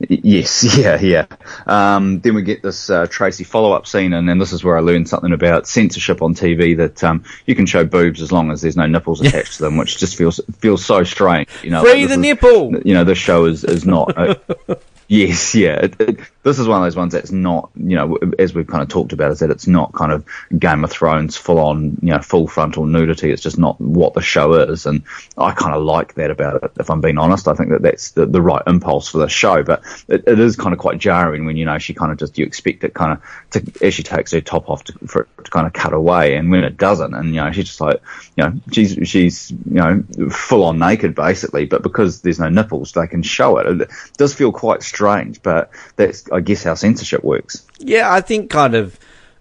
Yes, 0.01 0.77
yeah, 0.79 1.01
yeah. 1.01 1.27
Um, 1.67 2.21
then 2.21 2.35
we 2.35 2.43
get 2.43 2.63
this 2.63 2.91
uh, 2.91 3.07
Tracy 3.07 3.45
follow-up 3.45 3.87
scene, 3.87 4.13
and 4.13 4.29
then 4.29 4.39
this 4.39 4.53
is 4.53 4.63
where 4.63 4.77
I 4.77 4.81
learned 4.81 5.09
something 5.09 5.33
about 5.33 5.67
censorship 5.67 6.23
on 6.23 6.35
TV 6.35 6.77
that 6.77 7.03
um, 7.03 7.25
you 7.47 7.55
can 7.55 7.67
show 7.67 7.85
boobs 7.85 8.21
as 8.21 8.33
long 8.33 8.51
as 8.51 8.61
there's 8.63 8.77
no 8.77 8.87
nipples 8.87 9.21
attached 9.21 9.55
to 9.55 9.63
them, 9.63 9.77
which 9.77 9.99
just 9.99 10.17
feels 10.17 10.41
feels 10.59 10.85
so 10.85 11.05
strange. 11.05 11.49
You 11.63 11.71
know, 11.71 11.83
free 11.83 12.01
like 12.01 12.09
the 12.09 12.15
is, 12.15 12.19
nipple. 12.19 12.79
You 12.81 12.95
know, 12.95 13.05
this 13.05 13.19
show 13.19 13.47
is 13.47 13.65
is 13.65 13.87
not. 13.87 14.17
Uh, 14.17 14.35
yes, 15.09 15.55
yeah. 15.55 15.77
It, 15.85 16.01
it, 16.01 16.21
this 16.47 16.61
is 16.61 16.69
one 16.69 16.81
of 16.81 16.87
those 16.87 16.95
ones 16.95 17.13
that's 17.13 17.33
not, 17.33 17.71
you 17.75 17.97
know, 17.97 18.17
as 18.39 18.55
we've 18.55 18.69
kind 18.69 18.81
of 18.81 18.89
talked 18.89 19.13
about, 19.13 19.33
is 19.33 19.41
that 19.41 19.51
it's 19.51 19.67
not 19.67 19.93
kind 19.93 20.13
of 20.13 20.25
Game 20.57 20.85
of 20.85 20.93
Thrones 20.93 21.37
full 21.37 21.59
on, 21.59 21.99
you 22.01 22.11
know, 22.11 22.21
full 22.21 22.47
frontal 22.47 22.87
nudity. 22.87 23.33
It's 23.33 23.43
just 23.43 23.59
not 23.59 23.81
what 23.81 24.15
the 24.15 24.21
show 24.21 24.53
is, 24.55 24.87
and 24.87 25.03
I 25.37 25.51
kind 25.51 25.75
of 25.75 25.83
like 25.83 26.15
that 26.15 26.31
about 26.31 26.63
it. 26.63 26.71
If 26.79 26.89
I'm 26.89 27.01
being 27.01 27.19
honest, 27.19 27.49
I 27.49 27.55
think 27.55 27.71
that 27.71 27.83
that's 27.83 28.13
the, 28.13 28.27
the 28.27 28.41
right 28.41 28.63
impulse 28.65 29.09
for 29.09 29.19
the 29.19 29.29
show, 29.29 29.65
but 29.65 29.83
it, 30.07 30.23
it 30.29 30.39
is 30.39 30.55
kind 30.55 30.73
of 30.73 30.79
quite 30.79 30.99
jarring 30.99 31.47
when 31.47 31.57
you 31.57 31.65
know 31.65 31.79
she 31.79 31.95
kind 31.95 32.13
of 32.13 32.19
just 32.19 32.39
you 32.39 32.47
expect 32.47 32.85
it 32.85 32.95
kind 32.95 33.15
of 33.15 33.23
to 33.51 33.85
as 33.85 33.95
she 33.95 34.05
takes 34.05 34.31
her 34.31 34.41
top 34.41 34.71
off 34.71 34.85
to, 34.85 34.93
for 35.09 35.23
it 35.23 35.45
to 35.47 35.51
kind 35.51 35.67
of 35.67 35.73
cut 35.73 35.95
away, 35.95 36.37
and 36.37 36.49
when 36.53 36.63
it 36.63 36.77
doesn't, 36.77 37.13
and 37.13 37.35
you 37.35 37.41
know 37.41 37.51
she's 37.51 37.65
just 37.65 37.81
like, 37.81 38.01
you 38.37 38.45
know, 38.45 38.53
she's 38.71 38.97
she's 39.09 39.51
you 39.51 39.59
know 39.67 40.05
full 40.31 40.63
on 40.63 40.79
naked 40.79 41.17
basically, 41.17 41.67
but 41.67 41.83
because 41.83 42.21
there's 42.23 42.39
no 42.39 42.51
nipples, 42.51 42.93
they 42.93 43.09
can 43.09 43.25
show 43.25 43.59
it. 43.59 43.81
It 43.81 43.91
does 44.17 44.33
feel 44.33 44.53
quite 44.53 44.85
strange, 44.85 45.43
but 45.43 45.71
that's 45.97 46.31
I 46.37 46.41
guess 46.41 46.65
how 46.65 46.75
censorship 46.75 47.25
works. 47.25 47.67
Yeah, 47.79 48.13
I 48.13 48.21
think 48.21 48.51
kind 48.51 48.75
of. 48.75 48.99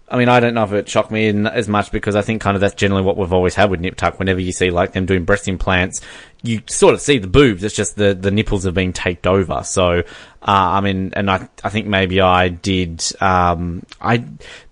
I 0.08 0.18
mean, 0.18 0.28
I 0.28 0.38
don't 0.38 0.54
know 0.54 0.62
if 0.62 0.72
it 0.72 0.88
shocked 0.88 1.10
me 1.10 1.26
in, 1.26 1.48
as 1.48 1.68
much 1.68 1.90
because 1.90 2.14
I 2.14 2.22
think 2.22 2.40
kind 2.40 2.54
of 2.54 2.60
that's 2.60 2.76
generally 2.76 3.02
what 3.02 3.16
we've 3.16 3.32
always 3.32 3.56
had 3.56 3.70
with 3.70 3.80
Nip 3.80 3.96
Tuck. 3.96 4.20
Whenever 4.20 4.38
you 4.38 4.52
see 4.52 4.70
like 4.70 4.92
them 4.92 5.04
doing 5.04 5.24
breast 5.24 5.48
implants, 5.48 6.00
you 6.42 6.62
sort 6.68 6.94
of 6.94 7.00
see 7.00 7.18
the 7.18 7.26
boobs. 7.26 7.64
It's 7.64 7.74
just 7.74 7.96
the 7.96 8.14
the 8.14 8.30
nipples 8.30 8.64
have 8.64 8.74
been 8.74 8.92
taped 8.92 9.26
over. 9.26 9.62
So, 9.64 9.98
uh, 9.98 10.04
I 10.42 10.80
mean, 10.80 11.12
and 11.14 11.30
I 11.30 11.48
I 11.64 11.70
think 11.70 11.86
maybe 11.86 12.20
I 12.20 12.48
did. 12.48 13.02
Um, 13.20 13.84
I 14.00 14.24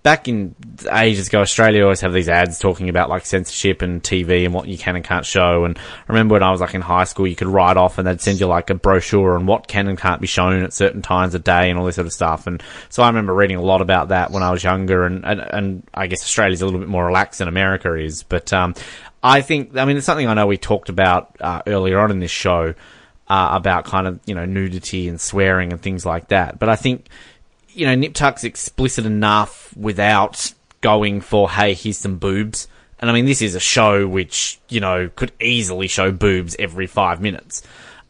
back 0.03 0.27
in 0.27 0.55
ages 0.91 1.27
ago, 1.27 1.41
Australia 1.41 1.83
always 1.83 2.01
have 2.01 2.13
these 2.13 2.29
ads 2.29 2.59
talking 2.59 2.89
about 2.89 3.09
like 3.09 3.25
censorship 3.25 3.81
and 3.81 4.03
TV 4.03 4.45
and 4.45 4.53
what 4.53 4.67
you 4.67 4.77
can 4.77 4.95
and 4.95 5.03
can't 5.03 5.25
show. 5.25 5.65
And 5.65 5.77
I 5.77 6.03
remember 6.07 6.33
when 6.33 6.43
I 6.43 6.51
was 6.51 6.61
like 6.61 6.75
in 6.75 6.81
high 6.81 7.05
school, 7.05 7.27
you 7.27 7.35
could 7.35 7.47
write 7.47 7.75
off 7.75 7.97
and 7.97 8.07
they'd 8.07 8.21
send 8.21 8.39
you 8.39 8.45
like 8.45 8.69
a 8.69 8.75
brochure 8.75 9.35
on 9.35 9.47
what 9.47 9.67
can 9.67 9.87
and 9.87 9.97
can't 9.97 10.21
be 10.21 10.27
shown 10.27 10.63
at 10.63 10.73
certain 10.73 11.01
times 11.01 11.33
of 11.33 11.43
day 11.43 11.69
and 11.69 11.79
all 11.79 11.85
this 11.85 11.95
sort 11.95 12.05
of 12.07 12.13
stuff. 12.13 12.45
And 12.45 12.61
so 12.89 13.03
I 13.03 13.07
remember 13.07 13.33
reading 13.33 13.57
a 13.57 13.63
lot 13.63 13.81
about 13.81 14.09
that 14.09 14.31
when 14.31 14.43
I 14.43 14.51
was 14.51 14.63
younger. 14.63 15.05
And 15.05 15.25
and, 15.25 15.39
and 15.41 15.83
I 15.93 16.07
guess 16.07 16.21
Australia's 16.21 16.61
a 16.61 16.65
little 16.65 16.79
bit 16.79 16.89
more 16.89 17.05
relaxed 17.05 17.39
than 17.39 17.47
America 17.47 17.95
is, 17.95 18.23
but 18.23 18.53
um, 18.53 18.75
I 19.25 19.41
think, 19.41 19.75
I 19.75 19.85
mean, 19.85 19.97
it's 19.97 20.05
something 20.05 20.27
I 20.27 20.35
know 20.35 20.45
we 20.45 20.57
talked 20.57 20.89
about 20.89 21.35
uh, 21.41 21.63
earlier 21.65 21.99
on 21.99 22.11
in 22.11 22.19
this 22.19 22.29
show 22.29 22.75
uh, 23.27 23.49
about 23.53 23.85
kind 23.85 24.05
of, 24.05 24.19
you 24.27 24.35
know, 24.35 24.45
nudity 24.45 25.07
and 25.07 25.19
swearing 25.19 25.71
and 25.71 25.81
things 25.81 26.05
like 26.05 26.27
that. 26.27 26.59
But 26.59 26.69
I 26.69 26.75
think, 26.75 27.07
you 27.69 27.87
know, 27.87 27.95
Nip 27.95 28.13
Tuck's 28.13 28.43
explicit 28.43 29.03
enough 29.07 29.75
without 29.75 30.53
going 30.81 31.21
for, 31.21 31.49
hey, 31.49 31.73
here's 31.73 31.97
some 31.97 32.19
boobs. 32.19 32.67
And 32.99 33.09
I 33.09 33.13
mean, 33.13 33.25
this 33.25 33.41
is 33.41 33.55
a 33.55 33.59
show 33.59 34.07
which, 34.07 34.59
you 34.69 34.79
know, 34.79 35.09
could 35.15 35.31
easily 35.41 35.87
show 35.87 36.11
boobs 36.11 36.55
every 36.59 36.85
five 36.85 37.19
minutes. 37.19 37.63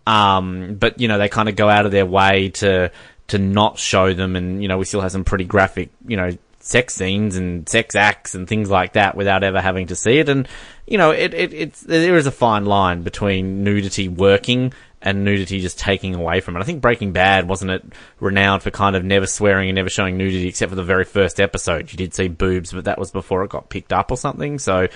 Um, 0.06 0.76
but, 0.76 1.00
you 1.00 1.08
know, 1.08 1.18
they 1.18 1.30
kind 1.30 1.48
of 1.48 1.56
go 1.56 1.70
out 1.70 1.86
of 1.86 1.94
their 1.94 2.06
way 2.06 2.50
to, 2.56 2.92
to 3.28 3.38
not 3.38 3.80
show 3.80 4.14
them. 4.14 4.36
And, 4.36 4.62
you 4.62 4.68
know, 4.68 4.78
we 4.78 4.84
still 4.84 5.00
have 5.00 5.14
some 5.14 5.24
pretty 5.24 5.46
graphic, 5.46 5.92
you 6.06 6.18
know, 6.18 6.38
sex 6.60 6.96
scenes 6.96 7.38
and 7.38 7.70
sex 7.70 7.96
acts 7.96 8.36
and 8.36 8.48
things 8.48 8.70
like 8.70 8.94
that 8.94 9.16
without 9.16 9.44
ever 9.44 9.62
having 9.62 9.88
to 9.88 9.96
see 9.96 10.18
it. 10.18 10.28
And 10.28 10.48
you 10.88 10.98
know, 10.98 11.12
it, 11.12 11.34
it 11.34 11.54
it's 11.54 11.82
there 11.82 12.16
is 12.16 12.28
a 12.28 12.32
fine 12.32 12.66
line 12.66 13.02
between 13.02 13.64
nudity 13.64 14.08
working 14.08 14.74
and 15.02 15.24
nudity 15.24 15.60
just 15.62 15.78
taking 15.78 16.16
away 16.16 16.42
from 16.42 16.56
it. 16.56 16.60
I 16.60 16.64
think 16.64 16.82
Breaking 16.82 17.12
Bad 17.12 17.48
wasn't 17.48 17.72
it 17.72 17.84
renowned 18.20 18.64
for 18.64 18.72
kind 18.72 18.96
of 18.96 19.04
never 19.04 19.28
swearing 19.28 19.70
and 19.70 19.76
never 19.76 19.90
showing 19.90 20.18
nudity 20.18 20.48
except 20.48 20.72
for 20.72 20.76
the 20.76 20.84
very 20.84 21.06
first 21.06 21.40
episode. 21.40 21.92
You 21.92 21.98
did 21.98 22.14
see 22.14 22.28
boobs, 22.28 22.74
but 22.74 22.86
that 22.86 22.98
was 22.98 23.12
before 23.12 23.44
it 23.44 23.52
got 23.52 23.70
picked 23.70 23.94
up 23.94 24.10
or 24.10 24.18
something. 24.18 24.58
So 24.58 24.88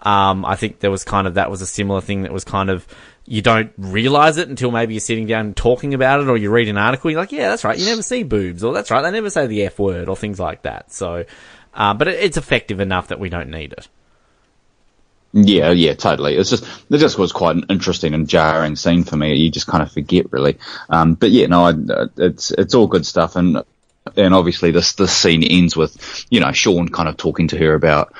um, 0.00 0.44
I 0.46 0.56
think 0.56 0.80
there 0.80 0.90
was 0.90 1.04
kind 1.04 1.26
of 1.26 1.34
that 1.34 1.50
was 1.50 1.60
a 1.60 1.66
similar 1.66 2.00
thing 2.00 2.22
that 2.22 2.32
was 2.32 2.44
kind 2.44 2.70
of 2.70 2.86
you 3.26 3.42
don't 3.42 3.72
realize 3.76 4.38
it 4.38 4.48
until 4.48 4.70
maybe 4.70 4.94
you're 4.94 5.00
sitting 5.00 5.26
down 5.26 5.52
talking 5.52 5.92
about 5.92 6.20
it 6.20 6.28
or 6.28 6.38
you 6.38 6.50
read 6.50 6.68
an 6.68 6.78
article. 6.78 7.10
You're 7.10 7.20
like, 7.20 7.32
yeah, 7.32 7.50
that's 7.50 7.64
right. 7.64 7.78
You 7.78 7.84
never 7.84 8.02
see 8.02 8.22
boobs 8.22 8.64
or 8.64 8.72
that's 8.72 8.90
right. 8.90 9.02
They 9.02 9.10
never 9.10 9.28
say 9.28 9.46
the 9.46 9.64
F 9.64 9.78
word 9.78 10.08
or 10.08 10.16
things 10.16 10.40
like 10.40 10.62
that. 10.62 10.92
So, 10.92 11.26
uh, 11.74 11.92
but 11.92 12.08
it, 12.08 12.22
it's 12.22 12.38
effective 12.38 12.80
enough 12.80 13.08
that 13.08 13.20
we 13.20 13.28
don't 13.28 13.50
need 13.50 13.72
it. 13.74 13.88
Yeah, 15.32 15.70
yeah, 15.72 15.94
totally. 15.94 16.36
It's 16.36 16.50
just 16.50 16.64
it 16.90 16.98
just 16.98 17.18
was 17.18 17.32
quite 17.32 17.56
an 17.56 17.66
interesting 17.68 18.14
and 18.14 18.28
jarring 18.28 18.76
scene 18.76 19.04
for 19.04 19.16
me. 19.16 19.34
You 19.34 19.50
just 19.50 19.66
kind 19.66 19.82
of 19.82 19.92
forget 19.92 20.32
really. 20.32 20.58
Um, 20.88 21.14
but 21.14 21.30
yeah, 21.30 21.46
no, 21.46 21.64
I, 21.66 21.74
it's 22.16 22.50
it's 22.50 22.74
all 22.74 22.86
good 22.86 23.04
stuff, 23.04 23.36
and 23.36 23.62
and 24.16 24.34
obviously 24.34 24.70
this 24.70 24.94
this 24.94 25.14
scene 25.14 25.42
ends 25.44 25.76
with 25.76 26.24
you 26.30 26.40
know 26.40 26.52
Sean 26.52 26.88
kind 26.88 27.08
of 27.10 27.18
talking 27.18 27.48
to 27.48 27.58
her 27.58 27.74
about 27.74 28.14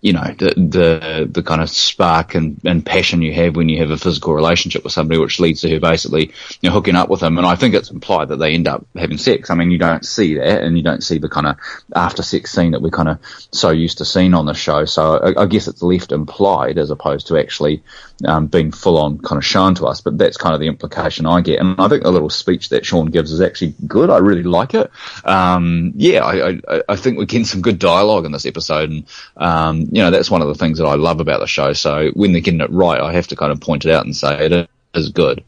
you 0.00 0.12
know 0.12 0.34
the 0.38 0.54
the 0.56 1.28
the 1.30 1.42
kind 1.42 1.60
of 1.60 1.68
spark 1.68 2.34
and, 2.34 2.60
and 2.64 2.86
passion 2.86 3.20
you 3.20 3.32
have 3.32 3.56
when 3.56 3.68
you 3.68 3.78
have 3.78 3.90
a 3.90 3.96
physical 3.96 4.32
relationship 4.32 4.84
with 4.84 4.92
somebody, 4.92 5.20
which 5.20 5.40
leads 5.40 5.62
to 5.62 5.70
her 5.70 5.80
basically 5.80 6.32
you 6.60 6.68
know 6.68 6.70
hooking 6.70 6.94
up 6.94 7.08
with 7.08 7.20
them. 7.20 7.36
And 7.36 7.46
I 7.46 7.56
think 7.56 7.74
it's 7.74 7.90
implied 7.90 8.28
that 8.28 8.36
they 8.36 8.54
end 8.54 8.68
up 8.68 8.86
having 8.94 9.18
sex. 9.18 9.50
I 9.50 9.54
mean, 9.54 9.70
you 9.70 9.78
don't 9.78 10.04
see 10.04 10.34
that, 10.34 10.62
and 10.62 10.76
you 10.76 10.84
don't 10.84 11.02
see 11.02 11.18
the 11.18 11.28
kind 11.28 11.48
of 11.48 11.56
after 11.94 12.22
sex 12.22 12.52
scene 12.52 12.72
that 12.72 12.82
we're 12.82 12.90
kind 12.90 13.08
of 13.08 13.18
so 13.52 13.70
used 13.70 13.98
to 13.98 14.04
seeing 14.04 14.34
on 14.34 14.46
the 14.46 14.54
show. 14.54 14.84
So 14.84 15.18
I, 15.18 15.42
I 15.42 15.46
guess 15.46 15.66
it's 15.66 15.82
left 15.82 16.12
implied 16.12 16.78
as 16.78 16.90
opposed 16.90 17.26
to 17.28 17.38
actually 17.38 17.82
um, 18.24 18.46
being 18.46 18.70
full 18.70 18.98
on 18.98 19.18
kind 19.18 19.38
of 19.38 19.44
shown 19.44 19.74
to 19.76 19.86
us. 19.86 20.00
But 20.00 20.18
that's 20.18 20.36
kind 20.36 20.54
of 20.54 20.60
the 20.60 20.68
implication 20.68 21.26
I 21.26 21.40
get. 21.40 21.60
And 21.60 21.80
I 21.80 21.88
think 21.88 22.04
the 22.04 22.12
little 22.12 22.30
speech 22.30 22.68
that 22.68 22.86
Sean 22.86 23.06
gives 23.06 23.32
is 23.32 23.40
actually 23.40 23.74
good. 23.86 24.10
I 24.10 24.18
really 24.18 24.44
like 24.44 24.74
it. 24.74 24.90
Um, 25.24 25.92
yeah, 25.96 26.24
I, 26.24 26.48
I, 26.50 26.82
I 26.90 26.96
think 26.96 27.18
we're 27.18 27.24
getting 27.24 27.44
some 27.44 27.62
good 27.62 27.78
dialogue 27.78 28.24
in 28.24 28.32
this 28.32 28.46
episode, 28.46 28.90
and 28.90 29.06
um, 29.36 29.87
you 29.90 30.02
know, 30.02 30.10
that's 30.10 30.30
one 30.30 30.42
of 30.42 30.48
the 30.48 30.54
things 30.54 30.78
that 30.78 30.86
I 30.86 30.94
love 30.94 31.20
about 31.20 31.40
the 31.40 31.46
show. 31.46 31.72
So 31.72 32.10
when 32.14 32.32
they're 32.32 32.40
getting 32.40 32.60
it 32.60 32.70
right, 32.70 33.00
I 33.00 33.12
have 33.12 33.28
to 33.28 33.36
kind 33.36 33.52
of 33.52 33.60
point 33.60 33.84
it 33.84 33.92
out 33.92 34.04
and 34.04 34.14
say 34.14 34.46
it 34.46 34.70
is 34.94 35.08
good. 35.10 35.44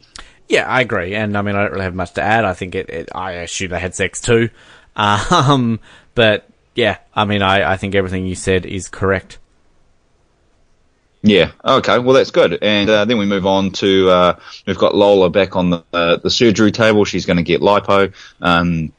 Yeah, 0.49 0.67
I 0.67 0.81
agree. 0.81 1.15
And 1.15 1.37
I 1.37 1.43
mean, 1.43 1.55
I 1.55 1.63
don't 1.63 1.73
really 1.73 1.85
have 1.85 1.95
much 1.95 2.15
to 2.15 2.23
add. 2.23 2.45
I 2.45 2.55
think 2.55 2.75
it, 2.75 2.91
it 2.91 3.09
I 3.15 3.33
assume 3.33 3.71
they 3.71 3.79
had 3.79 3.95
sex 3.95 4.21
too. 4.21 4.51
Um, 4.97 5.81
but 6.15 6.47
yeah, 6.75 6.99
I 7.15 7.25
mean, 7.25 7.43
I, 7.43 7.73
I 7.73 7.77
think 7.77 7.95
everything 7.95 8.27
you 8.27 8.35
said 8.35 8.67
is 8.67 8.89
correct. 8.89 9.39
Yeah. 11.23 11.53
Okay. 11.65 11.99
Well, 11.99 12.15
that's 12.15 12.31
good. 12.31 12.59
And 12.63 12.91
uh, 12.91 13.05
then 13.05 13.19
we 13.19 13.27
move 13.27 13.47
on 13.47 13.73
to 13.73 14.11
uh, 14.11 14.39
we've 14.67 14.79
got 14.79 14.95
Lola 14.95 15.31
back 15.31 15.55
on 15.57 15.71
the 15.71 15.85
uh, 15.93 16.17
the 16.17 16.31
surgery 16.31 16.73
table. 16.73 17.05
She's 17.05 17.25
going 17.25 17.37
to 17.37 17.43
get 17.43 17.61
lipo. 17.61 18.13
Um, 18.41 18.93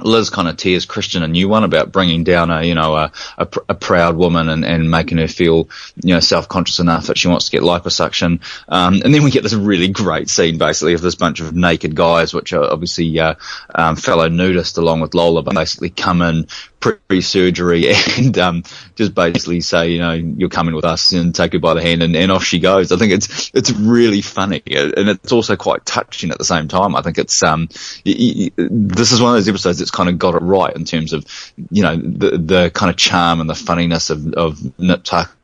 Liz 0.00 0.30
kind 0.30 0.48
of 0.48 0.56
tears 0.56 0.84
Christian 0.84 1.22
a 1.22 1.28
new 1.28 1.48
one 1.48 1.64
about 1.64 1.92
bringing 1.92 2.24
down 2.24 2.50
a 2.50 2.62
you 2.62 2.74
know 2.74 2.94
a, 2.96 3.12
a, 3.36 3.48
a 3.70 3.74
proud 3.74 4.16
woman 4.16 4.48
and, 4.48 4.64
and 4.64 4.90
making 4.90 5.18
her 5.18 5.28
feel 5.28 5.68
you 6.02 6.14
know 6.14 6.20
self 6.20 6.48
conscious 6.48 6.78
enough 6.78 7.06
that 7.06 7.18
she 7.18 7.28
wants 7.28 7.46
to 7.46 7.52
get 7.52 7.62
liposuction. 7.62 8.40
Um, 8.68 9.00
and 9.04 9.14
then 9.14 9.22
we 9.22 9.30
get 9.30 9.42
this 9.42 9.54
really 9.54 9.88
great 9.88 10.30
scene 10.30 10.58
basically 10.58 10.94
of 10.94 11.00
this 11.00 11.14
bunch 11.14 11.40
of 11.40 11.54
naked 11.54 11.94
guys, 11.94 12.32
which 12.32 12.52
are 12.52 12.64
obviously 12.64 13.18
uh, 13.18 13.34
um, 13.74 13.96
fellow 13.96 14.28
nudists 14.28 14.78
along 14.78 15.00
with 15.00 15.14
Lola, 15.14 15.42
but 15.42 15.54
basically 15.54 15.90
come 15.90 16.22
in 16.22 16.46
pre-surgery 16.80 17.92
and 18.16 18.38
um, 18.38 18.62
just 18.94 19.14
basically 19.14 19.60
say, 19.60 19.90
you 19.90 19.98
know, 19.98 20.12
you're 20.12 20.48
coming 20.48 20.74
with 20.74 20.84
us 20.84 21.12
and 21.12 21.34
take 21.34 21.52
her 21.52 21.58
by 21.58 21.74
the 21.74 21.82
hand 21.82 22.02
and, 22.02 22.14
and 22.16 22.30
off 22.30 22.44
she 22.44 22.58
goes. 22.58 22.92
I 22.92 22.96
think 22.96 23.12
it's 23.12 23.50
it's 23.54 23.70
really 23.70 24.20
funny 24.20 24.62
and 24.66 25.08
it's 25.08 25.32
also 25.32 25.56
quite 25.56 25.84
touching 25.84 26.30
at 26.30 26.38
the 26.38 26.44
same 26.44 26.68
time. 26.68 26.94
I 26.96 27.02
think 27.02 27.18
it's 27.18 27.42
um, 27.42 27.68
y- 28.04 28.14
y- 28.16 28.50
this 28.56 29.12
is 29.12 29.20
one 29.20 29.30
of 29.30 29.36
those 29.36 29.48
episodes 29.48 29.78
that's 29.78 29.90
kind 29.90 30.08
of 30.08 30.18
got 30.18 30.34
it 30.34 30.42
right 30.42 30.74
in 30.74 30.84
terms 30.84 31.12
of 31.12 31.24
you 31.70 31.82
know 31.82 31.96
the 31.96 32.38
the 32.38 32.70
kind 32.72 32.90
of 32.90 32.96
charm 32.96 33.40
and 33.40 33.48
the 33.48 33.54
funniness 33.54 34.10
of 34.10 34.34
of 34.34 34.78
Nip 34.78 35.02
Tuck 35.04 35.37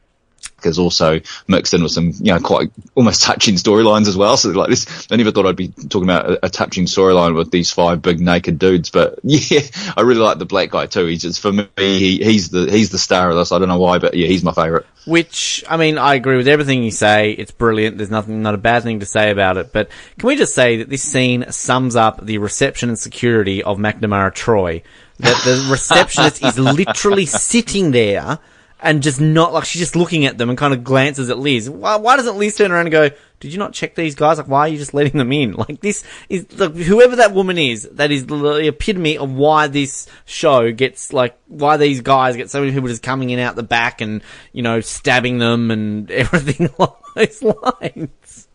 is 0.64 0.78
also 0.78 1.20
mixed 1.48 1.74
in 1.74 1.82
with 1.82 1.92
some, 1.92 2.12
you 2.18 2.32
know, 2.32 2.40
quite 2.40 2.70
almost 2.94 3.22
touching 3.22 3.54
storylines 3.54 4.08
as 4.08 4.16
well. 4.16 4.36
So 4.36 4.50
like 4.50 4.70
this, 4.70 5.06
I 5.10 5.16
never 5.16 5.30
thought 5.30 5.46
I'd 5.46 5.56
be 5.56 5.68
talking 5.68 6.04
about 6.04 6.30
a, 6.30 6.46
a 6.46 6.48
touching 6.48 6.86
storyline 6.86 7.34
with 7.34 7.50
these 7.50 7.70
five 7.70 8.02
big 8.02 8.20
naked 8.20 8.58
dudes, 8.58 8.90
but 8.90 9.18
yeah, 9.24 9.60
I 9.96 10.02
really 10.02 10.20
like 10.20 10.38
the 10.38 10.46
black 10.46 10.70
guy 10.70 10.86
too. 10.86 11.06
He's 11.06 11.22
just, 11.22 11.40
for 11.40 11.52
me, 11.52 11.68
he, 11.76 12.22
he's 12.22 12.50
the, 12.50 12.70
he's 12.70 12.90
the 12.90 12.98
star 12.98 13.30
of 13.30 13.36
this. 13.36 13.52
I 13.52 13.58
don't 13.58 13.68
know 13.68 13.78
why, 13.78 13.98
but 13.98 14.14
yeah, 14.14 14.26
he's 14.26 14.44
my 14.44 14.52
favorite. 14.52 14.86
Which, 15.06 15.64
I 15.68 15.76
mean, 15.76 15.98
I 15.98 16.14
agree 16.14 16.36
with 16.36 16.48
everything 16.48 16.82
you 16.82 16.90
say. 16.90 17.32
It's 17.32 17.50
brilliant. 17.50 17.98
There's 17.98 18.10
nothing, 18.10 18.42
not 18.42 18.54
a 18.54 18.58
bad 18.58 18.82
thing 18.82 19.00
to 19.00 19.06
say 19.06 19.30
about 19.30 19.58
it. 19.58 19.72
But 19.72 19.90
can 20.18 20.26
we 20.26 20.36
just 20.36 20.54
say 20.54 20.78
that 20.78 20.88
this 20.88 21.02
scene 21.02 21.50
sums 21.50 21.94
up 21.94 22.24
the 22.24 22.38
reception 22.38 22.88
and 22.88 22.98
security 22.98 23.62
of 23.62 23.78
McNamara 23.78 24.32
Troy? 24.32 24.82
That 25.18 25.40
the 25.44 25.68
receptionist 25.70 26.42
is 26.42 26.58
literally 26.58 27.26
sitting 27.26 27.90
there 27.90 28.40
and 28.84 29.02
just 29.02 29.18
not 29.18 29.54
like 29.54 29.64
she's 29.64 29.80
just 29.80 29.96
looking 29.96 30.26
at 30.26 30.36
them 30.36 30.50
and 30.50 30.58
kind 30.58 30.74
of 30.74 30.84
glances 30.84 31.30
at 31.30 31.38
Liz. 31.38 31.70
Why, 31.70 31.96
why 31.96 32.16
doesn't 32.16 32.36
Liz 32.36 32.54
turn 32.54 32.70
around 32.70 32.86
and 32.86 32.92
go, 32.92 33.10
"Did 33.40 33.50
you 33.52 33.58
not 33.58 33.72
check 33.72 33.94
these 33.94 34.14
guys? 34.14 34.36
Like, 34.36 34.46
why 34.46 34.60
are 34.60 34.68
you 34.68 34.76
just 34.76 34.92
letting 34.92 35.18
them 35.18 35.32
in?" 35.32 35.54
Like 35.64 35.80
this 35.80 36.04
is 36.28 36.46
like, 36.58 36.74
whoever 36.74 37.16
that 37.16 37.32
woman 37.32 37.56
is. 37.56 37.88
That 37.92 38.10
is 38.10 38.26
the 38.26 38.66
epitome 38.68 39.16
of 39.16 39.32
why 39.32 39.68
this 39.68 40.06
show 40.26 40.70
gets 40.70 41.14
like 41.14 41.36
why 41.48 41.78
these 41.78 42.02
guys 42.02 42.36
get 42.36 42.50
so 42.50 42.60
many 42.60 42.72
people 42.72 42.88
just 42.88 43.02
coming 43.02 43.30
in 43.30 43.38
out 43.38 43.56
the 43.56 43.62
back 43.62 44.02
and 44.02 44.22
you 44.52 44.62
know 44.62 44.80
stabbing 44.80 45.38
them 45.38 45.70
and 45.70 46.10
everything 46.10 46.68
along 46.78 46.96
those 47.16 47.42
lines. 47.42 48.48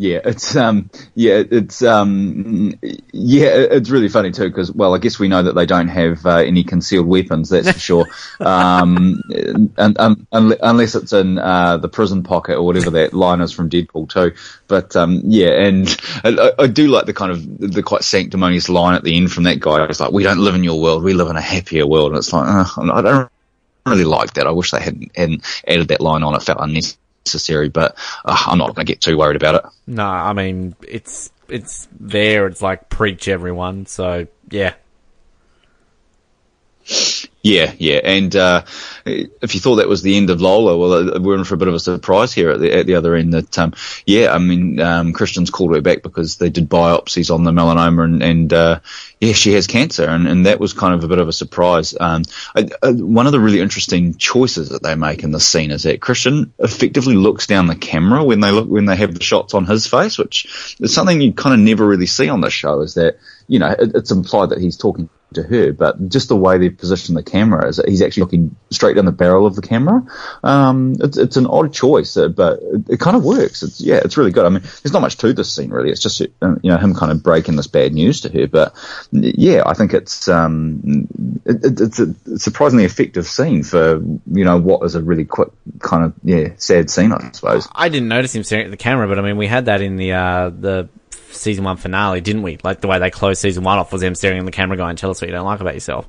Yeah, 0.00 0.20
it's 0.24 0.54
um, 0.54 0.90
yeah, 1.16 1.42
it's 1.50 1.82
um, 1.82 2.72
yeah, 3.12 3.48
it's 3.48 3.90
really 3.90 4.08
funny 4.08 4.30
too 4.30 4.48
because 4.48 4.70
well, 4.70 4.94
I 4.94 4.98
guess 4.98 5.18
we 5.18 5.26
know 5.26 5.42
that 5.42 5.56
they 5.56 5.66
don't 5.66 5.88
have 5.88 6.24
uh, 6.24 6.36
any 6.36 6.62
concealed 6.62 7.08
weapons, 7.08 7.48
that's 7.48 7.72
for 7.72 7.78
sure. 7.78 8.06
Um, 8.40 9.20
and, 9.76 9.96
and, 9.98 10.26
unless 10.30 10.94
it's 10.94 11.12
in 11.12 11.38
uh, 11.38 11.76
the 11.78 11.88
prison 11.88 12.22
pocket 12.22 12.56
or 12.56 12.62
whatever 12.62 12.90
that 12.90 13.12
line 13.12 13.40
is 13.40 13.52
from 13.52 13.68
Deadpool 13.68 14.08
too. 14.08 14.34
But 14.68 14.94
um, 14.94 15.22
yeah, 15.24 15.50
and 15.50 16.00
I, 16.24 16.52
I, 16.58 16.66
do 16.68 16.86
like 16.86 17.06
the 17.06 17.12
kind 17.12 17.32
of 17.32 17.58
the 17.58 17.82
quite 17.82 18.04
sanctimonious 18.04 18.68
line 18.68 18.94
at 18.94 19.02
the 19.02 19.16
end 19.16 19.32
from 19.32 19.44
that 19.44 19.58
guy. 19.58 19.84
It's 19.86 19.98
like, 19.98 20.12
"We 20.12 20.22
don't 20.22 20.38
live 20.38 20.54
in 20.54 20.62
your 20.62 20.80
world; 20.80 21.02
we 21.02 21.14
live 21.14 21.28
in 21.28 21.36
a 21.36 21.40
happier 21.40 21.86
world." 21.86 22.12
And 22.12 22.18
it's 22.18 22.32
like, 22.32 22.48
uh, 22.48 22.92
I 22.92 23.02
don't 23.02 23.30
really 23.84 24.04
like 24.04 24.34
that. 24.34 24.46
I 24.46 24.52
wish 24.52 24.70
they 24.70 24.80
hadn't, 24.80 25.16
hadn't 25.16 25.44
added 25.66 25.88
that 25.88 26.00
line 26.00 26.22
on. 26.22 26.34
It 26.34 26.42
felt 26.42 26.60
unnecessary 26.60 27.00
necessary, 27.28 27.68
but 27.68 27.96
uh, 28.24 28.44
I'm 28.46 28.58
not 28.58 28.74
going 28.74 28.86
to 28.86 28.92
get 28.92 29.00
too 29.00 29.18
worried 29.18 29.36
about 29.36 29.56
it. 29.56 29.62
No, 29.86 30.06
I 30.06 30.32
mean 30.32 30.74
it's 30.86 31.30
it's 31.48 31.88
there. 31.98 32.46
It's 32.46 32.62
like 32.62 32.88
preach 32.88 33.28
everyone. 33.28 33.86
So 33.86 34.26
yeah, 34.50 34.74
yeah, 37.42 37.72
yeah, 37.78 38.00
and 38.02 38.34
uh, 38.34 38.64
if 39.04 39.54
you 39.54 39.60
thought 39.60 39.76
that 39.76 39.88
was 39.88 40.02
the 40.02 40.16
end 40.16 40.30
of 40.30 40.40
Lola, 40.40 40.76
well, 40.76 41.16
uh, 41.16 41.20
we're 41.20 41.36
in 41.36 41.44
for 41.44 41.54
a 41.54 41.58
bit 41.58 41.68
of 41.68 41.74
a 41.74 41.80
surprise 41.80 42.32
here 42.32 42.50
at 42.50 42.60
the 42.60 42.72
at 42.72 42.86
the 42.86 42.94
other 42.94 43.14
end. 43.14 43.34
That 43.34 43.58
um, 43.58 43.74
yeah, 44.06 44.32
I 44.32 44.38
mean, 44.38 44.80
um, 44.80 45.12
Christian's 45.12 45.50
called 45.50 45.74
her 45.74 45.82
back 45.82 46.02
because 46.02 46.36
they 46.36 46.50
did 46.50 46.68
biopsies 46.68 47.32
on 47.32 47.44
the 47.44 47.52
melanoma, 47.52 48.04
and, 48.04 48.22
and 48.22 48.52
uh, 48.52 48.80
yeah, 49.20 49.34
she 49.34 49.52
has 49.52 49.66
cancer, 49.66 50.04
and, 50.04 50.26
and 50.26 50.46
that 50.46 50.60
was 50.60 50.72
kind 50.72 50.94
of 50.94 51.04
a 51.04 51.08
bit 51.08 51.18
of 51.18 51.28
a 51.28 51.32
surprise. 51.32 51.94
Um, 51.98 52.22
I, 52.56 52.68
I, 52.82 52.92
one 52.92 53.26
of 53.26 53.32
the 53.32 53.40
really 53.40 53.60
interesting 53.60 54.14
choices 54.14 54.70
that 54.70 54.82
they 54.82 54.94
make 54.94 55.22
in 55.22 55.30
the 55.30 55.40
scene 55.40 55.70
is 55.70 55.82
that 55.82 56.00
Christian 56.00 56.54
effectively 56.58 57.16
looks 57.16 57.46
down 57.46 57.66
the 57.66 57.76
camera 57.76 58.24
when 58.24 58.40
they 58.40 58.50
look 58.50 58.68
when 58.68 58.86
they 58.86 58.96
have 58.96 59.14
the 59.14 59.22
shots 59.22 59.52
on 59.54 59.66
his 59.66 59.86
face, 59.86 60.16
which 60.16 60.76
is 60.80 60.94
something 60.94 61.20
you 61.20 61.32
kind 61.32 61.54
of 61.54 61.60
never 61.60 61.86
really 61.86 62.06
see 62.06 62.30
on 62.30 62.40
the 62.40 62.50
show. 62.50 62.80
Is 62.80 62.94
that 62.94 63.18
you 63.46 63.58
know 63.58 63.70
it, 63.70 63.92
it's 63.94 64.10
implied 64.10 64.50
that 64.50 64.60
he's 64.60 64.76
talking 64.76 65.08
to 65.34 65.42
her, 65.42 65.72
but 65.72 66.08
just 66.08 66.28
the 66.28 66.36
way 66.36 66.58
they've 66.58 66.76
positioned 66.76 67.16
the 67.16 67.22
camera 67.22 67.68
is 67.68 67.80
he's 67.86 68.00
actually 68.00 68.22
looking 68.22 68.56
straight 68.70 68.96
down 68.96 69.04
the 69.04 69.12
barrel 69.12 69.46
of 69.46 69.56
the 69.56 69.62
camera. 69.62 70.02
Um, 70.42 70.96
it's, 71.00 71.18
it's 71.18 71.36
an 71.36 71.46
odd 71.46 71.72
choice, 71.72 72.16
uh, 72.16 72.28
but 72.28 72.60
it, 72.62 72.90
it, 72.90 73.00
kind 73.00 73.16
of 73.16 73.24
works. 73.24 73.62
It's, 73.62 73.80
yeah, 73.80 74.00
it's 74.02 74.16
really 74.16 74.30
good. 74.30 74.46
I 74.46 74.48
mean, 74.48 74.62
there's 74.62 74.92
not 74.92 75.02
much 75.02 75.18
to 75.18 75.32
this 75.32 75.54
scene 75.54 75.70
really. 75.70 75.90
It's 75.90 76.00
just, 76.00 76.20
uh, 76.20 76.54
you 76.62 76.70
know, 76.70 76.78
him 76.78 76.94
kind 76.94 77.12
of 77.12 77.22
breaking 77.22 77.56
this 77.56 77.66
bad 77.66 77.92
news 77.92 78.22
to 78.22 78.30
her. 78.30 78.46
But 78.46 78.74
yeah, 79.12 79.62
I 79.66 79.74
think 79.74 79.92
it's, 79.92 80.28
um, 80.28 81.08
it, 81.44 81.80
it's 81.80 81.98
a 81.98 82.38
surprisingly 82.38 82.84
effective 82.84 83.26
scene 83.26 83.64
for, 83.64 84.00
you 84.32 84.44
know, 84.44 84.58
what 84.58 84.82
is 84.84 84.94
a 84.94 85.02
really 85.02 85.26
quick 85.26 85.50
kind 85.80 86.04
of, 86.04 86.14
yeah, 86.24 86.50
sad 86.56 86.90
scene, 86.90 87.12
I 87.12 87.32
suppose. 87.32 87.68
I 87.72 87.90
didn't 87.90 88.08
notice 88.08 88.34
him 88.34 88.44
staring 88.44 88.64
at 88.64 88.70
the 88.70 88.78
camera, 88.78 89.08
but 89.08 89.18
I 89.18 89.22
mean, 89.22 89.36
we 89.36 89.46
had 89.46 89.66
that 89.66 89.82
in 89.82 89.96
the, 89.96 90.12
uh, 90.12 90.50
the 90.50 90.88
season 91.30 91.64
one 91.64 91.76
finale, 91.76 92.20
didn't 92.20 92.42
we? 92.42 92.58
Like 92.62 92.80
the 92.80 92.88
way 92.88 92.98
they 92.98 93.10
closed 93.10 93.40
season 93.40 93.64
one 93.64 93.78
off 93.78 93.92
was 93.92 94.00
them 94.00 94.14
staring 94.14 94.38
in 94.38 94.44
the 94.44 94.50
camera 94.50 94.76
going, 94.76 94.96
tell 94.96 95.10
us 95.10 95.20
what 95.20 95.28
you 95.28 95.34
don't 95.34 95.44
like 95.44 95.60
about 95.60 95.74
yourself. 95.74 96.08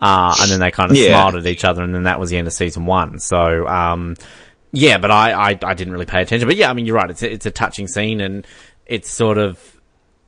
Uh, 0.00 0.34
and 0.40 0.50
then 0.50 0.60
they 0.60 0.70
kind 0.70 0.90
of 0.90 0.96
yeah. 0.96 1.08
smiled 1.08 1.36
at 1.36 1.46
each 1.46 1.64
other 1.64 1.82
and 1.82 1.94
then 1.94 2.04
that 2.04 2.18
was 2.18 2.30
the 2.30 2.36
end 2.36 2.46
of 2.46 2.52
season 2.52 2.86
one. 2.86 3.18
So, 3.18 3.66
um, 3.68 4.16
yeah, 4.72 4.98
but 4.98 5.10
I, 5.10 5.32
I, 5.32 5.58
I, 5.62 5.74
didn't 5.74 5.92
really 5.92 6.06
pay 6.06 6.22
attention. 6.22 6.48
But 6.48 6.56
yeah, 6.56 6.70
I 6.70 6.72
mean, 6.72 6.86
you're 6.86 6.96
right. 6.96 7.10
It's 7.10 7.22
a, 7.22 7.30
it's 7.30 7.46
a 7.46 7.50
touching 7.50 7.86
scene 7.86 8.20
and 8.20 8.46
it's 8.86 9.10
sort 9.10 9.36
of, 9.36 9.78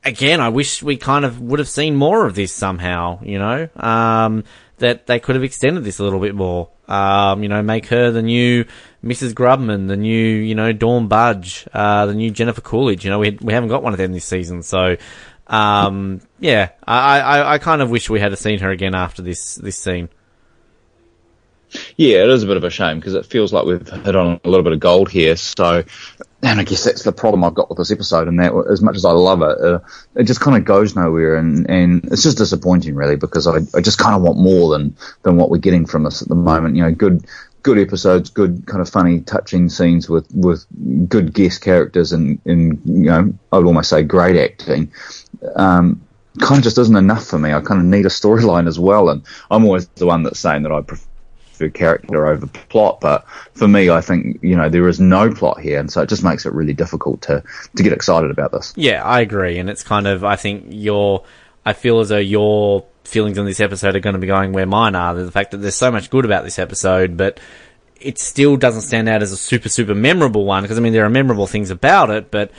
again, 0.05 0.40
I 0.40 0.50
wish 0.50 0.83
we 0.83 0.96
kind 0.96 1.24
of 1.24 1.40
would 1.40 1.59
have 1.59 1.68
seen 1.68 1.96
more 1.96 2.26
of 2.26 2.35
this 2.35 2.52
somehow, 2.52 3.20
you 3.22 3.38
know, 3.38 3.68
um, 3.76 4.44
that 4.78 5.07
they 5.07 5.20
could 5.20 5.37
have 5.37 5.44
extended 5.44 5.85
this 5.85 6.00
a 6.00 6.05
little 6.05 6.20
bit 6.20 6.35
more. 6.35 6.68
Um, 6.88 7.42
you 7.42 7.48
know, 7.48 7.62
make 7.62 7.87
her 7.87 8.11
the 8.11 8.22
new 8.22 8.66
Mrs. 9.05 9.35
Grubman, 9.35 9.88
the 9.88 9.97
new, 9.97 10.27
you 10.27 10.55
know, 10.55 10.73
Dawn 10.73 11.09
Budge, 11.09 11.67
uh, 11.73 12.07
the 12.07 12.15
new 12.15 12.31
Jennifer 12.31 12.61
Coolidge. 12.61 13.05
You 13.05 13.11
know, 13.11 13.19
we 13.19 13.37
we 13.41 13.53
haven't 13.53 13.69
got 13.69 13.83
one 13.83 13.93
of 13.93 13.99
them 13.99 14.12
this 14.12 14.25
season, 14.25 14.62
so 14.62 14.97
um, 15.49 16.21
yeah, 16.38 16.71
I, 16.87 17.21
I, 17.21 17.55
I 17.55 17.59
kind 17.59 17.83
of 17.83 17.91
wish 17.91 18.09
we 18.09 18.21
had 18.21 18.37
seen 18.38 18.61
her 18.61 18.71
again 18.71 18.95
after 18.95 19.23
this 19.23 19.57
this 19.57 19.77
scene. 19.77 20.09
Yeah, 21.97 22.23
it 22.23 22.29
is 22.29 22.43
a 22.43 22.47
bit 22.47 22.57
of 22.57 22.65
a 22.65 22.71
shame 22.71 22.99
because 22.99 23.15
it 23.15 23.27
feels 23.27 23.53
like 23.53 23.65
we've 23.65 23.88
hit 23.88 24.15
on 24.15 24.41
a 24.45 24.49
little 24.49 24.62
bit 24.62 24.73
of 24.75 24.81
gold 24.81 25.11
here. 25.11 25.37
So, 25.37 25.85
and 26.43 26.61
I 26.61 26.65
guess 26.65 26.85
that's 26.85 27.03
the 27.03 27.12
problem 27.12 27.45
I've 27.45 27.55
got 27.55 27.71
with 27.71 27.79
this 27.79 27.91
episode, 27.91 28.29
and 28.29 28.38
that 28.41 28.53
as 28.71 28.83
much 28.83 28.97
as 28.97 29.05
I 29.05 29.12
love 29.12 29.43
it, 29.43 29.59
uh, 29.59 29.79
it 30.15 30.25
just 30.25 30.41
kind 30.41 30.57
of 30.57 30.65
goes 30.65 30.95
nowhere, 30.95 31.37
and, 31.37 31.69
and 31.71 32.05
it's 32.12 32.23
just 32.23 32.38
disappointing, 32.38 32.95
really, 32.95 33.17
because 33.17 33.47
I, 33.47 33.59
I 33.77 33.81
just 33.81 33.99
kind 33.99 34.15
of 34.15 34.23
want 34.23 34.38
more 34.38 34.71
than 34.71 34.97
than 35.23 35.37
what 35.37 35.51
we're 35.51 35.59
getting 35.59 35.87
from 35.87 36.05
us 36.05 36.21
at 36.21 36.29
the 36.29 36.35
moment. 36.35 36.77
You 36.77 36.83
know, 36.83 36.93
good 36.93 37.27
good 37.62 37.79
episodes, 37.79 38.31
good 38.31 38.66
kind 38.66 38.81
of 38.81 38.88
funny, 38.88 39.20
touching 39.20 39.68
scenes 39.68 40.09
with 40.09 40.27
with 40.35 40.66
good 41.09 41.33
guest 41.33 41.62
characters, 41.62 42.12
and 42.12 42.40
and 42.44 42.81
you 42.85 43.11
know, 43.11 43.33
I 43.53 43.59
would 43.59 43.66
almost 43.66 43.90
say 43.90 44.03
great 44.03 44.37
acting. 44.37 44.92
Um, 45.57 46.03
kind 46.40 46.59
of 46.59 46.64
just 46.64 46.79
isn't 46.79 46.96
enough 46.96 47.27
for 47.27 47.38
me. 47.38 47.53
I 47.53 47.61
kind 47.61 47.81
of 47.81 47.87
need 47.87 48.07
a 48.07 48.11
storyline 48.11 48.66
as 48.66 48.79
well, 48.79 49.09
and 49.09 49.22
I'm 49.51 49.64
always 49.64 49.87
the 49.88 50.07
one 50.07 50.22
that's 50.22 50.40
saying 50.40 50.62
that 50.62 50.72
I 50.72 50.81
prefer 50.81 51.09
character 51.70 52.27
over 52.27 52.46
plot. 52.46 53.01
But 53.01 53.29
for 53.55 53.68
me, 53.68 53.90
I 53.90 54.01
think 54.01 54.38
you 54.42 54.57
know 54.57 54.68
there 54.68 54.88
is 54.88 55.01
no 55.01 55.33
plot 55.33 55.61
here, 55.61 55.79
and 55.79 55.90
so 55.90 56.03
it 56.03 56.09
just 56.09 56.25
makes 56.25 56.46
it 56.46 56.53
really 56.53 56.75
difficult 56.75 57.22
to 57.22 57.42
to 57.77 57.83
get 57.83 57.92
excited 57.92 58.31
about 58.31 58.53
this. 58.53 58.72
Yeah, 58.77 59.05
I 59.05 59.20
agree, 59.20 59.59
and 59.59 59.70
it's 59.70 59.83
kind 59.83 60.07
of 60.07 60.25
I 60.25 60.37
think 60.37 60.66
your 60.68 61.25
I 61.64 61.72
feel 61.72 62.01
as 62.01 62.09
though 62.09 62.18
your 62.18 62.85
feelings 63.05 63.38
on 63.38 63.45
this 63.45 63.61
episode 63.61 63.97
are 63.97 64.01
going 64.01 64.15
to 64.15 64.21
be 64.21 64.27
going 64.27 64.53
where 64.53 64.67
mine 64.67 64.95
are. 64.95 65.15
The 65.15 65.31
fact 65.31 65.51
that 65.53 65.59
there's 65.59 65.75
so 65.75 65.91
much 65.91 66.11
good 66.11 66.25
about 66.25 66.45
this 66.45 66.59
episode, 66.59 67.17
but 67.17 67.41
it 68.01 68.19
still 68.19 68.57
doesn't 68.57 68.83
stand 68.83 69.09
out 69.09 69.23
as 69.23 69.33
a 69.33 69.37
super 69.37 69.69
super 69.69 69.95
memorable 69.95 70.45
one 70.45 70.62
because 70.62 70.77
I 70.77 70.81
mean 70.81 70.93
there 70.93 71.05
are 71.05 71.11
memorable 71.11 71.47
things 71.47 71.71
about 71.71 72.11
it, 72.11 72.31
but 72.31 72.51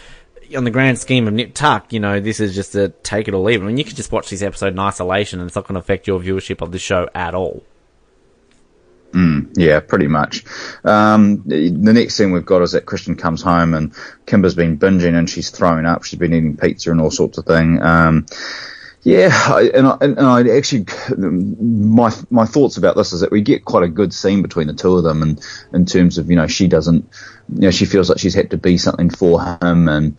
on 0.56 0.64
the 0.64 0.72
grand 0.72 1.00
scheme 1.00 1.28
of 1.28 1.34
Nip 1.34 1.54
Tuck, 1.54 1.92
you 1.92 2.00
know, 2.00 2.20
this 2.20 2.40
is 2.40 2.56
just 2.56 2.76
a 2.76 2.90
take 2.90 3.28
it 3.28 3.34
or 3.34 3.44
leave 3.44 3.62
it. 3.62 3.64
I 3.64 3.68
mean, 3.68 3.78
you 3.78 3.84
could 3.84 3.96
just 3.96 4.12
watch 4.12 4.30
this 4.30 4.42
episode 4.42 4.74
in 4.74 4.80
isolation 4.80 5.40
and 5.40 5.48
it's 5.48 5.56
not 5.56 5.66
going 5.66 5.76
to 5.76 5.80
affect 5.80 6.08
your 6.08 6.20
viewership 6.20 6.62
of 6.62 6.72
the 6.72 6.80
show 6.80 7.10
at 7.16 7.34
all. 7.34 7.64
Mm, 9.14 9.54
yeah, 9.56 9.80
pretty 9.80 10.08
much. 10.08 10.44
Um, 10.84 11.44
the 11.46 11.94
next 11.94 12.16
scene 12.16 12.32
we've 12.32 12.46
got 12.46 12.64
is 12.64 12.72
that 12.72 12.88
Christian 12.88 13.16
comes 13.16 13.44
home 13.44 13.76
and 13.76 13.94
Kimber's 14.26 14.56
been 14.56 14.78
binging 14.80 15.16
and 15.16 15.30
she's 15.30 15.52
throwing 15.52 15.86
up. 15.86 16.04
She's 16.04 16.20
been 16.20 16.34
eating 16.34 16.58
pizza 16.58 16.90
and 16.90 17.00
all 17.00 17.12
sorts 17.12 17.38
of 17.38 17.46
thing. 17.46 17.82
Um, 17.82 18.26
yeah, 19.04 19.30
I, 19.32 19.70
and, 19.74 19.86
I, 19.88 19.98
and 20.00 20.20
I 20.20 20.58
actually, 20.58 20.86
my 21.18 22.14
my 22.30 22.46
thoughts 22.46 22.78
about 22.78 22.96
this 22.96 23.12
is 23.12 23.20
that 23.20 23.32
we 23.32 23.42
get 23.42 23.66
quite 23.66 23.84
a 23.84 23.90
good 23.90 24.14
scene 24.14 24.42
between 24.42 24.68
the 24.68 24.74
two 24.74 24.96
of 24.96 25.04
them, 25.04 25.22
and 25.22 25.46
in 25.74 25.86
terms 25.86 26.18
of 26.18 26.30
you 26.30 26.38
know 26.38 26.48
she 26.48 26.70
doesn't, 26.70 27.10
you 27.54 27.62
know 27.64 27.72
she 27.72 27.86
feels 27.86 28.08
like 28.08 28.20
she's 28.20 28.34
had 28.34 28.52
to 28.52 28.58
be 28.58 28.78
something 28.78 29.10
for 29.10 29.42
him, 29.42 29.90
and 29.90 30.18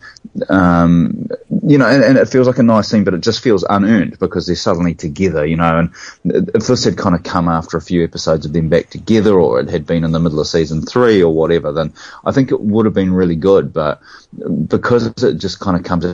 um, 0.49 1.29
you 1.63 1.79
know, 1.79 1.87
and, 1.87 2.03
and, 2.03 2.17
it 2.19 2.29
feels 2.29 2.45
like 2.45 2.59
a 2.59 2.63
nice 2.63 2.87
scene, 2.87 3.03
but 3.03 3.15
it 3.15 3.21
just 3.21 3.41
feels 3.41 3.65
unearned 3.67 4.19
because 4.19 4.45
they're 4.45 4.55
suddenly 4.55 4.93
together, 4.93 5.43
you 5.43 5.55
know, 5.55 5.79
and 5.79 6.49
if 6.53 6.67
this 6.67 6.83
had 6.83 6.95
kind 6.95 7.15
of 7.15 7.23
come 7.23 7.47
after 7.47 7.77
a 7.77 7.81
few 7.81 8.03
episodes 8.03 8.45
of 8.45 8.53
them 8.53 8.69
back 8.69 8.91
together, 8.91 9.39
or 9.39 9.59
it 9.59 9.69
had 9.69 9.87
been 9.87 10.03
in 10.03 10.11
the 10.11 10.19
middle 10.19 10.39
of 10.39 10.45
season 10.45 10.83
three 10.83 11.23
or 11.23 11.33
whatever, 11.33 11.71
then 11.71 11.91
I 12.23 12.31
think 12.31 12.51
it 12.51 12.61
would 12.61 12.85
have 12.85 12.93
been 12.93 13.13
really 13.13 13.35
good, 13.35 13.73
but 13.73 13.99
because 14.67 15.07
it 15.23 15.39
just 15.39 15.59
kind 15.59 15.75
of 15.75 15.83
comes 15.83 16.05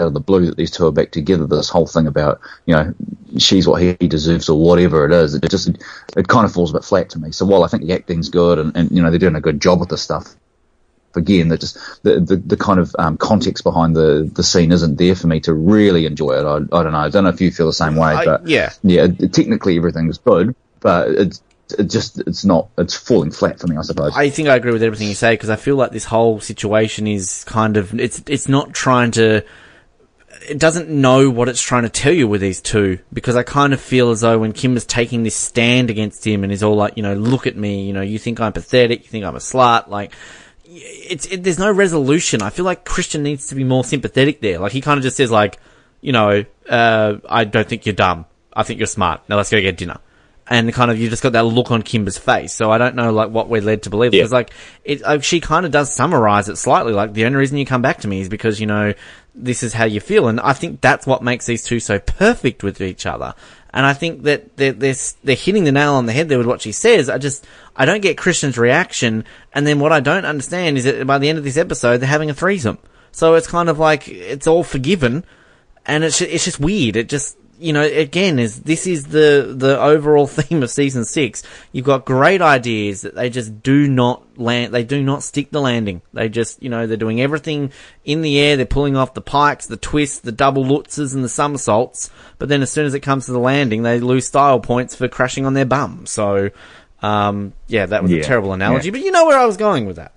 out 0.00 0.08
of 0.08 0.14
the 0.14 0.20
blue 0.20 0.46
that 0.46 0.56
these 0.56 0.70
two 0.70 0.86
are 0.86 0.92
back 0.92 1.10
together. 1.10 1.46
This 1.46 1.68
whole 1.68 1.86
thing 1.86 2.06
about 2.06 2.40
you 2.66 2.74
know 2.74 2.94
she's 3.38 3.66
what 3.66 3.82
he 3.82 3.94
deserves 3.94 4.48
or 4.48 4.60
whatever 4.60 5.04
it 5.04 5.12
is, 5.12 5.34
it 5.34 5.50
just 5.50 5.68
it 6.16 6.28
kind 6.28 6.44
of 6.44 6.52
falls 6.52 6.70
a 6.70 6.74
bit 6.74 6.84
flat 6.84 7.10
to 7.10 7.18
me. 7.18 7.32
So 7.32 7.46
while 7.46 7.64
I 7.64 7.68
think 7.68 7.84
the 7.84 7.92
acting's 7.92 8.28
good 8.28 8.58
and, 8.58 8.76
and 8.76 8.90
you 8.90 9.02
know 9.02 9.10
they're 9.10 9.18
doing 9.18 9.36
a 9.36 9.40
good 9.40 9.60
job 9.60 9.80
with 9.80 9.88
the 9.88 9.98
stuff, 9.98 10.34
again, 11.14 11.48
that 11.48 11.60
just 11.60 11.76
the, 12.02 12.20
the, 12.20 12.36
the 12.36 12.56
kind 12.56 12.80
of 12.80 12.94
um, 12.98 13.16
context 13.16 13.64
behind 13.64 13.94
the, 13.94 14.30
the 14.32 14.42
scene 14.42 14.72
isn't 14.72 14.96
there 14.96 15.14
for 15.14 15.26
me 15.26 15.40
to 15.40 15.52
really 15.52 16.06
enjoy 16.06 16.32
it. 16.32 16.44
I, 16.44 16.56
I 16.56 16.82
don't 16.82 16.92
know. 16.92 16.98
I 16.98 17.08
don't 17.10 17.24
know 17.24 17.30
if 17.30 17.40
you 17.40 17.50
feel 17.50 17.66
the 17.66 17.72
same 17.72 17.96
way, 17.96 18.24
but 18.24 18.46
yeah, 18.46 18.72
yeah. 18.82 19.06
Technically, 19.06 19.76
everything's 19.76 20.18
good, 20.18 20.54
but 20.80 21.10
it's 21.10 21.42
it 21.76 21.90
just 21.90 22.18
it's 22.20 22.44
not 22.44 22.68
it's 22.78 22.96
falling 22.96 23.30
flat 23.30 23.58
for 23.60 23.66
me 23.66 23.76
i 23.76 23.82
suppose 23.82 24.16
i 24.16 24.30
think 24.30 24.48
i 24.48 24.56
agree 24.56 24.72
with 24.72 24.82
everything 24.82 25.06
you 25.08 25.14
say 25.14 25.34
because 25.34 25.50
i 25.50 25.56
feel 25.56 25.76
like 25.76 25.90
this 25.90 26.04
whole 26.04 26.40
situation 26.40 27.06
is 27.06 27.44
kind 27.44 27.76
of 27.76 27.92
it's 28.00 28.22
it's 28.26 28.48
not 28.48 28.72
trying 28.72 29.10
to 29.10 29.44
it 30.48 30.58
doesn't 30.58 30.88
know 30.88 31.30
what 31.30 31.48
it's 31.48 31.60
trying 31.60 31.82
to 31.82 31.88
tell 31.88 32.12
you 32.12 32.26
with 32.26 32.40
these 32.40 32.60
two 32.60 32.98
because 33.12 33.36
I 33.36 33.42
kind 33.42 33.72
of 33.72 33.80
feel 33.80 34.10
as 34.10 34.22
though 34.22 34.38
when 34.38 34.52
Kim 34.52 34.76
is 34.76 34.84
taking 34.84 35.22
this 35.22 35.34
stand 35.34 35.90
against 35.90 36.26
him 36.26 36.42
and 36.42 36.52
is 36.52 36.62
all 36.62 36.74
like, 36.74 36.96
you 36.96 37.02
know, 37.02 37.14
look 37.14 37.46
at 37.46 37.56
me, 37.56 37.86
you 37.86 37.92
know, 37.92 38.00
you 38.00 38.18
think 38.18 38.40
I'm 38.40 38.52
pathetic, 38.52 39.04
you 39.04 39.08
think 39.08 39.24
I'm 39.24 39.36
a 39.36 39.40
slut, 39.40 39.88
like, 39.88 40.12
it's, 40.64 41.26
it, 41.26 41.42
there's 41.44 41.58
no 41.58 41.72
resolution. 41.72 42.42
I 42.42 42.50
feel 42.50 42.64
like 42.64 42.84
Christian 42.84 43.22
needs 43.22 43.48
to 43.48 43.54
be 43.54 43.64
more 43.64 43.84
sympathetic 43.84 44.40
there. 44.40 44.58
Like, 44.58 44.72
he 44.72 44.80
kind 44.80 44.98
of 44.98 45.02
just 45.02 45.16
says 45.16 45.30
like, 45.30 45.58
you 46.00 46.12
know, 46.12 46.44
uh, 46.68 47.16
I 47.28 47.44
don't 47.44 47.68
think 47.68 47.86
you're 47.86 47.94
dumb. 47.94 48.26
I 48.52 48.62
think 48.62 48.78
you're 48.78 48.86
smart. 48.86 49.28
Now 49.28 49.36
let's 49.36 49.50
go 49.50 49.60
get 49.60 49.76
dinner 49.76 49.98
and 50.50 50.72
kind 50.72 50.90
of 50.90 50.98
you 50.98 51.10
just 51.10 51.22
got 51.22 51.32
that 51.32 51.44
look 51.44 51.70
on 51.70 51.82
Kimber's 51.82 52.18
face. 52.18 52.52
So 52.52 52.70
I 52.70 52.78
don't 52.78 52.94
know 52.94 53.12
like 53.12 53.30
what 53.30 53.48
we're 53.48 53.60
led 53.60 53.82
to 53.84 53.90
believe 53.90 54.14
yeah. 54.14 54.20
because 54.20 54.32
like 54.32 54.50
it, 54.84 55.02
uh, 55.02 55.20
she 55.20 55.40
kind 55.40 55.66
of 55.66 55.72
does 55.72 55.94
summarize 55.94 56.48
it 56.48 56.56
slightly. 56.56 56.92
Like 56.92 57.12
the 57.12 57.26
only 57.26 57.38
reason 57.38 57.58
you 57.58 57.66
come 57.66 57.82
back 57.82 57.98
to 57.98 58.08
me 58.08 58.20
is 58.20 58.28
because 58.28 58.60
you 58.60 58.66
know 58.66 58.94
this 59.34 59.62
is 59.62 59.72
how 59.74 59.84
you 59.84 60.00
feel, 60.00 60.28
and 60.28 60.40
I 60.40 60.52
think 60.52 60.80
that's 60.80 61.06
what 61.06 61.22
makes 61.22 61.46
these 61.46 61.62
two 61.62 61.80
so 61.80 61.98
perfect 61.98 62.62
with 62.62 62.80
each 62.80 63.06
other. 63.06 63.34
And 63.72 63.84
I 63.84 63.92
think 63.92 64.22
that 64.22 64.56
they're, 64.56 64.72
they're, 64.72 64.94
they're 65.22 65.36
hitting 65.36 65.64
the 65.64 65.72
nail 65.72 65.94
on 65.94 66.06
the 66.06 66.12
head 66.12 66.28
there 66.28 66.38
with 66.38 66.46
what 66.46 66.62
she 66.62 66.72
says. 66.72 67.10
I 67.10 67.18
just, 67.18 67.46
I 67.76 67.84
don't 67.84 68.00
get 68.00 68.16
Christian's 68.16 68.56
reaction. 68.56 69.24
And 69.52 69.66
then 69.66 69.78
what 69.78 69.92
I 69.92 70.00
don't 70.00 70.24
understand 70.24 70.78
is 70.78 70.84
that 70.84 71.06
by 71.06 71.18
the 71.18 71.28
end 71.28 71.38
of 71.38 71.44
this 71.44 71.58
episode, 71.58 71.98
they're 71.98 72.08
having 72.08 72.30
a 72.30 72.34
threesome. 72.34 72.78
So 73.12 73.34
it's 73.34 73.46
kind 73.46 73.68
of 73.68 73.78
like 73.78 74.08
it's 74.08 74.46
all 74.46 74.64
forgiven, 74.64 75.24
and 75.86 76.04
it's 76.04 76.20
it's 76.20 76.44
just 76.44 76.60
weird. 76.60 76.96
It 76.96 77.08
just 77.08 77.36
you 77.60 77.72
know 77.72 77.82
again 77.82 78.38
is 78.38 78.60
this 78.62 78.86
is 78.86 79.06
the 79.06 79.54
the 79.56 79.80
overall 79.80 80.26
theme 80.28 80.62
of 80.62 80.70
season 80.70 81.04
six. 81.04 81.42
You've 81.72 81.84
got 81.84 82.04
great 82.04 82.40
ideas 82.42 83.02
that 83.02 83.14
they 83.14 83.30
just 83.30 83.62
do 83.62 83.88
not 83.88 84.38
land. 84.38 84.72
They 84.72 84.84
do 84.84 85.02
not 85.02 85.22
stick 85.22 85.50
the 85.50 85.60
landing. 85.60 86.02
They 86.12 86.28
just 86.28 86.62
you 86.62 86.68
know 86.68 86.86
they're 86.86 86.96
doing 86.96 87.20
everything 87.20 87.72
in 88.04 88.22
the 88.22 88.38
air. 88.38 88.56
They're 88.56 88.66
pulling 88.66 88.96
off 88.96 89.14
the 89.14 89.20
pikes, 89.20 89.66
the 89.66 89.76
twists, 89.76 90.20
the 90.20 90.32
double 90.32 90.64
lutzes, 90.64 91.14
and 91.14 91.24
the 91.24 91.28
somersaults. 91.28 92.10
But 92.38 92.48
then 92.48 92.62
as 92.62 92.70
soon 92.70 92.86
as 92.86 92.94
it 92.94 93.00
comes 93.00 93.26
to 93.26 93.32
the 93.32 93.38
landing, 93.38 93.82
they 93.82 94.00
lose 94.00 94.26
style 94.26 94.60
points 94.60 94.94
for 94.94 95.08
crashing 95.08 95.46
on 95.46 95.54
their 95.54 95.66
bum. 95.66 96.06
So. 96.06 96.50
Um, 97.00 97.52
yeah, 97.68 97.86
that 97.86 98.02
was 98.02 98.10
Yeah, 98.10 98.22
a 98.22 98.24
terrible 98.24 98.52
analogy, 98.52 98.88
yeah. 98.88 98.90
but 98.90 99.02
you 99.02 99.12
know 99.12 99.24
where 99.26 99.38
I 99.38 99.44
was 99.44 99.56
going 99.56 99.86
with 99.86 99.96
that. 99.96 100.16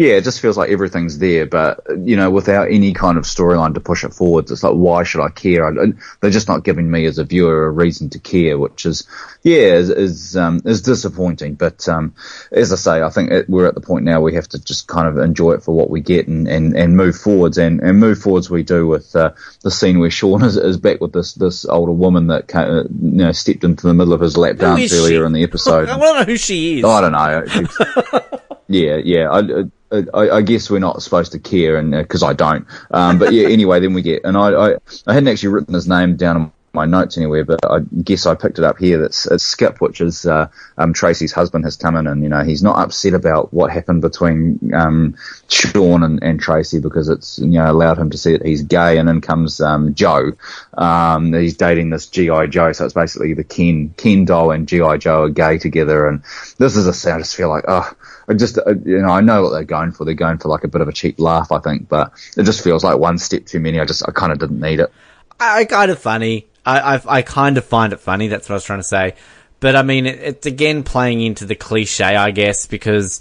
Yeah, 0.00 0.14
it 0.14 0.24
just 0.24 0.40
feels 0.40 0.56
like 0.56 0.70
everything's 0.70 1.18
there, 1.18 1.44
but 1.44 1.84
you 1.98 2.16
know, 2.16 2.30
without 2.30 2.70
any 2.70 2.94
kind 2.94 3.18
of 3.18 3.24
storyline 3.24 3.74
to 3.74 3.80
push 3.80 4.02
it 4.02 4.14
forwards, 4.14 4.50
it's 4.50 4.62
like, 4.62 4.72
why 4.72 5.04
should 5.04 5.22
I 5.22 5.28
care? 5.28 5.68
I, 5.68 5.92
they're 6.20 6.30
just 6.30 6.48
not 6.48 6.64
giving 6.64 6.90
me 6.90 7.04
as 7.04 7.18
a 7.18 7.24
viewer 7.24 7.66
a 7.66 7.70
reason 7.70 8.08
to 8.08 8.18
care, 8.18 8.58
which 8.58 8.86
is, 8.86 9.06
yeah, 9.42 9.74
is 9.74 9.90
is, 9.90 10.36
um, 10.38 10.62
is 10.64 10.80
disappointing. 10.80 11.52
But 11.52 11.86
um, 11.86 12.14
as 12.50 12.72
I 12.72 12.76
say, 12.76 13.02
I 13.02 13.10
think 13.10 13.30
it, 13.30 13.50
we're 13.50 13.66
at 13.66 13.74
the 13.74 13.82
point 13.82 14.06
now 14.06 14.22
we 14.22 14.36
have 14.36 14.48
to 14.48 14.64
just 14.64 14.86
kind 14.86 15.06
of 15.06 15.18
enjoy 15.18 15.52
it 15.52 15.64
for 15.64 15.74
what 15.74 15.90
we 15.90 16.00
get 16.00 16.28
and, 16.28 16.48
and, 16.48 16.74
and 16.74 16.96
move 16.96 17.16
forwards, 17.16 17.58
and, 17.58 17.82
and 17.82 18.00
move 18.00 18.20
forwards 18.20 18.48
we 18.48 18.62
do 18.62 18.86
with 18.86 19.14
uh, 19.14 19.32
the 19.60 19.70
scene 19.70 19.98
where 19.98 20.10
Sean 20.10 20.42
is, 20.44 20.56
is 20.56 20.78
back 20.78 21.02
with 21.02 21.12
this 21.12 21.34
this 21.34 21.66
older 21.66 21.92
woman 21.92 22.28
that 22.28 22.48
ca- 22.48 22.60
uh, 22.60 22.84
you 22.84 23.26
know 23.26 23.32
stepped 23.32 23.64
into 23.64 23.86
the 23.86 23.92
middle 23.92 24.14
of 24.14 24.22
his 24.22 24.38
lap 24.38 24.56
dance 24.56 24.80
is 24.80 24.92
she? 24.92 24.96
earlier 24.96 25.26
in 25.26 25.34
the 25.34 25.42
episode. 25.50 25.90
I 25.90 25.98
want 25.98 26.14
to 26.14 26.20
know 26.20 26.24
who 26.24 26.38
she 26.38 26.78
is. 26.78 26.86
I 26.86 27.00
don't 27.02 27.12
know. 27.12 28.39
Yeah, 28.70 28.96
yeah. 29.04 29.28
I, 29.28 29.98
I, 30.14 30.30
I 30.36 30.42
guess 30.42 30.70
we're 30.70 30.78
not 30.78 31.02
supposed 31.02 31.32
to 31.32 31.40
care, 31.40 31.76
and 31.76 31.90
because 31.90 32.22
I 32.22 32.32
don't. 32.34 32.66
Um, 32.92 33.18
but 33.18 33.32
yeah. 33.32 33.48
Anyway, 33.50 33.80
then 33.80 33.94
we 33.94 34.02
get, 34.02 34.22
and 34.24 34.36
I, 34.36 34.50
I, 34.50 34.74
I 35.08 35.12
hadn't 35.12 35.28
actually 35.28 35.48
written 35.48 35.74
his 35.74 35.88
name 35.88 36.14
down 36.14 36.52
my 36.72 36.84
notes 36.86 37.16
anywhere, 37.16 37.44
but 37.44 37.60
I 37.68 37.80
guess 38.02 38.26
I 38.26 38.34
picked 38.34 38.58
it 38.58 38.64
up 38.64 38.78
here. 38.78 38.98
That's 38.98 39.26
it's 39.26 39.44
Skip, 39.44 39.80
which 39.80 40.00
is 40.00 40.26
uh, 40.26 40.48
um, 40.78 40.92
Tracy's 40.92 41.32
husband, 41.32 41.64
has 41.64 41.76
come 41.76 41.96
in, 41.96 42.06
and 42.06 42.22
you 42.22 42.28
know 42.28 42.44
he's 42.44 42.62
not 42.62 42.78
upset 42.78 43.14
about 43.14 43.52
what 43.52 43.72
happened 43.72 44.02
between 44.02 44.72
um, 44.74 45.16
Sean 45.48 46.02
and, 46.02 46.22
and 46.22 46.40
Tracy 46.40 46.78
because 46.78 47.08
it's 47.08 47.38
you 47.38 47.48
know 47.48 47.70
allowed 47.70 47.98
him 47.98 48.10
to 48.10 48.18
see 48.18 48.32
that 48.32 48.46
he's 48.46 48.62
gay, 48.62 48.98
and 48.98 49.08
then 49.08 49.20
comes 49.20 49.60
um, 49.60 49.94
Joe. 49.94 50.32
Um, 50.74 51.32
he's 51.32 51.56
dating 51.56 51.90
this 51.90 52.06
GI 52.06 52.48
Joe, 52.48 52.72
so 52.72 52.84
it's 52.84 52.94
basically 52.94 53.34
the 53.34 53.44
Ken 53.44 53.92
Ken 53.96 54.24
doll 54.24 54.52
and 54.52 54.68
GI 54.68 54.98
Joe 54.98 55.24
are 55.24 55.28
gay 55.30 55.58
together, 55.58 56.06
and 56.06 56.22
this 56.58 56.76
is 56.76 56.86
a 56.86 56.92
scene 56.92 57.14
I 57.14 57.18
just 57.18 57.36
feel 57.36 57.48
like 57.48 57.64
oh. 57.66 57.92
I 58.28 58.34
just, 58.34 58.60
you 58.84 59.02
know, 59.02 59.08
I 59.08 59.22
know 59.22 59.42
what 59.42 59.50
they're 59.50 59.64
going 59.64 59.90
for. 59.90 60.04
They're 60.04 60.14
going 60.14 60.38
for 60.38 60.48
like 60.48 60.62
a 60.62 60.68
bit 60.68 60.80
of 60.80 60.86
a 60.86 60.92
cheap 60.92 61.18
laugh, 61.18 61.50
I 61.50 61.58
think, 61.58 61.88
but 61.88 62.12
it 62.36 62.44
just 62.44 62.62
feels 62.62 62.84
like 62.84 62.96
one 62.96 63.18
step 63.18 63.44
too 63.44 63.58
many. 63.58 63.80
I 63.80 63.84
just, 63.84 64.08
I 64.08 64.12
kind 64.12 64.30
of 64.30 64.38
didn't 64.38 64.60
need 64.60 64.78
it. 64.78 64.92
I, 65.40 65.64
kind 65.64 65.90
of 65.90 65.98
funny. 65.98 66.46
I, 66.64 66.96
I 66.96 67.00
I 67.06 67.22
kind 67.22 67.56
of 67.58 67.64
find 67.64 67.92
it 67.92 68.00
funny. 68.00 68.28
That's 68.28 68.48
what 68.48 68.54
I 68.54 68.56
was 68.56 68.64
trying 68.64 68.80
to 68.80 68.84
say. 68.84 69.14
But 69.58 69.76
I 69.76 69.82
mean, 69.82 70.06
it, 70.06 70.20
it's 70.20 70.46
again 70.46 70.82
playing 70.82 71.20
into 71.20 71.46
the 71.46 71.54
cliche, 71.54 72.04
I 72.04 72.30
guess, 72.30 72.66
because 72.66 73.20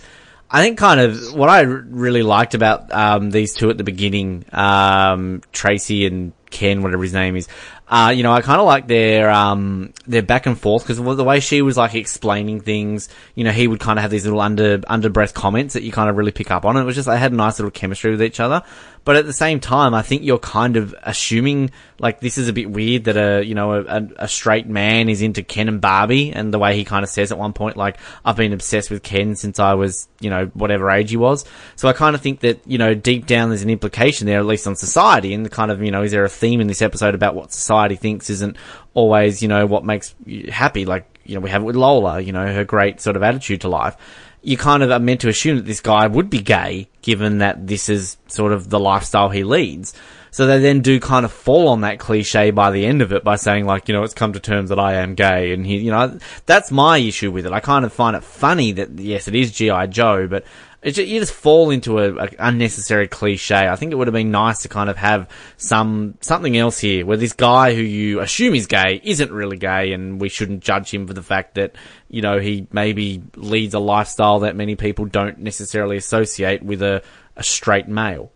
I 0.52 0.62
think 0.62 0.78
kind 0.78 1.00
of 1.00 1.34
what 1.34 1.50
I 1.50 1.62
really 1.62 2.24
liked 2.24 2.56
about 2.56 2.92
um, 2.92 3.30
these 3.30 3.54
two 3.54 3.70
at 3.70 3.78
the 3.78 3.84
beginning, 3.84 4.46
um, 4.52 5.42
Tracy 5.52 6.06
and 6.06 6.34
Ken, 6.50 6.82
whatever 6.82 7.04
his 7.04 7.14
name 7.14 7.36
is. 7.36 7.48
Uh, 7.88 8.14
you 8.16 8.22
know, 8.22 8.32
I 8.32 8.42
kind 8.42 8.60
of 8.60 8.68
like 8.68 8.88
their 8.88 9.32
um, 9.32 9.94
their 10.06 10.22
back 10.22 10.46
and 10.46 10.60
forth 10.60 10.84
because 10.84 10.98
the 10.98 11.24
way 11.24 11.40
she 11.40 11.62
was 11.62 11.76
like 11.76 11.96
explaining 11.96 12.62
things, 12.62 13.10
you 13.34 13.44
know, 13.44 13.52
he 13.52 13.68
would 13.68 13.80
kind 13.80 13.98
of 13.98 14.04
have 14.04 14.12
these 14.12 14.26
little 14.26 14.42
under 14.42 14.82
under 14.88 15.10
breath 15.10 15.34
comments 15.34 15.74
that 15.74 15.84
you 15.84 15.92
kind 15.92 16.10
of 16.10 16.16
really 16.16 16.32
pick 16.32 16.52
up 16.52 16.66
on. 16.66 16.78
It 16.78 16.84
was 16.84 16.96
just 16.96 17.08
they 17.08 17.18
had 17.18 17.32
a 17.32 17.36
nice 17.36 17.58
little 17.58 17.72
chemistry 17.72 18.12
with 18.12 18.22
each 18.22 18.40
other. 18.40 18.64
But 19.10 19.16
at 19.16 19.26
the 19.26 19.34
same 19.34 19.60
time, 19.60 19.96
I 19.96 20.04
think 20.04 20.22
you're 20.22 20.38
kind 20.38 20.78
of 20.78 20.94
assuming 21.02 21.72
like 21.98 22.20
this 22.20 22.38
is 22.38 22.48
a 22.48 22.54
bit 22.54 22.70
weird 22.70 23.06
that 23.06 23.18
a 23.18 23.44
you 23.44 23.56
know 23.56 23.82
a, 23.82 24.08
a 24.18 24.28
straight 24.28 24.68
man 24.68 25.10
is 25.10 25.24
into 25.24 25.42
Ken 25.42 25.68
and 25.68 25.82
Barbie, 25.82 26.32
and 26.32 26.54
the 26.54 26.60
way 26.60 26.76
he 26.76 26.86
kind 26.86 27.04
of 27.04 27.10
says 27.10 27.32
at 27.32 27.38
one 27.40 27.54
point 27.54 27.76
like 27.76 27.98
I've 28.24 28.36
been 28.36 28.54
obsessed 28.54 28.92
with 28.92 29.02
Ken 29.02 29.36
since 29.36 29.58
I 29.58 29.74
was 29.74 30.08
you 30.20 30.30
know 30.30 30.52
whatever 30.54 30.92
age 30.92 31.10
he 31.10 31.18
was. 31.18 31.44
So 31.76 31.88
I 31.88 31.94
kind 31.94 32.14
of 32.14 32.22
think 32.22 32.42
that 32.42 32.62
you 32.68 32.78
know 32.78 32.94
deep 32.94 33.26
down 33.26 33.50
there's 33.50 33.64
an 33.64 33.72
implication 33.72 34.28
there, 34.28 34.38
at 34.38 34.46
least 34.46 34.68
on 34.68 34.76
society, 34.76 35.34
and 35.34 35.44
the 35.44 35.50
kind 35.50 35.72
of 35.72 35.82
you 35.82 35.90
know 35.90 36.04
is 36.04 36.12
there 36.12 36.24
a 36.24 36.30
theme 36.30 36.62
in 36.62 36.68
this 36.68 36.84
episode 36.84 37.16
about 37.16 37.34
what 37.34 37.52
society 37.52 37.96
thinks 37.96 38.30
isn't 38.30 38.58
always 38.94 39.42
you 39.42 39.48
know 39.48 39.66
what 39.66 39.84
makes 39.84 40.14
you 40.28 40.52
happy, 40.52 40.86
like 40.86 41.18
you 41.26 41.34
know 41.34 41.42
we 41.42 41.50
have 41.50 41.64
it 41.64 41.66
with 41.66 41.76
Lola, 41.76 42.20
you 42.20 42.32
know 42.32 42.46
her 42.46 42.64
great 42.64 43.02
sort 43.02 43.16
of 43.16 43.24
attitude 43.24 43.62
to 43.62 43.70
life 43.70 43.98
you 44.42 44.58
kind 44.58 44.84
of 44.84 44.92
are 44.92 45.00
meant 45.00 45.22
to 45.22 45.30
assume 45.30 45.58
that 45.58 45.66
this 45.66 45.82
guy 45.82 46.08
would 46.08 46.30
be 46.30 46.42
gay, 46.42 46.88
given 47.02 47.40
that 47.40 47.68
this 47.68 47.90
is 47.90 48.18
sort 48.28 48.52
of 48.52 48.70
the 48.70 48.80
lifestyle 48.80 49.30
he 49.30 49.44
leads. 49.44 49.94
So 50.32 50.46
they 50.46 50.60
then 50.60 50.82
do 50.82 51.00
kind 51.00 51.26
of 51.26 51.32
fall 51.32 51.68
on 51.70 51.82
that 51.82 52.00
cliche 52.00 52.52
by 52.52 52.72
the 52.72 52.86
end 52.86 53.02
of 53.02 53.12
it 53.12 53.24
by 53.24 53.36
saying 53.36 53.66
like, 53.66 53.88
you 53.88 53.94
know, 53.94 54.04
it's 54.04 54.14
come 54.14 54.34
to 54.34 54.40
terms 54.40 54.70
that 54.70 54.80
I 54.80 54.96
am 54.96 55.16
gay, 55.16 55.54
and 55.54 55.66
he, 55.66 55.78
you 55.78 55.92
know, 55.92 56.18
that's 56.46 56.72
my 56.72 56.98
issue 56.98 57.32
with 57.32 57.46
it. 57.46 57.52
I 57.52 57.60
kind 57.60 57.86
of 57.86 57.94
find 57.94 58.16
it 58.16 58.24
funny 58.24 58.74
that 58.74 58.98
yes, 59.00 59.28
it 59.28 59.36
is 59.36 59.52
GI 59.52 59.88
Joe, 59.88 60.28
but 60.28 60.46
it 60.82 60.92
ju- 60.92 61.06
you 61.06 61.20
just 61.20 61.34
fall 61.34 61.72
into 61.72 62.00
a, 62.00 62.16
a 62.16 62.30
unnecessary 62.40 63.08
cliche. 63.08 63.68
I 63.68 63.76
think 63.76 63.92
it 63.92 63.96
would 63.96 64.08
have 64.08 64.14
been 64.14 64.32
nice 64.32 64.62
to 64.62 64.70
kind 64.70 64.90
of 64.90 64.98
have 64.98 65.30
some 65.58 66.16
something 66.22 66.56
else 66.58 66.80
here, 66.80 67.06
where 67.06 67.18
this 67.18 67.34
guy 67.34 67.76
who 67.76 67.82
you 67.82 68.22
assume 68.22 68.56
is 68.56 68.68
gay 68.68 69.02
isn't 69.04 69.32
really 69.32 69.58
gay, 69.58 69.92
and 69.92 70.22
we 70.22 70.30
shouldn't 70.30 70.64
judge 70.64 70.94
him 70.94 71.06
for 71.06 71.14
the 71.14 71.24
fact 71.24 71.56
that 71.56 71.76
you 72.08 72.22
know 72.22 72.40
he 72.40 72.68
maybe 72.72 73.22
leads 73.36 73.74
a 73.74 73.80
lifestyle 73.80 74.40
that 74.40 74.56
many 74.56 74.76
people 74.76 75.06
don't 75.06 75.40
necessarily 75.40 75.98
associate 75.98 76.64
with 76.64 76.82
a, 76.82 77.02
a 77.36 77.44
straight 77.44 77.88
male. 77.88 78.32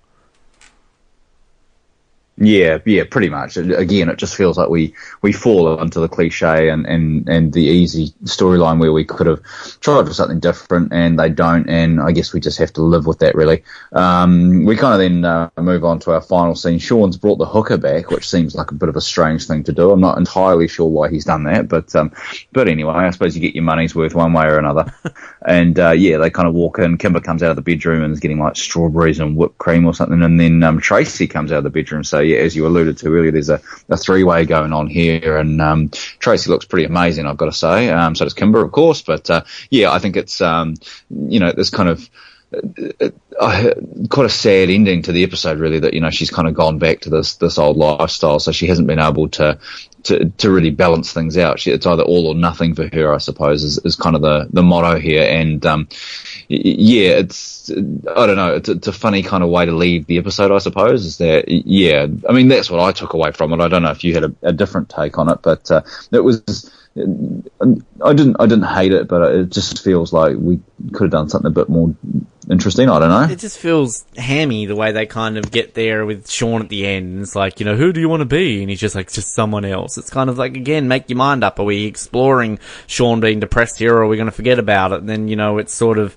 Yeah, 2.45 2.79
yeah, 2.85 3.03
pretty 3.09 3.29
much. 3.29 3.57
Again, 3.57 4.09
it 4.09 4.17
just 4.17 4.35
feels 4.35 4.57
like 4.57 4.69
we, 4.69 4.93
we 5.21 5.31
fall 5.31 5.79
into 5.79 5.99
the 5.99 6.09
cliche 6.09 6.69
and, 6.69 6.85
and, 6.85 7.29
and 7.29 7.53
the 7.53 7.63
easy 7.63 8.09
storyline 8.25 8.79
where 8.79 8.91
we 8.91 9.05
could 9.05 9.27
have 9.27 9.41
tried 9.79 10.07
for 10.07 10.13
something 10.13 10.39
different 10.39 10.91
and 10.93 11.19
they 11.19 11.29
don't, 11.29 11.69
and 11.69 12.01
I 12.01 12.11
guess 12.11 12.33
we 12.33 12.39
just 12.39 12.57
have 12.59 12.73
to 12.73 12.81
live 12.81 13.05
with 13.05 13.19
that 13.19 13.35
really. 13.35 13.63
Um, 13.91 14.65
we 14.65 14.75
kind 14.75 14.93
of 14.93 14.99
then 14.99 15.25
uh, 15.25 15.49
move 15.57 15.85
on 15.85 15.99
to 15.99 16.11
our 16.11 16.21
final 16.21 16.55
scene. 16.55 16.79
Sean's 16.79 17.17
brought 17.17 17.37
the 17.37 17.45
hooker 17.45 17.77
back, 17.77 18.09
which 18.09 18.29
seems 18.29 18.55
like 18.55 18.71
a 18.71 18.75
bit 18.75 18.89
of 18.89 18.95
a 18.95 19.01
strange 19.01 19.47
thing 19.47 19.63
to 19.63 19.71
do. 19.71 19.91
I'm 19.91 20.01
not 20.01 20.17
entirely 20.17 20.67
sure 20.67 20.89
why 20.89 21.09
he's 21.09 21.25
done 21.25 21.43
that, 21.45 21.67
but 21.67 21.95
um, 21.95 22.11
but 22.51 22.67
anyway, 22.67 22.93
I 22.93 23.09
suppose 23.11 23.35
you 23.35 23.41
get 23.41 23.55
your 23.55 23.63
money's 23.63 23.95
worth 23.95 24.15
one 24.15 24.33
way 24.33 24.45
or 24.45 24.57
another. 24.57 24.93
and 25.45 25.79
uh, 25.79 25.91
yeah, 25.91 26.17
they 26.17 26.29
kind 26.29 26.47
of 26.47 26.53
walk 26.53 26.79
in. 26.79 26.97
Kimber 26.97 27.21
comes 27.21 27.43
out 27.43 27.51
of 27.51 27.55
the 27.55 27.61
bedroom 27.61 28.03
and 28.03 28.13
is 28.13 28.19
getting 28.19 28.39
like 28.39 28.55
strawberries 28.55 29.19
and 29.19 29.35
whipped 29.35 29.57
cream 29.57 29.85
or 29.85 29.93
something, 29.93 30.21
and 30.21 30.39
then 30.39 30.63
um, 30.63 30.79
Tracy 30.79 31.27
comes 31.27 31.51
out 31.51 31.59
of 31.59 31.63
the 31.63 31.69
bedroom. 31.69 32.03
So 32.03 32.19
yeah, 32.19 32.32
as 32.38 32.55
you 32.55 32.67
alluded 32.67 32.97
to 32.99 33.07
earlier, 33.13 33.31
there's 33.31 33.49
a, 33.49 33.61
a 33.89 33.97
three 33.97 34.23
way 34.23 34.45
going 34.45 34.73
on 34.73 34.88
here, 34.88 35.38
and 35.38 35.61
um, 35.61 35.89
Tracy 35.89 36.49
looks 36.49 36.65
pretty 36.65 36.86
amazing, 36.86 37.25
I've 37.25 37.38
got 37.38 37.45
to 37.45 37.53
say. 37.53 37.89
Um, 37.89 38.15
so 38.15 38.25
does 38.25 38.34
Kimber, 38.34 38.63
of 38.63 38.71
course, 38.71 39.01
but 39.01 39.29
uh, 39.29 39.43
yeah, 39.69 39.91
I 39.91 39.99
think 39.99 40.15
it's 40.17 40.41
um, 40.41 40.75
you 41.09 41.39
know 41.39 41.51
this 41.51 41.69
kind 41.69 41.89
of 41.89 42.09
uh, 43.39 43.73
quite 44.09 44.25
a 44.25 44.29
sad 44.29 44.69
ending 44.69 45.01
to 45.03 45.11
the 45.11 45.23
episode, 45.23 45.59
really. 45.59 45.79
That 45.79 45.93
you 45.93 46.01
know 46.01 46.09
she's 46.09 46.29
kind 46.29 46.47
of 46.47 46.53
gone 46.53 46.77
back 46.77 47.01
to 47.01 47.09
this 47.09 47.36
this 47.36 47.57
old 47.57 47.77
lifestyle, 47.77 48.39
so 48.39 48.51
she 48.51 48.67
hasn't 48.67 48.88
been 48.88 48.99
able 48.99 49.29
to 49.29 49.59
to, 50.03 50.29
to 50.29 50.51
really 50.51 50.69
balance 50.69 51.13
things 51.13 51.37
out. 51.37 51.59
She, 51.59 51.71
it's 51.71 51.85
either 51.85 52.03
all 52.03 52.27
or 52.27 52.35
nothing 52.35 52.75
for 52.75 52.87
her, 52.93 53.13
I 53.13 53.17
suppose, 53.17 53.63
is, 53.63 53.77
is 53.79 53.95
kind 53.95 54.15
of 54.15 54.21
the 54.21 54.47
the 54.51 54.63
motto 54.63 54.99
here. 54.99 55.23
And 55.23 55.65
um, 55.65 55.87
yeah, 56.47 57.11
it's 57.11 57.71
I 57.71 58.25
don't 58.25 58.35
know, 58.35 58.55
it's, 58.55 58.69
it's 58.69 58.87
a 58.87 58.93
funny 58.93 59.23
kind 59.23 59.43
of 59.43 59.49
way 59.49 59.65
to 59.65 59.71
leave 59.71 60.05
the 60.05 60.17
episode, 60.17 60.51
I 60.51 60.59
suppose. 60.59 61.05
Is 61.05 61.17
that 61.17 61.45
yeah? 61.47 62.07
I 62.27 62.33
mean, 62.33 62.47
that's 62.47 62.69
what 62.69 62.79
I 62.79 62.91
took 62.91 63.13
away 63.13 63.31
from 63.31 63.53
it. 63.53 63.61
I 63.61 63.67
don't 63.67 63.83
know 63.83 63.91
if 63.91 64.03
you 64.03 64.13
had 64.13 64.25
a, 64.25 64.35
a 64.43 64.53
different 64.53 64.89
take 64.89 65.17
on 65.17 65.29
it, 65.29 65.39
but 65.41 65.69
uh, 65.71 65.81
it 66.11 66.19
was. 66.19 66.71
I 66.95 68.13
didn't. 68.13 68.35
I 68.39 68.45
didn't 68.45 68.65
hate 68.65 68.93
it, 68.93 69.07
but 69.07 69.33
it 69.33 69.49
just 69.49 69.83
feels 69.83 70.13
like 70.13 70.35
we 70.37 70.59
could 70.91 71.05
have 71.05 71.11
done 71.11 71.29
something 71.29 71.47
a 71.47 71.53
bit 71.53 71.67
more 71.67 71.95
interesting. 72.49 72.89
I 72.89 72.99
don't 72.99 73.09
know. 73.09 73.33
It 73.33 73.39
just 73.39 73.57
feels 73.57 74.05
hammy 74.17 74.65
the 74.65 74.75
way 74.75 74.91
they 74.91 75.05
kind 75.05 75.37
of 75.37 75.51
get 75.51 75.73
there 75.73 76.05
with 76.05 76.29
Sean 76.29 76.61
at 76.61 76.69
the 76.69 76.85
end. 76.85 77.21
It's 77.21 77.35
like, 77.35 77.59
you 77.59 77.65
know, 77.65 77.75
who 77.75 77.93
do 77.93 77.99
you 77.99 78.09
want 78.09 78.21
to 78.21 78.25
be? 78.25 78.61
And 78.61 78.69
he's 78.69 78.79
just 78.79 78.95
like, 78.95 79.11
just 79.11 79.33
someone 79.33 79.65
else. 79.65 79.97
It's 79.97 80.09
kind 80.09 80.29
of 80.29 80.37
like, 80.37 80.55
again, 80.55 80.87
make 80.87 81.09
your 81.09 81.17
mind 81.17 81.43
up. 81.43 81.59
Are 81.59 81.63
we 81.63 81.85
exploring 81.85 82.59
Sean 82.87 83.19
being 83.19 83.39
depressed 83.39 83.77
here 83.79 83.93
or 83.93 84.03
are 84.03 84.07
we 84.07 84.17
going 84.17 84.27
to 84.27 84.31
forget 84.31 84.59
about 84.59 84.91
it? 84.91 84.99
And 84.99 85.09
then, 85.09 85.27
you 85.27 85.35
know, 85.35 85.57
it's 85.57 85.73
sort 85.73 85.97
of, 85.97 86.15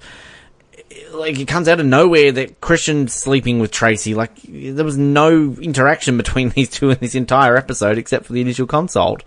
like 1.13 1.39
it 1.39 1.49
comes 1.49 1.69
out 1.69 1.81
of 1.81 1.87
nowhere 1.87 2.33
that 2.33 2.61
Christian's 2.61 3.13
sleeping 3.13 3.59
with 3.59 3.71
Tracy. 3.71 4.15
Like 4.15 4.35
there 4.43 4.85
was 4.85 4.97
no 4.97 5.55
interaction 5.61 6.17
between 6.17 6.49
these 6.57 6.71
two 6.71 6.91
in 6.91 6.99
this 6.99 7.15
entire 7.15 7.57
episode 7.57 7.99
except 7.99 8.27
for 8.27 8.33
the 8.33 8.41
initial 8.41 8.67
consult. 8.67 9.23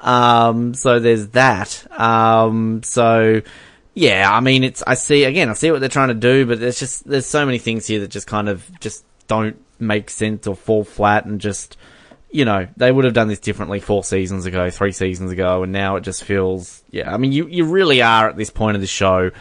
Um, 0.00 0.74
so 0.74 0.98
there's 0.98 1.28
that. 1.28 1.86
Um, 1.98 2.82
so 2.82 3.42
yeah, 4.00 4.34
I 4.34 4.40
mean, 4.40 4.64
it's 4.64 4.82
I 4.86 4.94
see 4.94 5.24
again, 5.24 5.50
I 5.50 5.52
see 5.52 5.70
what 5.70 5.80
they're 5.80 5.90
trying 5.90 6.08
to 6.08 6.14
do, 6.14 6.46
but 6.46 6.58
there's 6.58 6.78
just 6.78 7.06
there's 7.06 7.26
so 7.26 7.44
many 7.44 7.58
things 7.58 7.86
here 7.86 8.00
that 8.00 8.08
just 8.08 8.26
kind 8.26 8.48
of 8.48 8.68
just 8.80 9.04
don't 9.26 9.62
make 9.78 10.08
sense 10.08 10.46
or 10.46 10.56
fall 10.56 10.84
flat, 10.84 11.26
and 11.26 11.38
just 11.38 11.76
you 12.30 12.46
know 12.46 12.66
they 12.78 12.90
would 12.90 13.04
have 13.04 13.12
done 13.12 13.28
this 13.28 13.40
differently 13.40 13.78
four 13.78 14.02
seasons 14.02 14.46
ago, 14.46 14.70
three 14.70 14.92
seasons 14.92 15.30
ago, 15.30 15.64
and 15.64 15.70
now 15.70 15.96
it 15.96 16.00
just 16.00 16.24
feels 16.24 16.82
yeah. 16.90 17.12
I 17.12 17.18
mean, 17.18 17.32
you 17.32 17.46
you 17.48 17.66
really 17.66 18.00
are 18.00 18.30
at 18.30 18.38
this 18.38 18.48
point 18.48 18.74
of 18.74 18.80
the 18.80 18.86
show 18.86 19.32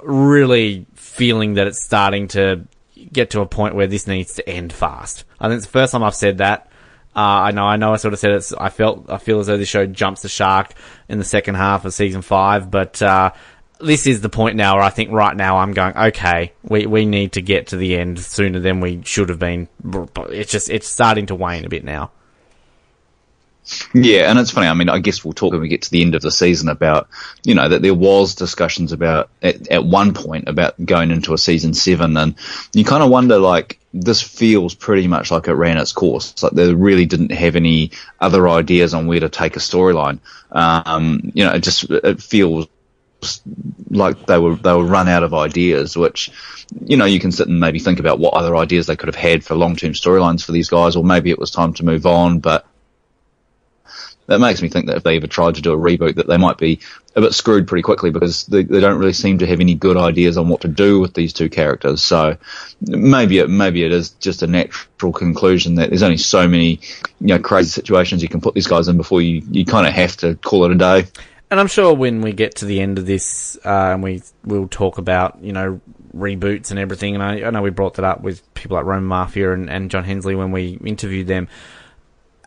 really 0.00 0.86
feeling 0.94 1.54
that 1.54 1.66
it's 1.66 1.82
starting 1.82 2.28
to 2.28 2.64
get 3.12 3.30
to 3.30 3.40
a 3.40 3.46
point 3.46 3.74
where 3.74 3.88
this 3.88 4.06
needs 4.06 4.34
to 4.34 4.48
end 4.48 4.72
fast. 4.72 5.24
I 5.40 5.48
think 5.48 5.56
it's 5.56 5.66
the 5.66 5.72
first 5.72 5.90
time 5.90 6.04
I've 6.04 6.14
said 6.14 6.38
that. 6.38 6.70
Uh, 7.16 7.46
I 7.46 7.50
know, 7.52 7.64
I 7.64 7.76
know. 7.76 7.92
I 7.92 7.96
sort 7.96 8.12
of 8.12 8.20
said 8.20 8.32
it's. 8.32 8.52
I 8.52 8.70
felt, 8.70 9.08
I 9.08 9.18
feel 9.18 9.38
as 9.38 9.46
though 9.46 9.56
this 9.56 9.68
show 9.68 9.86
jumps 9.86 10.22
the 10.22 10.28
shark 10.28 10.72
in 11.08 11.18
the 11.18 11.24
second 11.24 11.54
half 11.54 11.84
of 11.84 11.94
season 11.94 12.22
five, 12.22 12.70
but 12.72 13.00
uh, 13.00 13.30
this 13.80 14.06
is 14.06 14.20
the 14.20 14.28
point 14.28 14.56
now 14.56 14.76
where 14.76 14.84
I 14.84 14.90
think 14.90 15.10
right 15.10 15.36
now 15.36 15.58
I'm 15.58 15.72
going. 15.72 15.96
Okay, 15.96 16.52
we 16.62 16.86
we 16.86 17.04
need 17.04 17.32
to 17.32 17.42
get 17.42 17.68
to 17.68 17.76
the 17.76 17.96
end 17.96 18.18
sooner 18.20 18.60
than 18.60 18.80
we 18.80 19.02
should 19.04 19.28
have 19.28 19.38
been. 19.38 19.68
It's 20.30 20.50
just 20.50 20.70
it's 20.70 20.88
starting 20.88 21.26
to 21.26 21.34
wane 21.34 21.64
a 21.64 21.68
bit 21.68 21.84
now. 21.84 22.10
Yeah, 23.94 24.30
and 24.30 24.38
it's 24.38 24.50
funny. 24.50 24.66
I 24.66 24.74
mean, 24.74 24.90
I 24.90 24.98
guess 24.98 25.24
we'll 25.24 25.32
talk 25.32 25.52
when 25.52 25.62
we 25.62 25.68
get 25.68 25.82
to 25.82 25.90
the 25.90 26.02
end 26.02 26.14
of 26.14 26.20
the 26.20 26.30
season 26.30 26.68
about, 26.68 27.08
you 27.44 27.54
know, 27.54 27.66
that 27.66 27.80
there 27.80 27.94
was 27.94 28.34
discussions 28.34 28.92
about 28.92 29.30
at, 29.40 29.68
at 29.68 29.86
one 29.86 30.12
point 30.12 30.48
about 30.48 30.74
going 30.84 31.10
into 31.10 31.32
a 31.32 31.38
season 31.38 31.72
seven, 31.72 32.14
and 32.18 32.34
you 32.74 32.84
kind 32.84 33.02
of 33.02 33.08
wonder 33.08 33.38
like 33.38 33.78
this 33.94 34.20
feels 34.20 34.74
pretty 34.74 35.06
much 35.06 35.30
like 35.30 35.48
it 35.48 35.54
ran 35.54 35.78
its 35.78 35.92
course. 35.92 36.32
It's 36.32 36.42
like 36.42 36.52
they 36.52 36.74
really 36.74 37.06
didn't 37.06 37.32
have 37.32 37.56
any 37.56 37.92
other 38.20 38.48
ideas 38.48 38.92
on 38.92 39.06
where 39.06 39.20
to 39.20 39.30
take 39.30 39.56
a 39.56 39.60
storyline. 39.60 40.18
Um, 40.52 41.32
you 41.34 41.44
know, 41.44 41.52
it 41.52 41.62
just 41.62 41.84
it 41.90 42.22
feels 42.22 42.66
like 43.90 44.26
they 44.26 44.38
were 44.38 44.56
they 44.56 44.72
were 44.72 44.84
run 44.84 45.08
out 45.08 45.22
of 45.22 45.34
ideas, 45.34 45.96
which 45.96 46.30
you 46.84 46.96
know 46.96 47.04
you 47.04 47.20
can 47.20 47.32
sit 47.32 47.48
and 47.48 47.60
maybe 47.60 47.78
think 47.78 48.00
about 48.00 48.18
what 48.18 48.34
other 48.34 48.56
ideas 48.56 48.86
they 48.86 48.96
could 48.96 49.08
have 49.08 49.14
had 49.14 49.44
for 49.44 49.54
long 49.54 49.76
term 49.76 49.92
storylines 49.92 50.44
for 50.44 50.52
these 50.52 50.68
guys, 50.68 50.96
or 50.96 51.04
maybe 51.04 51.30
it 51.30 51.38
was 51.38 51.50
time 51.50 51.74
to 51.74 51.84
move 51.84 52.06
on, 52.06 52.40
but 52.40 52.66
that 54.26 54.40
makes 54.40 54.62
me 54.62 54.68
think 54.68 54.86
that 54.86 54.96
if 54.96 55.02
they 55.02 55.16
ever 55.16 55.26
tried 55.26 55.56
to 55.56 55.62
do 55.62 55.72
a 55.72 55.76
reboot, 55.76 56.14
that 56.16 56.26
they 56.26 56.38
might 56.38 56.56
be 56.56 56.80
a 57.14 57.20
bit 57.20 57.34
screwed 57.34 57.68
pretty 57.68 57.82
quickly 57.82 58.10
because 58.10 58.46
they, 58.46 58.62
they 58.62 58.80
don't 58.80 58.98
really 58.98 59.12
seem 59.12 59.38
to 59.38 59.46
have 59.46 59.60
any 59.60 59.74
good 59.74 59.96
ideas 59.96 60.36
on 60.36 60.48
what 60.48 60.62
to 60.62 60.68
do 60.68 60.98
with 60.98 61.14
these 61.14 61.32
two 61.32 61.48
characters. 61.48 62.02
So 62.02 62.36
maybe 62.80 63.38
it 63.38 63.50
maybe 63.50 63.84
it 63.84 63.92
is 63.92 64.10
just 64.10 64.42
a 64.42 64.46
natural 64.46 65.12
conclusion 65.12 65.76
that 65.76 65.90
there's 65.90 66.02
only 66.02 66.16
so 66.16 66.48
many 66.48 66.80
you 67.20 67.28
know 67.28 67.38
crazy 67.38 67.70
situations 67.70 68.22
you 68.22 68.28
can 68.28 68.40
put 68.40 68.54
these 68.54 68.66
guys 68.66 68.88
in 68.88 68.96
before 68.96 69.20
you 69.20 69.42
you 69.50 69.64
kind 69.64 69.86
of 69.86 69.92
have 69.92 70.16
to 70.18 70.36
call 70.36 70.64
it 70.64 70.72
a 70.72 70.76
day. 70.76 71.06
And 71.50 71.60
I'm 71.60 71.66
sure 71.68 71.94
when 71.94 72.20
we 72.20 72.32
get 72.32 72.56
to 72.56 72.64
the 72.64 72.80
end 72.80 72.98
of 72.98 73.06
this, 73.06 73.56
uh, 73.64 73.92
and 73.92 74.02
we 74.02 74.22
will 74.44 74.66
talk 74.66 74.98
about 74.98 75.38
you 75.42 75.52
know 75.52 75.80
reboots 76.14 76.70
and 76.70 76.78
everything. 76.78 77.14
And 77.14 77.22
I, 77.22 77.46
I 77.46 77.50
know 77.50 77.62
we 77.62 77.70
brought 77.70 77.94
that 77.94 78.04
up 78.04 78.22
with 78.22 78.54
people 78.54 78.76
like 78.76 78.86
Roma 78.86 79.06
Maffia 79.06 79.52
and, 79.52 79.68
and 79.68 79.90
John 79.90 80.04
Hensley 80.04 80.34
when 80.34 80.52
we 80.52 80.78
interviewed 80.84 81.26
them 81.26 81.48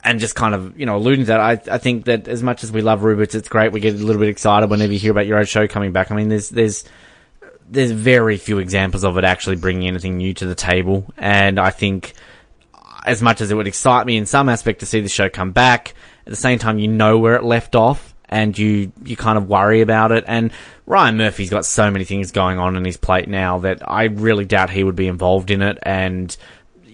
and 0.03 0.19
just 0.19 0.35
kind 0.35 0.55
of, 0.55 0.79
you 0.79 0.85
know, 0.85 0.95
alluding 0.95 1.25
to 1.25 1.27
that, 1.27 1.39
I, 1.41 1.75
I 1.75 1.77
think 1.77 2.05
that 2.05 2.29
as 2.29 2.41
much 2.41 2.63
as 2.63 2.71
we 2.71 2.81
love 2.81 3.01
reboots, 3.01 3.35
it's 3.35 3.49
great. 3.49 3.73
We 3.73 3.81
get 3.81 3.95
a 3.95 3.97
little 3.97 4.21
bit 4.21 4.29
excited 4.29 4.69
whenever 4.69 4.93
you 4.93 4.99
hear 4.99 5.11
about 5.11 5.27
your 5.27 5.37
own 5.37 5.45
show 5.45 5.67
coming 5.67 5.91
back. 5.91 6.11
I 6.11 6.15
mean, 6.15 6.29
there's, 6.29 6.49
there's, 6.49 6.85
there's 7.69 7.91
very 7.91 8.37
few 8.37 8.59
examples 8.59 9.03
of 9.03 9.17
it 9.17 9.25
actually 9.25 9.57
bringing 9.57 9.87
anything 9.87 10.15
new 10.15 10.33
to 10.35 10.45
the 10.45 10.55
table. 10.55 11.11
And 11.17 11.59
I 11.59 11.71
think 11.71 12.13
as 13.05 13.21
much 13.21 13.41
as 13.41 13.51
it 13.51 13.55
would 13.55 13.67
excite 13.67 14.05
me 14.05 14.15
in 14.15 14.25
some 14.25 14.47
aspect 14.47 14.79
to 14.79 14.85
see 14.85 15.01
the 15.01 15.09
show 15.09 15.29
come 15.29 15.51
back, 15.51 15.93
at 16.25 16.29
the 16.29 16.37
same 16.37 16.57
time, 16.57 16.79
you 16.79 16.87
know 16.87 17.17
where 17.17 17.35
it 17.35 17.43
left 17.43 17.75
off 17.75 18.15
and 18.29 18.57
you, 18.57 18.91
you 19.03 19.15
kind 19.15 19.37
of 19.37 19.47
worry 19.47 19.81
about 19.81 20.11
it. 20.11 20.23
And 20.27 20.51
Ryan 20.85 21.17
Murphy's 21.17 21.49
got 21.49 21.65
so 21.65 21.89
many 21.91 22.05
things 22.05 22.31
going 22.31 22.59
on 22.59 22.75
in 22.75 22.85
his 22.85 22.97
plate 22.97 23.27
now 23.27 23.59
that 23.59 23.89
I 23.89 24.05
really 24.05 24.45
doubt 24.45 24.69
he 24.69 24.83
would 24.83 24.95
be 24.95 25.07
involved 25.07 25.51
in 25.51 25.61
it. 25.61 25.77
And, 25.83 26.35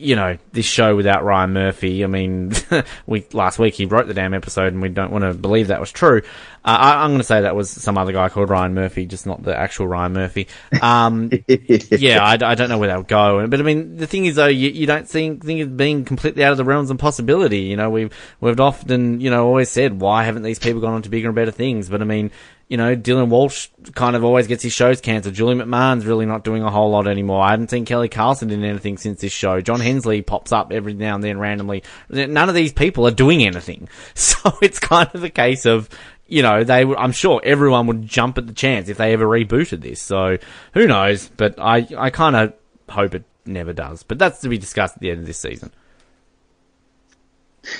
you 0.03 0.15
know, 0.15 0.37
this 0.51 0.65
show 0.65 0.95
without 0.95 1.23
Ryan 1.23 1.53
Murphy. 1.53 2.03
I 2.03 2.07
mean, 2.07 2.51
we 3.07 3.25
last 3.33 3.57
week 3.57 3.73
he 3.73 3.85
wrote 3.85 4.07
the 4.07 4.13
damn 4.13 4.33
episode, 4.33 4.73
and 4.73 4.81
we 4.81 4.89
don't 4.89 5.11
want 5.11 5.23
to 5.23 5.33
believe 5.33 5.67
that 5.67 5.79
was 5.79 5.91
true. 5.91 6.21
Uh, 6.65 6.77
I, 6.79 7.03
am 7.03 7.11
going 7.11 7.19
to 7.19 7.25
say 7.25 7.41
that 7.41 7.55
was 7.55 7.69
some 7.69 7.97
other 7.97 8.13
guy 8.13 8.29
called 8.29 8.49
Ryan 8.49 8.73
Murphy, 8.73 9.05
just 9.05 9.25
not 9.25 9.43
the 9.43 9.55
actual 9.57 9.87
Ryan 9.87 10.13
Murphy. 10.13 10.47
Um, 10.81 11.29
yeah, 11.47 12.23
I, 12.23 12.33
I, 12.33 12.55
don't 12.55 12.69
know 12.69 12.77
where 12.77 12.89
that 12.89 12.97
would 12.97 13.07
go. 13.07 13.45
But 13.47 13.59
I 13.59 13.63
mean, 13.63 13.97
the 13.97 14.07
thing 14.07 14.25
is, 14.25 14.35
though, 14.35 14.47
you, 14.47 14.69
you 14.69 14.85
don't 14.85 15.07
think 15.07 15.43
think 15.43 15.61
of 15.61 15.75
being 15.75 16.05
completely 16.05 16.43
out 16.43 16.51
of 16.51 16.57
the 16.57 16.65
realms 16.65 16.89
of 16.89 16.97
possibility. 16.97 17.61
You 17.61 17.77
know, 17.77 17.89
we've 17.89 18.13
we've 18.39 18.59
often, 18.59 19.19
you 19.19 19.29
know, 19.29 19.45
always 19.45 19.69
said, 19.69 19.99
why 19.99 20.23
haven't 20.23 20.43
these 20.43 20.59
people 20.59 20.81
gone 20.81 20.93
on 20.93 21.01
to 21.01 21.09
bigger 21.09 21.29
and 21.29 21.35
better 21.35 21.51
things? 21.51 21.89
But 21.89 22.01
I 22.01 22.05
mean, 22.05 22.31
you 22.73 22.77
know, 22.77 22.95
Dylan 22.95 23.29
Walsh 23.29 23.67
kind 23.93 24.15
of 24.15 24.23
always 24.23 24.47
gets 24.47 24.63
his 24.63 24.73
shows 24.73 24.99
cancelled. 24.99 25.35
Julian 25.35 25.59
McMahon's 25.59 26.07
really 26.07 26.25
not 26.25 26.43
doing 26.43 26.63
a 26.63 26.71
whole 26.71 26.89
lot 26.89 27.07
anymore. 27.07 27.43
I 27.43 27.51
haven't 27.51 27.69
seen 27.69 27.85
Kelly 27.85 28.09
Carlson 28.09 28.49
in 28.49 28.63
anything 28.63 28.97
since 28.97 29.21
this 29.21 29.31
show. 29.31 29.61
John 29.61 29.79
Hensley 29.79 30.23
pops 30.23 30.51
up 30.51 30.71
every 30.71 30.95
now 30.95 31.13
and 31.13 31.23
then 31.23 31.37
randomly. 31.37 31.83
None 32.09 32.49
of 32.49 32.55
these 32.55 32.73
people 32.73 33.05
are 33.05 33.11
doing 33.11 33.45
anything. 33.45 33.89
So 34.15 34.57
it's 34.63 34.79
kind 34.79 35.09
of 35.13 35.23
a 35.23 35.29
case 35.29 35.67
of, 35.67 35.87
you 36.25 36.41
know, 36.41 36.63
they, 36.63 36.81
I'm 36.81 37.11
sure 37.11 37.39
everyone 37.43 37.85
would 37.85 38.07
jump 38.07 38.39
at 38.39 38.47
the 38.47 38.53
chance 38.53 38.89
if 38.89 38.97
they 38.97 39.13
ever 39.13 39.27
rebooted 39.27 39.81
this. 39.81 40.01
So 40.01 40.39
who 40.73 40.87
knows? 40.87 41.29
But 41.37 41.59
I, 41.59 41.87
I 41.95 42.09
kind 42.09 42.35
of 42.35 42.53
hope 42.89 43.13
it 43.13 43.23
never 43.45 43.71
does. 43.71 44.01
But 44.01 44.17
that's 44.17 44.41
to 44.41 44.49
be 44.49 44.57
discussed 44.57 44.95
at 44.95 45.01
the 45.01 45.11
end 45.11 45.19
of 45.19 45.27
this 45.27 45.37
season. 45.37 45.71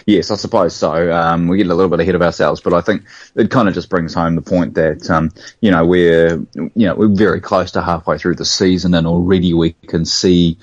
Yes, 0.05 0.31
I 0.31 0.36
suppose 0.36 0.75
so. 0.75 1.11
Um, 1.11 1.47
we 1.47 1.57
get 1.57 1.67
a 1.67 1.75
little 1.75 1.89
bit 1.89 1.99
ahead 1.99 2.15
of 2.15 2.21
ourselves, 2.21 2.61
but 2.61 2.73
I 2.73 2.81
think 2.81 3.03
it 3.36 3.51
kind 3.51 3.67
of 3.67 3.73
just 3.73 3.89
brings 3.89 4.13
home 4.13 4.36
the 4.36 4.41
point 4.41 4.75
that 4.75 5.09
um, 5.09 5.31
you 5.61 5.71
know 5.71 5.86
we're 5.86 6.36
you 6.55 6.88
know 6.88 6.95
we're 6.95 7.13
very 7.13 7.41
close 7.41 7.71
to 7.71 7.81
halfway 7.81 8.17
through 8.17 8.36
the 8.36 8.45
season, 8.45 8.93
and 8.93 9.05
already 9.07 9.53
we 9.53 9.73
can 9.88 10.05
see 10.05 10.57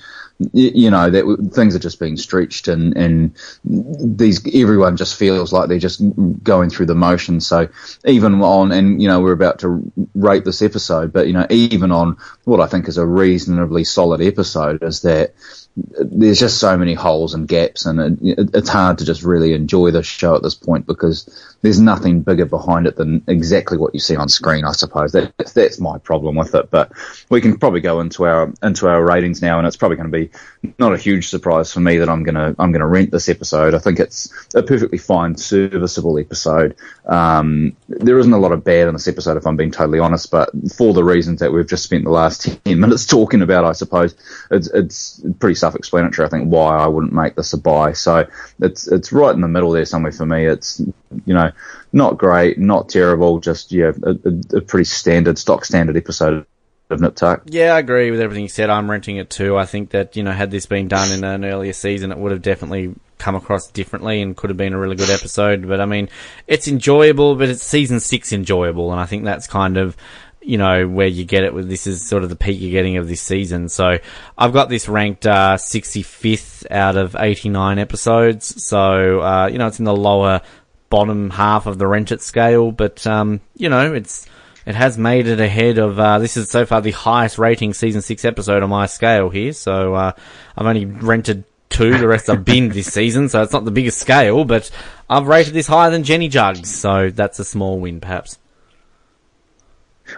you 0.53 0.89
know 0.89 1.09
that 1.09 1.51
things 1.53 1.75
are 1.75 1.79
just 1.79 1.99
being 1.99 2.17
stretched 2.17 2.67
and 2.67 2.97
and 2.97 3.35
these 3.63 4.41
everyone 4.55 4.97
just 4.97 5.17
feels 5.17 5.53
like 5.53 5.69
they're 5.69 5.77
just 5.77 6.01
going 6.43 6.69
through 6.69 6.85
the 6.85 6.95
motions 6.95 7.45
so 7.45 7.67
even 8.05 8.41
on 8.41 8.71
and 8.71 9.01
you 9.01 9.07
know 9.07 9.19
we're 9.21 9.33
about 9.33 9.59
to 9.59 9.91
rate 10.15 10.43
this 10.43 10.61
episode 10.61 11.13
but 11.13 11.27
you 11.27 11.33
know 11.33 11.45
even 11.49 11.91
on 11.91 12.17
what 12.43 12.59
I 12.59 12.67
think 12.67 12.87
is 12.87 12.97
a 12.97 13.05
reasonably 13.05 13.83
solid 13.83 14.21
episode 14.21 14.83
is 14.83 15.01
that 15.01 15.33
there's 15.75 16.39
just 16.39 16.59
so 16.59 16.77
many 16.77 16.93
holes 16.93 17.33
and 17.33 17.47
gaps, 17.47 17.85
and 17.85 18.21
it, 18.21 18.49
it's 18.53 18.69
hard 18.69 18.97
to 18.97 19.05
just 19.05 19.23
really 19.23 19.53
enjoy 19.53 19.91
the 19.91 20.03
show 20.03 20.35
at 20.35 20.43
this 20.43 20.55
point 20.55 20.85
because 20.85 21.55
there's 21.61 21.79
nothing 21.79 22.21
bigger 22.21 22.45
behind 22.45 22.87
it 22.87 22.97
than 22.97 23.23
exactly 23.27 23.77
what 23.77 23.93
you 23.93 23.99
see 23.99 24.15
on 24.15 24.27
screen. 24.27 24.65
I 24.65 24.73
suppose 24.73 25.13
that, 25.13 25.33
that's 25.37 25.79
my 25.79 25.97
problem 25.99 26.35
with 26.35 26.55
it. 26.55 26.69
But 26.71 26.91
we 27.29 27.39
can 27.39 27.57
probably 27.57 27.79
go 27.79 28.01
into 28.01 28.25
our 28.25 28.51
into 28.61 28.89
our 28.89 29.03
ratings 29.03 29.41
now, 29.41 29.59
and 29.59 29.67
it's 29.67 29.77
probably 29.77 29.97
going 29.97 30.11
to 30.11 30.17
be 30.17 30.29
not 30.77 30.93
a 30.93 30.97
huge 30.97 31.29
surprise 31.29 31.71
for 31.71 31.79
me 31.79 31.97
that 31.97 32.09
I'm 32.09 32.23
gonna 32.23 32.53
I'm 32.59 32.71
gonna 32.71 32.87
rent 32.87 33.11
this 33.11 33.29
episode. 33.29 33.73
I 33.73 33.79
think 33.79 33.99
it's 33.99 34.29
a 34.53 34.63
perfectly 34.63 34.97
fine, 34.97 35.37
serviceable 35.37 36.19
episode. 36.19 36.75
Um, 37.05 37.77
there 37.87 38.19
isn't 38.19 38.33
a 38.33 38.39
lot 38.39 38.51
of 38.51 38.63
bad 38.63 38.87
in 38.87 38.93
this 38.93 39.07
episode, 39.07 39.37
if 39.37 39.47
I'm 39.47 39.55
being 39.57 39.71
totally 39.71 39.99
honest, 39.99 40.31
but 40.31 40.49
for 40.75 40.93
the 40.93 41.03
reasons 41.03 41.39
that 41.39 41.53
we've 41.53 41.67
just 41.67 41.83
spent 41.83 42.03
the 42.03 42.09
last 42.09 42.30
ten 42.37 42.79
minutes 42.79 43.05
talking 43.05 43.41
about, 43.41 43.65
I 43.65 43.73
suppose 43.73 44.15
it's 44.49 44.67
it's 44.67 45.21
pretty 45.39 45.55
self-explanatory. 45.55 46.25
I 46.25 46.29
think 46.29 46.49
why 46.49 46.77
I 46.77 46.87
wouldn't 46.87 47.13
make 47.13 47.35
this 47.35 47.53
a 47.53 47.57
buy. 47.57 47.93
So 47.93 48.25
it's 48.59 48.87
it's 48.87 49.11
right 49.11 49.33
in 49.33 49.41
the 49.41 49.47
middle 49.47 49.71
there 49.71 49.85
somewhere 49.85 50.11
for 50.11 50.25
me. 50.25 50.45
It's 50.45 50.79
you 50.79 51.33
know 51.33 51.51
not 51.93 52.17
great, 52.17 52.57
not 52.57 52.89
terrible, 52.89 53.39
just 53.39 53.71
yeah 53.71 53.91
a, 54.03 54.11
a, 54.11 54.57
a 54.57 54.61
pretty 54.61 54.85
standard 54.85 55.37
stock 55.37 55.65
standard 55.65 55.97
episode 55.97 56.45
of 56.89 57.01
Nip 57.01 57.15
Tuck. 57.15 57.43
Yeah, 57.45 57.73
I 57.75 57.79
agree 57.79 58.11
with 58.11 58.19
everything 58.19 58.43
you 58.43 58.49
said. 58.49 58.69
I'm 58.69 58.89
renting 58.89 59.17
it 59.17 59.29
too. 59.29 59.57
I 59.57 59.65
think 59.65 59.91
that 59.91 60.15
you 60.15 60.23
know 60.23 60.31
had 60.31 60.51
this 60.51 60.65
been 60.65 60.87
done 60.87 61.11
in 61.11 61.23
an 61.23 61.45
earlier 61.45 61.73
season, 61.73 62.11
it 62.11 62.17
would 62.17 62.31
have 62.31 62.41
definitely 62.41 62.93
come 63.17 63.35
across 63.35 63.67
differently 63.67 64.21
and 64.21 64.35
could 64.35 64.49
have 64.49 64.57
been 64.57 64.73
a 64.73 64.79
really 64.79 64.95
good 64.95 65.09
episode. 65.09 65.67
But 65.67 65.79
I 65.79 65.85
mean, 65.85 66.09
it's 66.47 66.67
enjoyable, 66.67 67.35
but 67.35 67.49
it's 67.49 67.63
season 67.63 67.99
six 67.99 68.33
enjoyable, 68.33 68.91
and 68.91 68.99
I 68.99 69.05
think 69.05 69.23
that's 69.23 69.47
kind 69.47 69.77
of 69.77 69.95
you 70.41 70.57
know, 70.57 70.87
where 70.87 71.07
you 71.07 71.23
get 71.23 71.43
it 71.43 71.53
with 71.53 71.69
this 71.69 71.85
is 71.87 72.07
sort 72.07 72.23
of 72.23 72.29
the 72.29 72.35
peak 72.35 72.59
you're 72.59 72.71
getting 72.71 72.97
of 72.97 73.07
this 73.07 73.21
season. 73.21 73.69
So 73.69 73.99
I've 74.37 74.53
got 74.53 74.69
this 74.69 74.89
ranked 74.89 75.25
uh, 75.25 75.57
65th 75.57 76.69
out 76.71 76.97
of 76.97 77.15
89 77.17 77.77
episodes. 77.77 78.63
So, 78.63 79.21
uh, 79.21 79.47
you 79.47 79.57
know, 79.57 79.67
it's 79.67 79.79
in 79.79 79.85
the 79.85 79.95
lower 79.95 80.41
bottom 80.89 81.29
half 81.29 81.67
of 81.67 81.77
the 81.77 81.87
rent 81.87 82.11
it 82.11 82.21
scale, 82.21 82.71
but, 82.71 83.05
um, 83.07 83.39
you 83.55 83.69
know, 83.69 83.93
it's, 83.93 84.27
it 84.65 84.75
has 84.75 84.97
made 84.97 85.27
it 85.27 85.39
ahead 85.39 85.77
of, 85.77 85.99
uh, 85.99 86.19
this 86.19 86.35
is 86.37 86.49
so 86.49 86.65
far 86.65 86.81
the 86.81 86.91
highest 86.91 87.37
rating 87.37 87.73
season 87.73 88.01
six 88.01 88.25
episode 88.25 88.61
on 88.61 88.69
my 88.69 88.87
scale 88.87 89.29
here. 89.29 89.53
So, 89.53 89.93
uh, 89.93 90.11
I've 90.57 90.65
only 90.65 90.85
rented 90.85 91.45
two, 91.69 91.97
the 91.97 92.07
rest 92.07 92.29
I've 92.29 92.43
binned 92.43 92.73
this 92.73 92.93
season, 92.93 93.29
so 93.29 93.41
it's 93.41 93.53
not 93.53 93.63
the 93.63 93.71
biggest 93.71 93.99
scale, 93.99 94.43
but 94.43 94.69
I've 95.09 95.27
rated 95.27 95.53
this 95.53 95.67
higher 95.67 95.89
than 95.89 96.03
Jenny 96.03 96.27
Juggs, 96.27 96.69
so 96.69 97.09
that's 97.09 97.39
a 97.39 97.45
small 97.45 97.79
win 97.79 98.01
perhaps. 98.01 98.37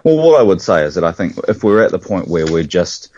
Well, 0.04 0.18
what 0.18 0.40
I 0.40 0.44
would 0.44 0.62
say 0.62 0.84
is 0.84 0.96
that 0.96 1.04
I 1.04 1.12
think 1.12 1.38
if 1.48 1.64
we're 1.64 1.84
at 1.84 1.92
the 1.92 2.00
point 2.00 2.28
where 2.28 2.46
we're 2.46 2.64
just 2.64 3.12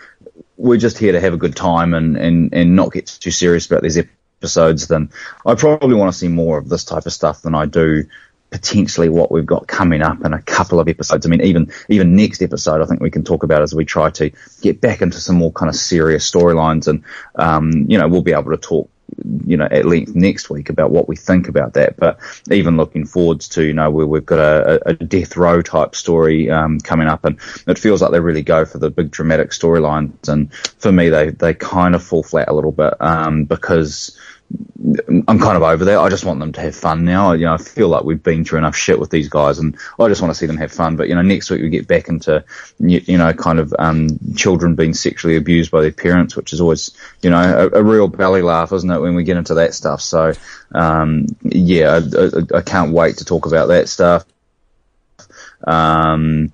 we're 0.57 0.78
just 0.78 0.97
here 0.97 1.11
to 1.11 1.19
have 1.19 1.34
a 1.34 1.38
good 1.38 1.55
time 1.55 1.93
and, 1.93 2.15
and, 2.15 2.53
and 2.53 2.76
not 2.76 2.93
get 2.93 3.07
too 3.07 3.32
serious 3.32 3.65
about 3.65 3.84
these 3.84 3.97
episodes, 3.97 4.88
then 4.88 5.09
I 5.45 5.55
probably 5.55 5.95
want 5.95 6.13
to 6.13 6.17
see 6.17 6.30
more 6.30 6.57
of 6.57 6.69
this 6.69 6.86
type 6.86 7.05
of 7.05 7.13
stuff 7.13 7.41
than 7.41 7.55
I 7.55 7.65
do 7.65 8.05
potentially 8.51 9.09
what 9.09 9.32
we've 9.32 9.45
got 9.45 9.67
coming 9.67 10.01
up 10.01 10.23
in 10.23 10.32
a 10.32 10.41
couple 10.41 10.80
of 10.80 10.88
episodes. 10.88 11.26
I 11.26 11.30
mean, 11.30 11.41
even 11.41 11.73
even 11.89 12.15
next 12.15 12.41
episode, 12.41 12.82
I 12.82 12.86
think 12.86 13.01
we 13.01 13.11
can 13.11 13.23
talk 13.23 13.43
about 13.43 13.61
as 13.61 13.76
we 13.76 13.84
try 13.84 14.11
to 14.11 14.32
get 14.61 14.80
back 14.80 15.01
into 15.01 15.19
some 15.19 15.36
more 15.36 15.51
kind 15.51 15.69
of 15.69 15.76
serious 15.76 16.30
storylines, 16.30 16.88
and 16.88 17.03
um, 17.36 17.86
you 17.89 17.97
know, 17.97 18.07
we'll 18.07 18.21
be 18.21 18.34
able 18.34 18.51
to 18.51 18.57
talk 18.57 18.89
you 19.45 19.57
know, 19.57 19.67
at 19.69 19.85
length 19.85 20.15
next 20.15 20.49
week 20.49 20.69
about 20.69 20.91
what 20.91 21.07
we 21.07 21.15
think 21.15 21.47
about 21.47 21.73
that. 21.73 21.97
But 21.97 22.19
even 22.51 22.77
looking 22.77 23.05
forwards 23.05 23.47
to, 23.49 23.63
you 23.63 23.73
know, 23.73 23.89
where 23.89 24.07
we've 24.07 24.25
got 24.25 24.39
a, 24.39 24.89
a 24.89 24.93
death 24.93 25.37
row 25.37 25.61
type 25.61 25.95
story 25.95 26.49
um, 26.49 26.79
coming 26.79 27.07
up, 27.07 27.25
and 27.25 27.39
it 27.67 27.79
feels 27.79 28.01
like 28.01 28.11
they 28.11 28.19
really 28.19 28.41
go 28.41 28.65
for 28.65 28.77
the 28.77 28.89
big 28.89 29.11
dramatic 29.11 29.51
storylines. 29.51 30.27
And 30.27 30.53
for 30.53 30.91
me, 30.91 31.09
they 31.09 31.29
they 31.29 31.53
kind 31.53 31.95
of 31.95 32.03
fall 32.03 32.23
flat 32.23 32.49
a 32.49 32.53
little 32.53 32.71
bit 32.71 32.93
um, 33.01 33.45
because 33.45 34.17
I'm 35.27 35.39
kind 35.39 35.57
of 35.57 35.63
over 35.63 35.83
there. 35.83 35.99
I 35.99 36.09
just 36.09 36.25
want 36.25 36.39
them 36.39 36.53
to 36.53 36.61
have 36.61 36.75
fun 36.75 37.05
now. 37.05 37.31
You 37.31 37.45
know, 37.45 37.55
I 37.55 37.57
feel 37.57 37.87
like 37.89 38.03
we've 38.03 38.21
been 38.21 38.45
through 38.45 38.59
enough 38.59 38.75
shit 38.75 38.99
with 38.99 39.09
these 39.09 39.27
guys, 39.27 39.57
and 39.57 39.75
I 39.99 40.07
just 40.07 40.21
want 40.21 40.33
to 40.33 40.37
see 40.37 40.45
them 40.45 40.57
have 40.57 40.71
fun. 40.71 40.95
But 40.95 41.09
you 41.09 41.15
know, 41.15 41.23
next 41.23 41.49
week 41.49 41.61
we 41.61 41.69
get 41.69 41.87
back 41.87 42.07
into 42.07 42.43
you 42.79 43.17
know, 43.17 43.33
kind 43.33 43.59
of 43.59 43.73
um, 43.79 44.07
children 44.35 44.75
being 44.75 44.93
sexually 44.93 45.37
abused 45.37 45.71
by 45.71 45.81
their 45.81 45.91
parents, 45.91 46.35
which 46.35 46.53
is 46.53 46.61
always 46.61 46.95
you 47.21 47.31
know 47.31 47.69
a, 47.73 47.79
a 47.79 47.83
real 47.83 48.07
belly 48.07 48.43
laugh, 48.43 48.71
isn't 48.71 48.89
it, 48.89 48.99
when 48.99 49.15
we 49.15 49.23
get 49.23 49.37
into 49.37 49.55
that 49.55 49.73
stuff? 49.73 50.01
So 50.01 50.33
um, 50.73 51.25
yeah, 51.41 51.99
I, 51.99 52.57
I, 52.57 52.59
I 52.59 52.61
can't 52.61 52.93
wait 52.93 53.17
to 53.17 53.25
talk 53.25 53.47
about 53.47 53.67
that 53.69 53.89
stuff. 53.89 54.25
Um, 55.63 56.51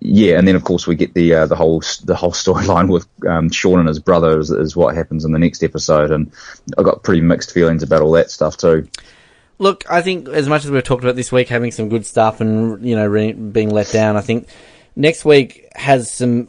yeah, 0.00 0.38
and 0.38 0.46
then 0.46 0.56
of 0.56 0.64
course 0.64 0.86
we 0.86 0.94
get 0.94 1.14
the 1.14 1.34
uh, 1.34 1.46
the 1.46 1.56
whole 1.56 1.82
the 2.04 2.14
whole 2.14 2.32
storyline 2.32 2.90
with 2.90 3.06
um, 3.26 3.50
Sean 3.50 3.78
and 3.78 3.88
his 3.88 3.98
brother 3.98 4.38
is, 4.38 4.50
is, 4.50 4.76
what 4.76 4.94
happens 4.94 5.24
in 5.24 5.32
the 5.32 5.38
next 5.38 5.62
episode, 5.62 6.10
and 6.10 6.32
I 6.78 6.82
got 6.82 7.02
pretty 7.02 7.20
mixed 7.20 7.52
feelings 7.52 7.82
about 7.82 8.02
all 8.02 8.12
that 8.12 8.30
stuff 8.30 8.56
too. 8.56 8.88
Look, 9.58 9.84
I 9.90 10.02
think 10.02 10.28
as 10.28 10.48
much 10.48 10.64
as 10.64 10.70
we've 10.70 10.82
talked 10.82 11.02
about 11.02 11.16
this 11.16 11.32
week 11.32 11.48
having 11.48 11.72
some 11.72 11.88
good 11.88 12.06
stuff 12.06 12.40
and 12.40 12.84
you 12.86 12.96
know 12.96 13.06
re- 13.06 13.32
being 13.32 13.70
let 13.70 13.90
down, 13.90 14.16
I 14.16 14.20
think 14.20 14.48
next 14.94 15.24
week 15.24 15.68
has 15.74 16.10
some 16.10 16.48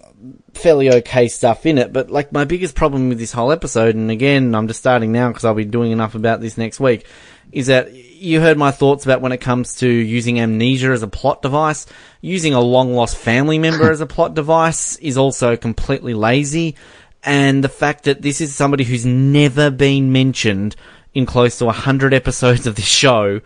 fairly 0.54 0.92
okay 0.92 1.28
stuff 1.28 1.66
in 1.66 1.78
it. 1.78 1.94
But 1.94 2.10
like 2.10 2.32
my 2.32 2.46
biggest 2.46 2.76
problem 2.76 3.10
with 3.10 3.20
this 3.20 3.32
whole 3.32 3.52
episode, 3.52 3.96
and 3.96 4.10
again, 4.10 4.56
I'm 4.56 4.68
just 4.68 4.80
starting 4.80 5.12
now 5.12 5.30
because 5.30 5.46
I'll 5.46 5.54
be 5.54 5.66
doing 5.66 5.92
enough 5.92 6.16
about 6.16 6.42
this 6.42 6.58
next 6.58 6.80
week, 6.80 7.06
is 7.52 7.68
that 7.68 7.94
you 7.94 8.42
heard 8.42 8.58
my 8.58 8.72
thoughts 8.72 9.06
about 9.06 9.22
when 9.22 9.32
it 9.32 9.38
comes 9.38 9.76
to 9.76 9.88
using 9.88 10.40
amnesia 10.40 10.90
as 10.90 11.04
a 11.04 11.08
plot 11.08 11.42
device. 11.42 11.86
Using 12.22 12.54
a 12.54 12.62
long 12.62 12.94
lost 12.94 13.18
family 13.18 13.60
member 13.60 13.92
as 13.92 14.02
a 14.02 14.06
plot 14.06 14.34
device 14.34 14.98
is 14.98 15.18
also 15.18 15.56
completely 15.56 16.14
lazy. 16.14 16.76
And 17.24 17.64
the 17.64 17.70
fact 17.70 18.06
that 18.06 18.22
this 18.22 18.42
is 18.42 18.56
somebody 18.56 18.84
who's 18.84 19.06
never 19.06 19.70
been 19.70 20.12
mentioned 20.12 20.76
in 21.14 21.26
close 21.26 21.58
to 21.58 21.66
100 21.66 22.14
episodes 22.14 22.68
of 22.68 22.76
this 22.76 22.86
show, 22.86 23.42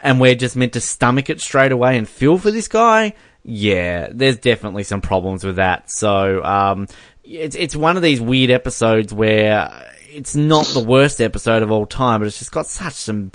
and 0.00 0.20
we're 0.20 0.34
just 0.34 0.56
meant 0.56 0.74
to 0.74 0.80
stomach 0.80 1.30
it 1.30 1.40
straight 1.40 1.72
away 1.72 1.96
and 1.96 2.08
feel 2.08 2.38
for 2.38 2.50
this 2.50 2.68
guy, 2.68 3.14
yeah, 3.44 4.08
there's 4.10 4.38
definitely 4.38 4.84
some 4.84 5.00
problems 5.00 5.44
with 5.44 5.56
that. 5.56 5.90
So, 5.90 6.42
um, 6.44 6.86
it's, 7.24 7.56
it's 7.56 7.74
one 7.74 7.96
of 7.96 8.02
these 8.02 8.20
weird 8.20 8.50
episodes 8.50 9.12
where 9.12 9.93
it's 10.14 10.36
not 10.36 10.66
the 10.66 10.80
worst 10.80 11.20
episode 11.20 11.62
of 11.62 11.70
all 11.70 11.86
time, 11.86 12.20
but 12.20 12.26
it's 12.26 12.38
just 12.38 12.52
got 12.52 12.66
such 12.66 12.94
some 12.94 13.32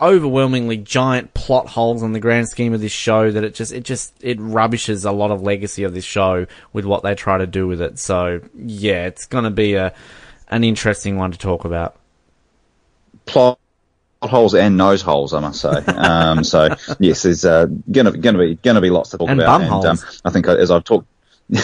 overwhelmingly 0.00 0.76
giant 0.76 1.34
plot 1.34 1.68
holes 1.68 2.02
in 2.02 2.12
the 2.12 2.20
grand 2.20 2.48
scheme 2.48 2.72
of 2.74 2.80
this 2.80 2.92
show 2.92 3.30
that 3.30 3.44
it 3.44 3.54
just 3.54 3.72
it 3.72 3.84
just 3.84 4.12
it 4.20 4.38
rubbishes 4.40 5.04
a 5.04 5.12
lot 5.12 5.30
of 5.30 5.42
legacy 5.42 5.84
of 5.84 5.94
this 5.94 6.04
show 6.04 6.46
with 6.72 6.84
what 6.84 7.02
they 7.02 7.14
try 7.14 7.38
to 7.38 7.46
do 7.46 7.66
with 7.66 7.80
it. 7.80 7.98
So 7.98 8.40
yeah, 8.56 9.06
it's 9.06 9.26
going 9.26 9.44
to 9.44 9.50
be 9.50 9.74
a 9.74 9.92
an 10.48 10.62
interesting 10.64 11.16
one 11.16 11.32
to 11.32 11.38
talk 11.38 11.64
about. 11.64 11.96
Plot 13.26 13.58
holes 14.22 14.54
and 14.54 14.76
nose 14.76 15.02
holes, 15.02 15.34
I 15.34 15.40
must 15.40 15.60
say. 15.60 15.82
Um, 15.94 16.44
so 16.44 16.74
yes, 16.98 17.22
there's 17.22 17.44
uh, 17.44 17.66
gonna 17.90 18.12
gonna 18.12 18.38
be 18.38 18.54
gonna 18.56 18.80
be 18.80 18.90
lots 18.90 19.10
to 19.10 19.18
talk 19.18 19.28
and 19.30 19.40
about. 19.40 19.62
and 19.62 19.84
um, 19.86 19.98
I 20.24 20.30
think 20.30 20.46
as 20.46 20.70
I've 20.70 20.84
talked. 20.84 21.08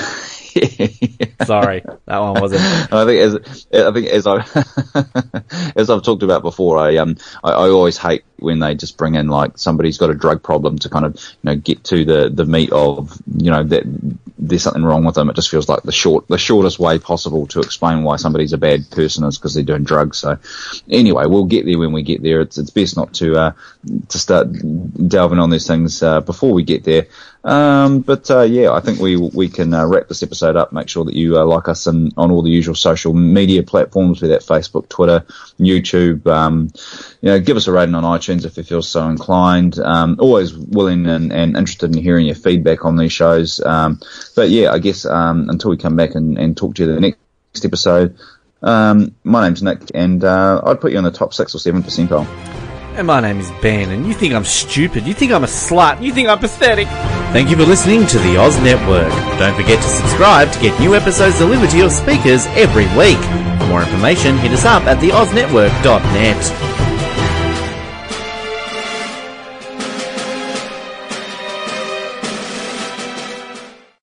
Sorry, 1.47 1.83
that 2.07 2.18
one 2.18 2.41
wasn't. 2.41 2.62
I 2.93 3.05
think 3.05 3.20
as 3.20 3.66
I 3.72 3.93
think 3.93 4.09
as 4.09 4.26
I 4.26 4.45
as 5.76 5.89
I've 5.89 6.03
talked 6.03 6.22
about 6.22 6.43
before, 6.43 6.76
I 6.76 6.97
um 6.97 7.16
I, 7.43 7.51
I, 7.53 7.68
always 7.70 7.97
hate 7.97 8.24
when 8.37 8.59
they 8.59 8.74
just 8.74 8.99
bring 8.99 9.14
in 9.14 9.28
like 9.28 9.57
somebody's 9.57 9.97
got 9.97 10.11
a 10.11 10.14
drug 10.14 10.43
problem 10.43 10.78
to 10.81 10.89
kind 10.91 11.07
of 11.07 11.14
you 11.14 11.39
know 11.45 11.57
get 11.57 11.85
to 11.85 12.05
the 12.05 12.28
the 12.28 12.45
meat 12.45 12.72
of 12.72 13.18
you 13.37 13.51
know 13.51 13.62
that 13.62 13.85
there's 14.39 14.62
something 14.62 14.85
wrong 14.85 15.05
with 15.05 15.14
them. 15.14 15.31
It 15.31 15.37
just 15.37 15.51
feels 15.51 15.68
like 15.68 15.83
the 15.83 15.93
short 15.93 16.28
the 16.28 16.39
shortest 16.39 16.78
way 16.78 16.99
possible 16.99 17.47
to 17.49 17.61
explain 17.61 18.03
why 18.03 18.16
somebody's 18.16 18.53
a 18.53 18.59
bad 18.59 18.91
person 18.91 19.24
is 19.24 19.39
because 19.39 19.55
they're 19.55 19.64
doing 19.64 19.85
drugs. 19.85 20.18
So 20.18 20.39
anyway, 20.91 21.24
we'll 21.26 21.45
get 21.45 21.64
there 21.64 21.78
when 21.78 21.93
we 21.93 22.03
get 22.03 22.22
there. 22.22 22.41
It's 22.41 22.59
it's 22.59 22.70
best 22.70 22.97
not 22.97 23.14
to 23.14 23.37
uh 23.37 23.53
to 24.09 24.18
start 24.18 24.49
delving 25.09 25.39
on 25.39 25.51
these 25.51 25.66
things 25.66 26.03
uh, 26.03 26.20
before 26.20 26.53
we 26.53 26.64
get 26.64 26.85
there. 26.85 27.07
Um, 27.43 28.01
but 28.01 28.30
uh, 28.30 28.43
yeah, 28.43 28.72
I 28.72 28.80
think 28.80 29.01
we 29.01 29.16
we 29.16 29.49
can 29.49 29.72
uh, 29.72 29.86
wrap 29.86 30.09
this 30.09 30.22
episode 30.22 30.57
up. 30.57 30.72
Make 30.72 30.88
sure 30.88 31.05
that 31.07 31.14
you 31.14 31.38
uh, 31.38 31.45
like 31.45 31.68
us 31.68 31.86
in, 31.86 32.12
on 32.16 32.30
all 32.30 32.43
the 32.43 32.51
usual 32.51 32.74
social 32.74 33.14
media 33.14 33.62
platforms, 33.62 34.20
be 34.20 34.28
that 34.28 34.43
Facebook, 34.43 34.88
Twitter, 34.88 35.24
YouTube. 35.59 36.26
Um, 36.26 36.70
you 37.22 37.30
know, 37.30 37.41
give 37.41 37.57
us 37.57 37.66
a 37.66 37.72
rating 37.72 37.95
on 37.95 38.05
iTunes 38.05 38.45
if 38.45 38.57
you 38.57 38.62
feel 38.62 38.82
so 38.82 39.09
inclined. 39.09 39.78
Um, 39.78 40.16
always 40.18 40.55
willing 40.55 41.07
and, 41.07 41.32
and, 41.32 41.57
interested 41.57 41.95
in 41.95 42.03
hearing 42.03 42.26
your 42.26 42.34
feedback 42.34 42.84
on 42.84 42.97
these 42.97 43.12
shows. 43.12 43.61
Um, 43.61 44.01
but 44.36 44.51
yeah, 44.51 44.72
I 44.72 44.78
guess 44.78 45.07
um, 45.07 45.49
until 45.49 45.70
we 45.70 45.78
come 45.78 45.97
back 45.97 46.14
and, 46.14 46.38
and 46.38 46.57
talk 46.57 46.74
to 46.74 46.84
you 46.84 46.93
the 46.93 47.01
next 47.01 47.64
episode. 47.64 48.16
Um, 48.62 49.14
my 49.24 49.45
name's 49.45 49.62
Nick, 49.62 49.80
and 49.95 50.22
uh, 50.22 50.61
I'd 50.64 50.80
put 50.82 50.93
you 50.93 50.99
on 50.99 51.05
the 51.05 51.11
top 51.11 51.32
six 51.32 51.55
or 51.55 51.59
seven 51.59 51.82
percentile. 51.82 52.50
And 52.97 53.07
my 53.07 53.20
name 53.20 53.38
is 53.38 53.51
Ben, 53.62 53.91
and 53.91 54.07
you 54.07 54.12
think 54.12 54.34
I'm 54.34 54.45
stupid, 54.45 55.07
you 55.07 55.14
think 55.14 55.32
I'm 55.32 55.45
a 55.45 55.47
slut, 55.47 56.03
you 56.03 56.12
think 56.12 56.28
I'm 56.28 56.38
pathetic. 56.38 56.86
Thank 57.32 57.49
you 57.49 57.57
for 57.57 57.64
listening 57.64 58.07
to 58.09 58.18
the 58.18 58.36
Oz 58.36 58.61
Network. 58.61 59.11
Don't 59.38 59.55
forget 59.55 59.80
to 59.82 59.88
subscribe 59.88 60.53
to 60.53 60.61
get 60.61 60.78
new 60.80 60.95
episodes 60.95 61.38
delivered 61.38 61.70
to 61.70 61.78
your 61.78 61.91
speakers 61.91 62.47
every 62.49 62.86
week. 62.99 63.18
For 63.61 63.66
more 63.68 63.82
information, 63.82 64.36
hit 64.38 64.53
us 64.53 64.64
up 64.64 64.82
at 64.84 64.99
theoznetwork.net. 64.99 66.70